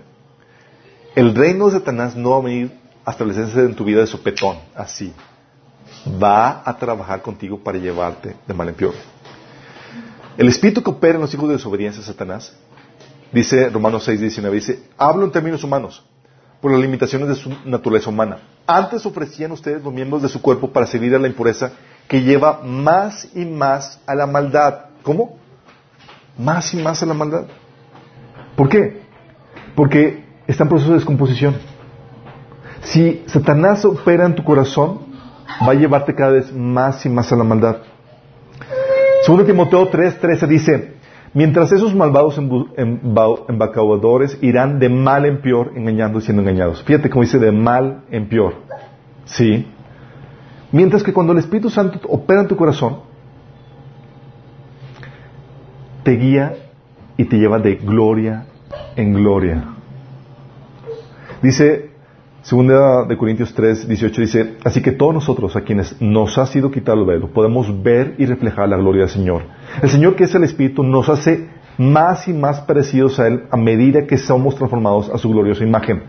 el 1.15 1.37
reino 1.37 1.67
de 1.67 1.79
Satanás 1.79 2.17
no 2.17 2.31
va 2.31 2.39
a 2.39 2.43
venir 2.43 2.73
a 3.05 3.13
establecerse 3.13 3.61
en 3.61 3.77
tu 3.77 3.85
vida 3.85 4.01
de 4.01 4.09
sopetón, 4.09 4.57
así 4.75 5.15
va 6.23 6.63
a 6.65 6.77
trabajar 6.77 7.23
contigo 7.23 7.59
para 7.59 7.79
llevarte 7.79 8.37
de 8.47 8.55
mal 8.55 8.69
en 8.69 8.75
peor. 8.75 8.95
El 10.37 10.49
espíritu 10.49 10.83
que 10.83 10.91
opera 10.91 11.15
en 11.15 11.21
los 11.21 11.35
hijos 11.35 11.49
de 11.49 11.55
desobediencia, 11.55 12.03
Satanás, 12.03 12.55
dice 13.33 13.69
Romanos 13.71 14.05
6, 14.05 14.21
19, 14.21 14.55
dice, 14.55 14.83
hablo 14.97 15.25
en 15.25 15.33
términos 15.33 15.65
humanos, 15.65 16.05
por 16.61 16.73
las 16.73 16.81
limitaciones 16.81 17.29
de 17.29 17.35
su 17.35 17.53
naturaleza 17.65 18.11
humana. 18.11 18.39
Antes 18.67 19.05
ofrecían 19.07 19.53
ustedes 19.53 19.83
los 19.83 19.93
miembros 19.93 20.23
de 20.23 20.29
su 20.29 20.41
cuerpo 20.41 20.71
para 20.71 20.87
servir 20.87 21.15
a 21.15 21.19
la 21.19 21.29
impureza 21.29 21.73
que 22.07 22.23
lleva 22.23 22.61
más 22.63 23.29
y 23.35 23.45
más 23.45 24.01
a 24.07 24.15
la 24.15 24.27
maldad. 24.27 24.87
¿Cómo? 25.03 25.39
Más 26.37 26.73
y 26.75 26.79
más 26.79 27.03
a 27.03 27.07
la 27.07 27.15
maldad. 27.15 27.45
¿Por 28.57 28.69
qué? 28.69 29.03
Porque 29.75 30.25
está 30.47 30.65
en 30.65 30.69
proceso 30.69 30.91
de 30.91 30.99
descomposición. 30.99 31.57
Si 32.83 33.23
Satanás 33.27 33.85
opera 33.85 34.25
en 34.25 34.35
tu 34.35 34.43
corazón, 34.45 35.08
va 35.66 35.73
a 35.73 35.75
llevarte 35.75 36.15
cada 36.15 36.33
vez 36.33 36.53
más 36.53 37.05
y 37.05 37.09
más 37.09 37.33
a 37.33 37.37
la 37.37 37.45
maldad. 37.45 37.79
Segundo 39.23 39.45
Timoteo 39.45 39.91
3:13 39.91 40.47
dice, 40.47 40.95
mientras 41.35 41.73
esos 41.73 41.95
malvados 41.95 42.39
embacadores 42.39 44.39
irán 44.43 44.79
de 44.79 44.89
mal 44.89 45.27
en 45.27 45.41
peor, 45.41 45.73
engañando 45.75 46.19
y 46.19 46.23
siendo 46.23 46.43
engañados. 46.43 46.83
Fíjate 46.85 47.11
cómo 47.11 47.23
dice 47.23 47.39
de 47.39 47.53
mal 47.53 48.05
en 48.11 48.29
peor. 48.29 48.55
¿Sí? 49.25 49.66
Mientras 50.73 51.03
que 51.03 51.12
cuando 51.12 51.33
el 51.33 51.39
Espíritu 51.39 51.70
Santo 51.70 52.01
opera 52.09 52.43
en 52.43 52.49
tu 52.49 52.57
corazón, 52.57 53.01
te 56.03 56.12
guía 56.12 56.55
y 57.16 57.25
te 57.25 57.37
lleva 57.37 57.59
de 57.59 57.77
gloria 57.77 58.47
en 58.97 59.15
gloria. 59.15 59.65
Dice 61.43 61.88
Segunda 62.49 63.05
de 63.05 63.19
Corintios 63.19 63.53
3, 63.53 63.89
18 63.89 64.20
dice, 64.23 64.57
así 64.65 64.81
que 64.81 64.93
todos 64.93 65.12
nosotros 65.12 65.55
a 65.55 65.61
quienes 65.61 66.01
nos 66.01 66.39
ha 66.39 66.47
sido 66.47 66.70
quitado 66.70 66.99
el 67.03 67.07
velo, 67.07 67.29
podemos 67.29 67.83
ver 67.83 68.15
y 68.16 68.25
reflejar 68.25 68.70
la 68.70 68.79
gloria 68.79 69.03
del 69.03 69.11
Señor. 69.11 69.43
El 69.83 69.91
Señor 69.91 70.16
que 70.16 70.25
es 70.25 70.35
el 70.35 70.45
Espíritu 70.45 70.83
nos 70.83 71.11
hace 71.11 71.47
más 71.77 72.27
y 72.27 72.33
más 72.33 72.62
parecidos 72.62 73.20
a 73.20 73.27
Él 73.27 73.45
a 73.51 73.59
medida 73.59 74.07
que 74.07 74.16
somos 74.16 74.55
transformados 74.55 75.11
a 75.11 75.19
su 75.19 75.29
gloriosa 75.29 75.62
imagen. 75.62 76.05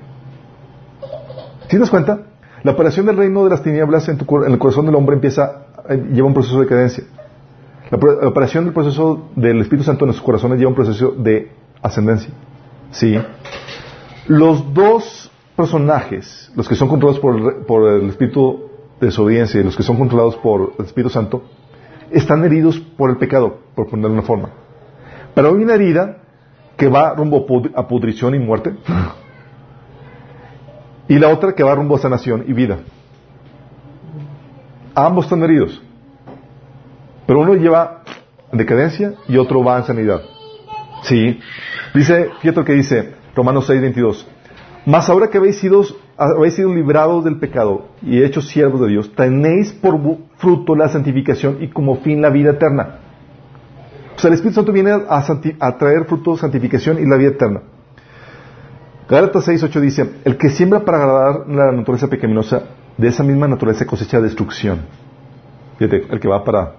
¿Sí 1.68 1.78
das 1.78 1.90
cuenta? 1.90 2.22
La 2.64 2.72
operación 2.72 3.06
del 3.08 3.18
reino 3.18 3.44
de 3.44 3.50
las 3.50 3.62
tinieblas 3.62 4.08
en, 4.08 4.18
en 4.18 4.52
el 4.54 4.60
corazón 4.60 4.86
del 4.86 4.96
hombre 4.96 5.16
empieza, 5.16 5.66
eh, 5.90 6.02
lleva 6.14 6.30
un 6.30 6.34
proceso 6.34 6.62
de 6.62 6.68
cadencia. 6.68 7.04
La, 7.92 7.98
operación 8.30 8.64
del 8.64 8.74
proceso 8.74 9.28
del 9.36 9.60
Espíritu 9.60 9.84
Santo 9.84 10.06
en 10.06 10.08
nuestros 10.08 10.26
corazones 10.26 10.58
lleva 10.58 10.70
un 10.70 10.76
proceso 10.76 11.12
de 11.12 11.52
ascendencia. 11.82 12.34
Sí. 12.92 13.20
Los 14.26 14.74
dos 14.74 15.29
personajes, 15.60 16.50
los 16.56 16.70
que 16.70 16.76
son 16.76 16.88
controlados 16.88 17.20
por, 17.20 17.90
el 17.90 18.08
espíritu 18.08 18.70
de 19.02 19.08
desobediencia 19.08 19.60
y 19.60 19.64
los 19.66 19.76
que 19.76 19.84
son 19.84 19.98
controlados 19.98 20.38
por 20.38 20.72
el 20.80 20.86
Espíritu 20.86 21.10
Santo, 21.10 21.44
están 22.12 22.46
heridos 22.46 22.80
por 22.80 23.10
el 23.10 23.18
pecado, 23.18 23.60
por 23.76 23.90
ponerlo 23.90 24.08
de 24.08 24.14
una 24.14 24.22
forma. 24.22 24.52
Pero 25.36 25.50
hay 25.50 25.56
una 25.56 25.74
herida 25.74 26.20
que 26.78 26.88
va 26.88 27.14
rumbo 27.14 27.46
a 27.76 27.88
pudrición 27.90 28.36
y 28.36 28.40
muerte. 28.40 28.74
Y 31.10 31.20
la 31.20 31.28
otra 31.28 31.54
que 31.54 31.64
va 31.64 31.76
rumbo 31.76 31.98
a 31.98 32.00
sanación 32.00 32.46
y 32.48 32.54
vida. 32.54 32.80
Ambos 34.96 35.26
están 35.26 35.44
heridos. 35.44 35.82
Pero 37.28 37.42
uno 37.42 37.56
lleva 37.56 38.04
decadencia 38.54 39.16
y 39.28 39.36
otro 39.36 39.62
va 39.62 39.80
en 39.80 39.84
sanidad. 39.84 40.22
Sí. 41.04 41.38
Dice, 41.94 42.30
fíjate 42.40 42.62
lo 42.62 42.66
que 42.66 42.74
dice 42.74 43.14
Romanos 43.36 43.66
6, 43.68 43.82
22. 43.82 44.28
Mas 44.86 45.10
ahora 45.10 45.30
que 45.30 45.38
habéis 45.38 45.58
sido, 45.58 45.84
habéis 46.18 46.56
sido 46.56 46.74
librados 46.74 47.24
del 47.24 47.38
pecado 47.38 47.88
y 48.02 48.24
hechos 48.24 48.48
siervos 48.48 48.82
de 48.82 48.88
Dios, 48.88 49.14
tenéis 49.16 49.72
por 49.72 50.00
fruto 50.38 50.76
la 50.76 50.90
santificación 50.90 51.58
y 51.62 51.68
como 51.68 51.98
fin 51.98 52.22
la 52.22 52.30
vida 52.30 52.52
eterna. 52.52 53.00
O 54.16 54.20
sea, 54.20 54.30
el 54.30 54.36
Espíritu 54.36 54.56
Santo 54.56 54.72
viene 54.72 54.92
a, 54.92 55.78
traer 55.78 56.06
fruto 56.06 56.36
santificación 56.38 57.00
y 57.00 57.06
la 57.06 57.18
vida 57.18 57.30
eterna. 57.30 57.62
Gálatas 59.08 59.46
6, 59.46 59.64
8 59.64 59.82
dice, 59.82 60.10
el 60.26 60.38
que 60.38 60.50
siembra 60.50 60.84
para 60.86 60.98
agradar 60.98 61.48
la 61.48 61.72
naturaleza 61.72 62.08
pecaminosa, 62.08 62.64
de 62.98 63.08
esa 63.08 63.24
misma 63.24 63.48
naturaleza 63.48 63.86
cosecha 63.86 64.20
destrucción. 64.20 64.80
Fíjate, 65.78 66.06
el 66.12 66.20
que 66.20 66.28
va 66.28 66.44
para... 66.44 66.74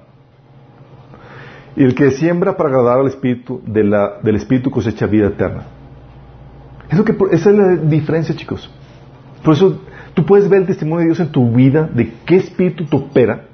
Y 1.76 1.82
el 1.82 1.94
que 1.94 2.10
siembra 2.10 2.56
para 2.56 2.68
agradar 2.68 2.98
al 2.98 3.06
Espíritu, 3.06 3.62
del 3.64 4.36
Espíritu 4.36 4.70
cosecha 4.70 5.06
vida 5.06 5.28
eterna. 5.28 5.79
Es 6.90 7.00
que, 7.02 7.16
esa 7.30 7.50
es 7.50 7.56
la 7.56 7.76
diferencia, 7.76 8.34
chicos. 8.34 8.70
Por 9.44 9.54
eso 9.54 9.80
tú 10.14 10.26
puedes 10.26 10.48
ver 10.48 10.62
el 10.62 10.66
testimonio 10.66 11.00
de 11.00 11.06
Dios 11.06 11.20
en 11.20 11.30
tu 11.30 11.50
vida, 11.52 11.88
de 11.92 12.12
qué 12.26 12.36
espíritu 12.36 12.84
te 12.84 12.96
opera, 12.96 13.46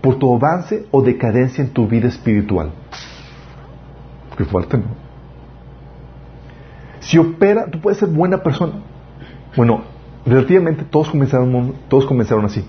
por 0.00 0.16
tu 0.16 0.34
avance 0.34 0.86
o 0.90 1.02
decadencia 1.02 1.64
en 1.64 1.70
tu 1.70 1.86
vida 1.86 2.08
espiritual. 2.08 2.70
Qué 4.36 4.44
fuerte, 4.44 4.78
¿no? 4.78 4.84
Si 7.00 7.18
opera, 7.18 7.66
tú 7.70 7.80
puedes 7.80 7.98
ser 7.98 8.08
buena 8.08 8.42
persona. 8.42 8.74
Bueno, 9.56 9.82
relativamente 10.24 10.84
todos 10.84 11.10
comenzaron, 11.10 11.74
todos 11.88 12.06
comenzaron 12.06 12.44
así. 12.44 12.64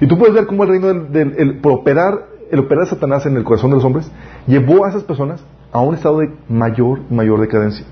Y 0.00 0.06
tú 0.06 0.18
puedes 0.18 0.34
ver 0.34 0.46
cómo 0.46 0.64
el 0.64 0.70
reino 0.70 0.94
del, 0.94 1.34
el, 1.38 1.58
por 1.58 1.72
operar, 1.72 2.26
el 2.50 2.60
operar 2.60 2.84
de 2.84 2.90
Satanás 2.90 3.26
en 3.26 3.36
el 3.36 3.44
corazón 3.44 3.70
de 3.70 3.76
los 3.76 3.84
hombres, 3.84 4.10
llevó 4.46 4.84
a 4.84 4.88
esas 4.88 5.04
personas 5.04 5.44
a 5.72 5.80
un 5.80 5.94
estado 5.94 6.18
de 6.18 6.30
mayor, 6.48 7.00
mayor 7.10 7.40
decadencia. 7.40 7.86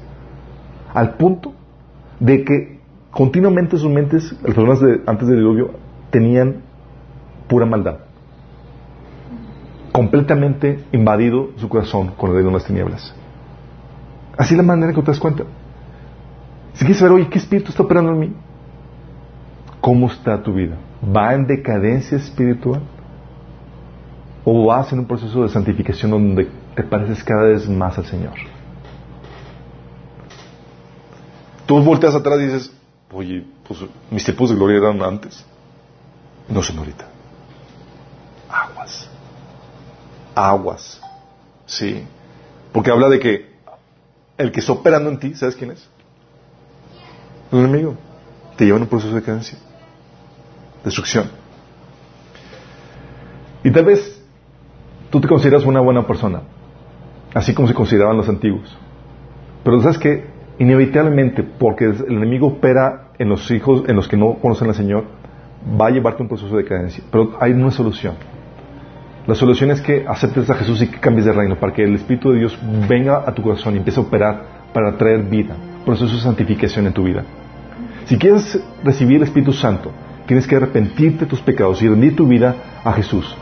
Al 0.92 1.14
punto 1.14 1.52
de 2.18 2.44
que 2.44 2.80
continuamente 3.10 3.76
sus 3.76 3.90
mentes, 3.90 4.32
las 4.42 4.55
personas 4.55 4.80
de, 4.80 5.02
antes 5.06 5.28
del 5.28 5.38
diluvio, 5.38 5.70
tenían 6.10 6.62
pura 7.48 7.66
maldad. 7.66 7.98
Completamente 9.92 10.84
invadido 10.92 11.50
su 11.56 11.68
corazón 11.68 12.12
con 12.16 12.30
el 12.36 12.44
de 12.44 12.50
las 12.50 12.64
tinieblas. 12.64 13.14
Así 14.36 14.55
es 14.55 14.59
la 14.59 14.62
manera 14.62 14.92
que 14.92 15.00
te 15.00 15.06
das 15.06 15.18
cuenta. 15.18 15.44
Si 16.74 16.84
quieres 16.84 16.98
saber, 16.98 17.14
oye, 17.14 17.28
¿qué 17.28 17.38
espíritu 17.38 17.70
está 17.70 17.82
operando 17.82 18.12
en 18.12 18.18
mí? 18.20 18.32
¿Cómo 19.80 20.06
está 20.06 20.40
tu 20.42 20.52
vida? 20.52 20.76
¿Va 21.05 21.34
en 21.34 21.46
decadencia 21.46 22.16
espiritual? 22.16 22.82
¿O 24.44 24.66
vas 24.66 24.92
en 24.92 25.00
un 25.00 25.06
proceso 25.06 25.42
de 25.42 25.48
santificación 25.48 26.10
donde 26.12 26.48
te 26.78 26.84
pareces 26.84 27.24
cada 27.24 27.42
vez 27.42 27.68
más 27.68 27.98
al 27.98 28.06
Señor? 28.06 28.34
Tú 31.66 31.82
volteas 31.82 32.14
atrás 32.14 32.38
y 32.38 32.44
dices, 32.44 32.72
oye, 33.10 33.44
pues 33.66 33.80
mis 34.12 34.24
tiempos 34.24 34.50
de 34.50 34.55
gloria 34.55 34.78
eran 34.78 35.02
antes. 35.02 35.44
No 36.48 36.62
son 36.62 36.78
ahorita. 36.78 37.09
Aguas. 38.48 39.10
Aguas. 40.36 41.00
Sí. 41.66 42.06
Porque 42.72 42.92
habla 42.92 43.09
de 43.09 43.18
que 43.18 43.56
el 44.36 44.52
que 44.52 44.60
está 44.60 44.70
operando 44.70 45.10
en 45.10 45.18
ti, 45.18 45.34
¿sabes 45.34 45.56
quién 45.56 45.72
es? 45.72 45.84
Un 47.50 47.64
enemigo. 47.64 47.96
Te 48.56 48.66
lleva 48.66 48.76
en 48.76 48.84
un 48.84 48.88
proceso 48.88 49.16
de 49.16 49.22
cadencia. 49.22 49.59
Destrucción. 50.84 51.28
Y 53.64 53.72
tal 53.72 53.84
vez 53.84 54.22
tú 55.10 55.20
te 55.20 55.26
consideras 55.26 55.64
una 55.64 55.80
buena 55.80 56.06
persona, 56.06 56.42
así 57.34 57.55
como 57.55 57.68
se 57.68 57.74
consideraban 57.74 58.16
los 58.16 58.28
antiguos. 58.28 58.76
Pero 59.64 59.80
sabes 59.80 59.98
que 59.98 60.24
inevitablemente, 60.59 61.42
porque 61.42 61.84
el 61.84 62.16
enemigo 62.16 62.48
opera 62.48 63.10
en 63.18 63.28
los 63.28 63.50
hijos, 63.50 63.84
en 63.88 63.96
los 63.96 64.09
que 64.09 64.16
no 64.16 64.34
conocen 64.34 64.68
al 64.68 64.74
Señor, 64.74 65.05
va 65.80 65.88
a 65.88 65.90
llevarte 65.90 66.22
un 66.22 66.28
proceso 66.28 66.56
de 66.56 66.64
cadencia. 66.64 67.02
Pero 67.10 67.36
hay 67.40 67.52
una 67.52 67.70
solución. 67.70 68.14
La 69.26 69.34
solución 69.34 69.70
es 69.70 69.80
que 69.80 70.06
aceptes 70.09 70.48
a 70.48 70.55
Jesús 70.55 70.80
y 70.82 70.88
que 70.88 70.98
cambies 70.98 71.26
de 71.26 71.32
reino, 71.32 71.56
para 71.56 71.72
que 71.72 71.84
el 71.84 71.94
Espíritu 71.94 72.30
de 72.32 72.38
Dios 72.38 72.59
venga 72.88 73.24
a 73.26 73.34
tu 73.34 73.42
corazón 73.42 73.74
y 73.74 73.78
empiece 73.78 74.00
a 74.00 74.02
operar 74.02 74.42
para 74.72 74.96
traer 74.96 75.22
vida, 75.24 75.55
proceso 75.84 76.14
de 76.14 76.22
santificación 76.22 76.86
en 76.86 76.92
tu 76.92 77.05
vida. 77.05 77.24
Si 78.06 78.16
quieres 78.16 78.59
recibir 78.82 79.16
el 79.18 79.24
Espíritu 79.24 79.52
Santo, 79.52 79.92
tienes 80.26 80.46
que 80.46 80.56
arrepentirte 80.56 81.24
de 81.24 81.26
tus 81.26 81.42
pecados 81.42 81.82
y 81.82 81.88
rendir 81.88 82.16
tu 82.16 82.26
vida 82.26 82.55
a 82.82 82.92
Jesús, 82.92 83.36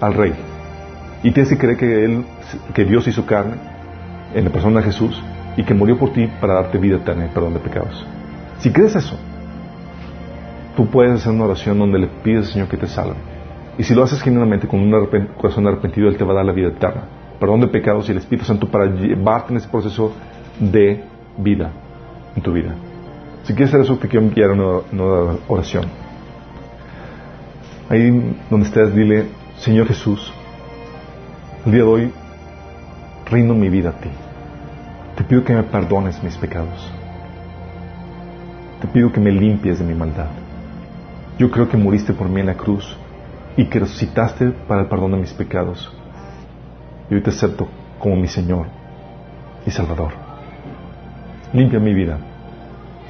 al 0.00 0.14
Rey. 0.14 0.49
Y 1.22 1.32
tienes 1.32 1.50
que 1.50 1.58
creer 1.58 1.76
que, 1.76 2.04
él, 2.04 2.24
que 2.74 2.84
Dios 2.84 3.06
hizo 3.08 3.26
carne 3.26 3.56
en 4.34 4.44
la 4.44 4.50
persona 4.50 4.80
de 4.80 4.86
Jesús 4.86 5.22
y 5.56 5.64
que 5.64 5.74
murió 5.74 5.98
por 5.98 6.12
ti 6.12 6.28
para 6.40 6.54
darte 6.54 6.78
vida 6.78 6.96
eterna 6.96 7.26
y 7.26 7.28
perdón 7.28 7.54
de 7.54 7.60
pecados. 7.60 8.06
Si 8.58 8.72
crees 8.72 8.96
eso, 8.96 9.18
tú 10.76 10.86
puedes 10.86 11.12
hacer 11.12 11.32
una 11.32 11.44
oración 11.44 11.78
donde 11.78 11.98
le 11.98 12.06
pides 12.06 12.46
al 12.46 12.52
Señor 12.52 12.68
que 12.68 12.76
te 12.76 12.86
salve. 12.86 13.16
Y 13.78 13.82
si 13.82 13.94
lo 13.94 14.02
haces 14.02 14.22
genuinamente 14.22 14.66
con 14.66 14.80
un 14.80 15.26
corazón 15.36 15.66
arrepentido, 15.66 16.08
Él 16.08 16.16
te 16.16 16.24
va 16.24 16.32
a 16.32 16.36
dar 16.36 16.44
la 16.44 16.52
vida 16.52 16.68
eterna, 16.68 17.02
perdón 17.38 17.60
de 17.60 17.68
pecados 17.68 18.08
y 18.08 18.12
el 18.12 18.18
Espíritu 18.18 18.46
Santo 18.46 18.68
para 18.68 18.86
llevarte 18.86 19.52
en 19.52 19.58
ese 19.58 19.68
proceso 19.68 20.12
de 20.58 21.02
vida 21.38 21.70
en 22.36 22.42
tu 22.42 22.52
vida. 22.52 22.74
Si 23.44 23.54
quieres 23.54 23.70
hacer 23.70 23.84
eso, 23.84 23.96
te 23.96 24.08
quiero 24.08 24.26
enviar 24.26 24.50
una, 24.50 25.36
oración. 25.48 25.84
Ahí 27.88 28.36
donde 28.48 28.66
estés, 28.66 28.94
dile, 28.94 29.26
Señor 29.58 29.86
Jesús, 29.88 30.32
el 31.66 31.72
día 31.72 31.82
de 31.82 31.88
hoy 31.88 32.12
rindo 33.26 33.54
mi 33.54 33.68
vida 33.68 33.90
a 33.90 33.92
ti. 33.92 34.08
Te 35.16 35.24
pido 35.24 35.44
que 35.44 35.52
me 35.52 35.62
perdones 35.62 36.22
mis 36.22 36.36
pecados. 36.36 36.90
Te 38.80 38.88
pido 38.88 39.12
que 39.12 39.20
me 39.20 39.30
limpies 39.30 39.78
de 39.78 39.84
mi 39.84 39.94
maldad. 39.94 40.28
Yo 41.38 41.50
creo 41.50 41.68
que 41.68 41.76
moriste 41.76 42.14
por 42.14 42.28
mí 42.28 42.40
en 42.40 42.46
la 42.46 42.54
cruz 42.54 42.96
y 43.56 43.66
que 43.66 43.78
resucitaste 43.78 44.50
para 44.50 44.82
el 44.82 44.88
perdón 44.88 45.12
de 45.12 45.18
mis 45.18 45.32
pecados. 45.32 45.92
Y 47.10 47.14
hoy 47.14 47.22
te 47.22 47.30
acepto 47.30 47.68
como 47.98 48.16
mi 48.16 48.28
Señor 48.28 48.66
y 49.66 49.70
Salvador. 49.70 50.12
Limpia 51.52 51.78
mi 51.78 51.92
vida. 51.92 52.18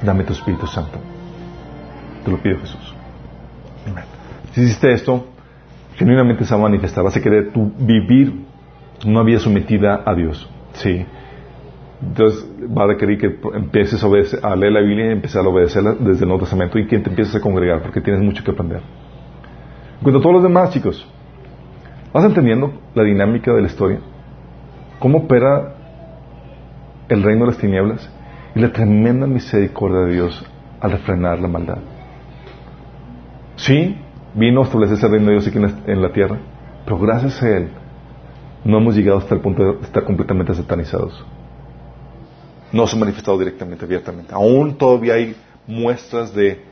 Dame 0.03 0.23
tu 0.23 0.33
Espíritu 0.33 0.67
Santo. 0.67 0.99
Te 2.25 2.31
lo 2.31 2.37
pido, 2.37 2.59
Jesús. 2.59 2.95
Si 4.53 4.61
hiciste 4.61 4.91
esto, 4.91 5.30
genuinamente 5.95 6.45
se 6.45 6.53
va 6.53 6.59
a 6.59 6.63
manifestar. 6.63 7.03
Vas 7.03 7.17
a 7.17 7.21
querer 7.21 7.51
vivir 7.79 8.45
una 9.05 9.23
vida 9.23 9.39
sometida 9.39 10.03
a 10.05 10.13
Dios. 10.15 10.49
Sí. 10.73 11.05
Entonces 12.01 12.49
va 12.75 12.83
a 12.83 12.87
requerir 12.87 13.19
que 13.19 13.39
empieces 13.53 14.03
a, 14.03 14.07
a 14.47 14.55
leer 14.55 14.73
la 14.73 14.81
Biblia 14.81 15.07
y 15.07 15.11
empezar 15.11 15.45
a 15.45 15.49
obedecerla 15.49 15.93
desde 15.99 16.23
el 16.23 16.29
Nuevo 16.29 16.39
Testamento 16.41 16.79
y 16.79 16.87
que 16.87 16.99
te 16.99 17.09
empieces 17.09 17.35
a 17.35 17.41
congregar 17.41 17.81
porque 17.81 18.01
tienes 18.01 18.23
mucho 18.23 18.43
que 18.43 18.51
aprender. 18.51 18.81
En 19.97 20.03
cuanto 20.03 20.19
a 20.19 20.21
todos 20.21 20.33
los 20.33 20.43
demás, 20.43 20.71
chicos, 20.71 21.07
¿vas 22.11 22.25
entendiendo 22.25 22.73
la 22.95 23.03
dinámica 23.03 23.53
de 23.53 23.61
la 23.61 23.67
historia? 23.67 23.99
¿Cómo 24.97 25.19
opera 25.19 25.75
el 27.07 27.21
reino 27.21 27.41
de 27.41 27.51
las 27.51 27.57
tinieblas? 27.59 28.09
Y 28.55 28.59
la 28.59 28.71
tremenda 28.71 29.27
misericordia 29.27 29.99
de 29.99 30.13
Dios 30.13 30.45
al 30.79 30.91
refrenar 30.91 31.39
la 31.39 31.47
maldad. 31.47 31.77
Sí, 33.55 33.95
vino 34.33 34.61
a 34.61 34.63
establecerse 34.63 35.05
el 35.05 35.11
reino 35.11 35.27
de 35.27 35.33
Dios 35.33 35.47
aquí 35.47 35.57
en 35.57 36.01
la, 36.01 36.13
tierra, 36.13 36.39
pero 36.85 36.99
gracias 36.99 37.41
a 37.41 37.49
Él 37.57 37.69
no 38.63 38.77
hemos 38.77 38.95
llegado 38.95 39.17
hasta 39.17 39.35
el 39.35 39.41
punto 39.41 39.63
de 39.63 39.81
estar 39.81 40.03
completamente 40.03 40.53
satanizados. 40.53 41.25
No 42.71 42.87
se 42.87 42.95
ha 42.95 42.99
manifestado 42.99 43.37
directamente, 43.37 43.83
abiertamente. 43.83 44.33
Aún 44.33 44.77
todavía 44.77 45.15
hay 45.15 45.35
muestras 45.67 46.33
de 46.33 46.63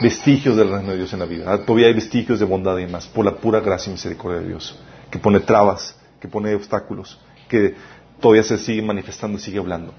vestigios 0.00 0.56
del 0.56 0.70
reino 0.70 0.90
de 0.92 0.96
Dios 0.96 1.12
en 1.12 1.18
la 1.18 1.26
vida. 1.26 1.64
Todavía 1.64 1.88
hay 1.88 1.94
vestigios 1.94 2.38
de 2.38 2.46
bondad 2.46 2.78
y 2.78 2.86
más, 2.86 3.06
por 3.06 3.24
la 3.24 3.34
pura 3.34 3.60
gracia 3.60 3.90
y 3.90 3.94
misericordia 3.94 4.40
de 4.40 4.48
Dios, 4.48 4.78
que 5.10 5.18
pone 5.18 5.40
trabas, 5.40 5.98
que 6.20 6.28
pone 6.28 6.54
obstáculos, 6.54 7.20
que 7.48 7.74
todavía 8.20 8.44
se 8.44 8.56
sigue 8.56 8.80
manifestando 8.80 9.36
y 9.36 9.40
sigue 9.40 9.58
hablando. 9.58 9.92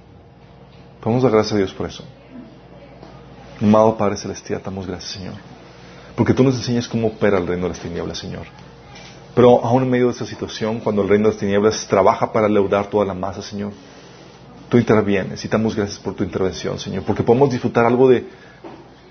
Podemos 1.02 1.22
dar 1.22 1.34
gracias 1.34 1.53
a 1.53 1.57
Dios 1.57 1.73
por 1.73 1.88
eso. 1.88 2.03
Amado 3.61 3.98
Padre 3.98 4.18
Celestial, 4.18 4.61
damos 4.64 4.88
gracias, 4.88 5.11
Señor. 5.11 5.52
Porque 6.15 6.34
tú 6.34 6.44
nos 6.44 6.56
enseñas 6.56 6.88
cómo 6.88 7.07
opera 7.07 7.38
el 7.38 7.48
reino 7.48 7.64
de 7.64 7.69
las 7.69 7.80
tinieblas, 7.80 8.18
Señor. 8.18 8.45
Pero 9.35 9.64
aún 9.65 9.84
en 9.84 9.90
medio 9.90 10.06
de 10.06 10.11
esta 10.11 10.26
situación, 10.26 10.80
cuando 10.80 11.02
el 11.02 11.10
reino 11.10 11.27
de 11.27 11.34
las 11.34 11.40
tinieblas 11.40 11.88
trabaja 11.88 12.31
para 12.31 12.48
leudar 12.48 12.88
toda 12.88 13.06
la 13.06 13.15
masa, 13.15 13.41
Señor, 13.41 13.72
tú 14.69 14.77
intervienes 14.77 15.44
y 15.44 15.48
damos 15.48 15.76
gracias 15.76 15.99
por 15.99 16.14
tu 16.14 16.23
intervención, 16.23 16.77
Señor, 16.77 17.03
porque 17.03 17.23
podemos 17.23 17.49
disfrutar 17.49 17.85
algo 17.85 18.10
de, 18.10 18.27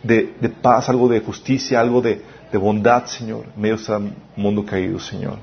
de, 0.02 0.48
paz, 0.48 0.88
algo 0.88 1.08
de 1.08 1.20
justicia, 1.20 1.80
algo 1.80 2.00
de, 2.00 2.22
de 2.52 2.58
bondad, 2.58 3.06
Señor, 3.06 3.46
en 3.54 3.60
medio 3.60 3.76
de 3.76 3.82
este 3.82 3.92
mundo 4.36 4.64
caído, 4.64 5.00
Señor. 5.00 5.38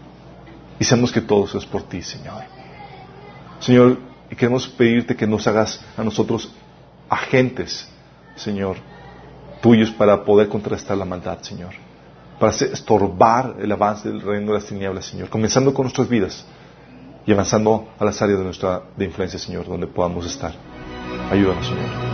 Y 0.79 0.85
sabemos 0.85 1.11
que 1.11 1.21
todo 1.21 1.43
eso 1.43 1.57
es 1.57 1.65
por 1.65 1.83
ti, 1.83 2.01
Señor. 2.01 2.43
Señor, 3.59 3.99
queremos 4.29 4.67
pedirte 4.67 5.15
que 5.15 5.27
nos 5.27 5.45
hagas 5.45 5.81
a 5.97 6.03
nosotros 6.03 6.53
agentes, 7.09 7.89
Señor, 8.37 8.77
tuyos 9.61 9.91
para 9.91 10.23
poder 10.23 10.47
contrastar 10.47 10.97
la 10.97 11.05
maldad, 11.05 11.39
Señor. 11.41 11.71
Para 12.39 12.53
estorbar 12.53 13.55
el 13.59 13.71
avance 13.71 14.07
del 14.07 14.21
reino 14.21 14.47
de 14.47 14.59
las 14.59 14.65
tinieblas, 14.65 15.05
Señor. 15.05 15.29
Comenzando 15.29 15.73
con 15.73 15.83
nuestras 15.83 16.07
vidas 16.07 16.45
y 17.25 17.31
avanzando 17.33 17.89
a 17.99 18.05
las 18.05 18.21
áreas 18.21 18.39
de 18.39 18.45
nuestra 18.45 18.81
de 18.95 19.05
influencia, 19.05 19.37
Señor, 19.37 19.67
donde 19.67 19.87
podamos 19.87 20.25
estar. 20.25 20.53
Ayúdanos, 21.29 21.67
Señor. 21.67 22.08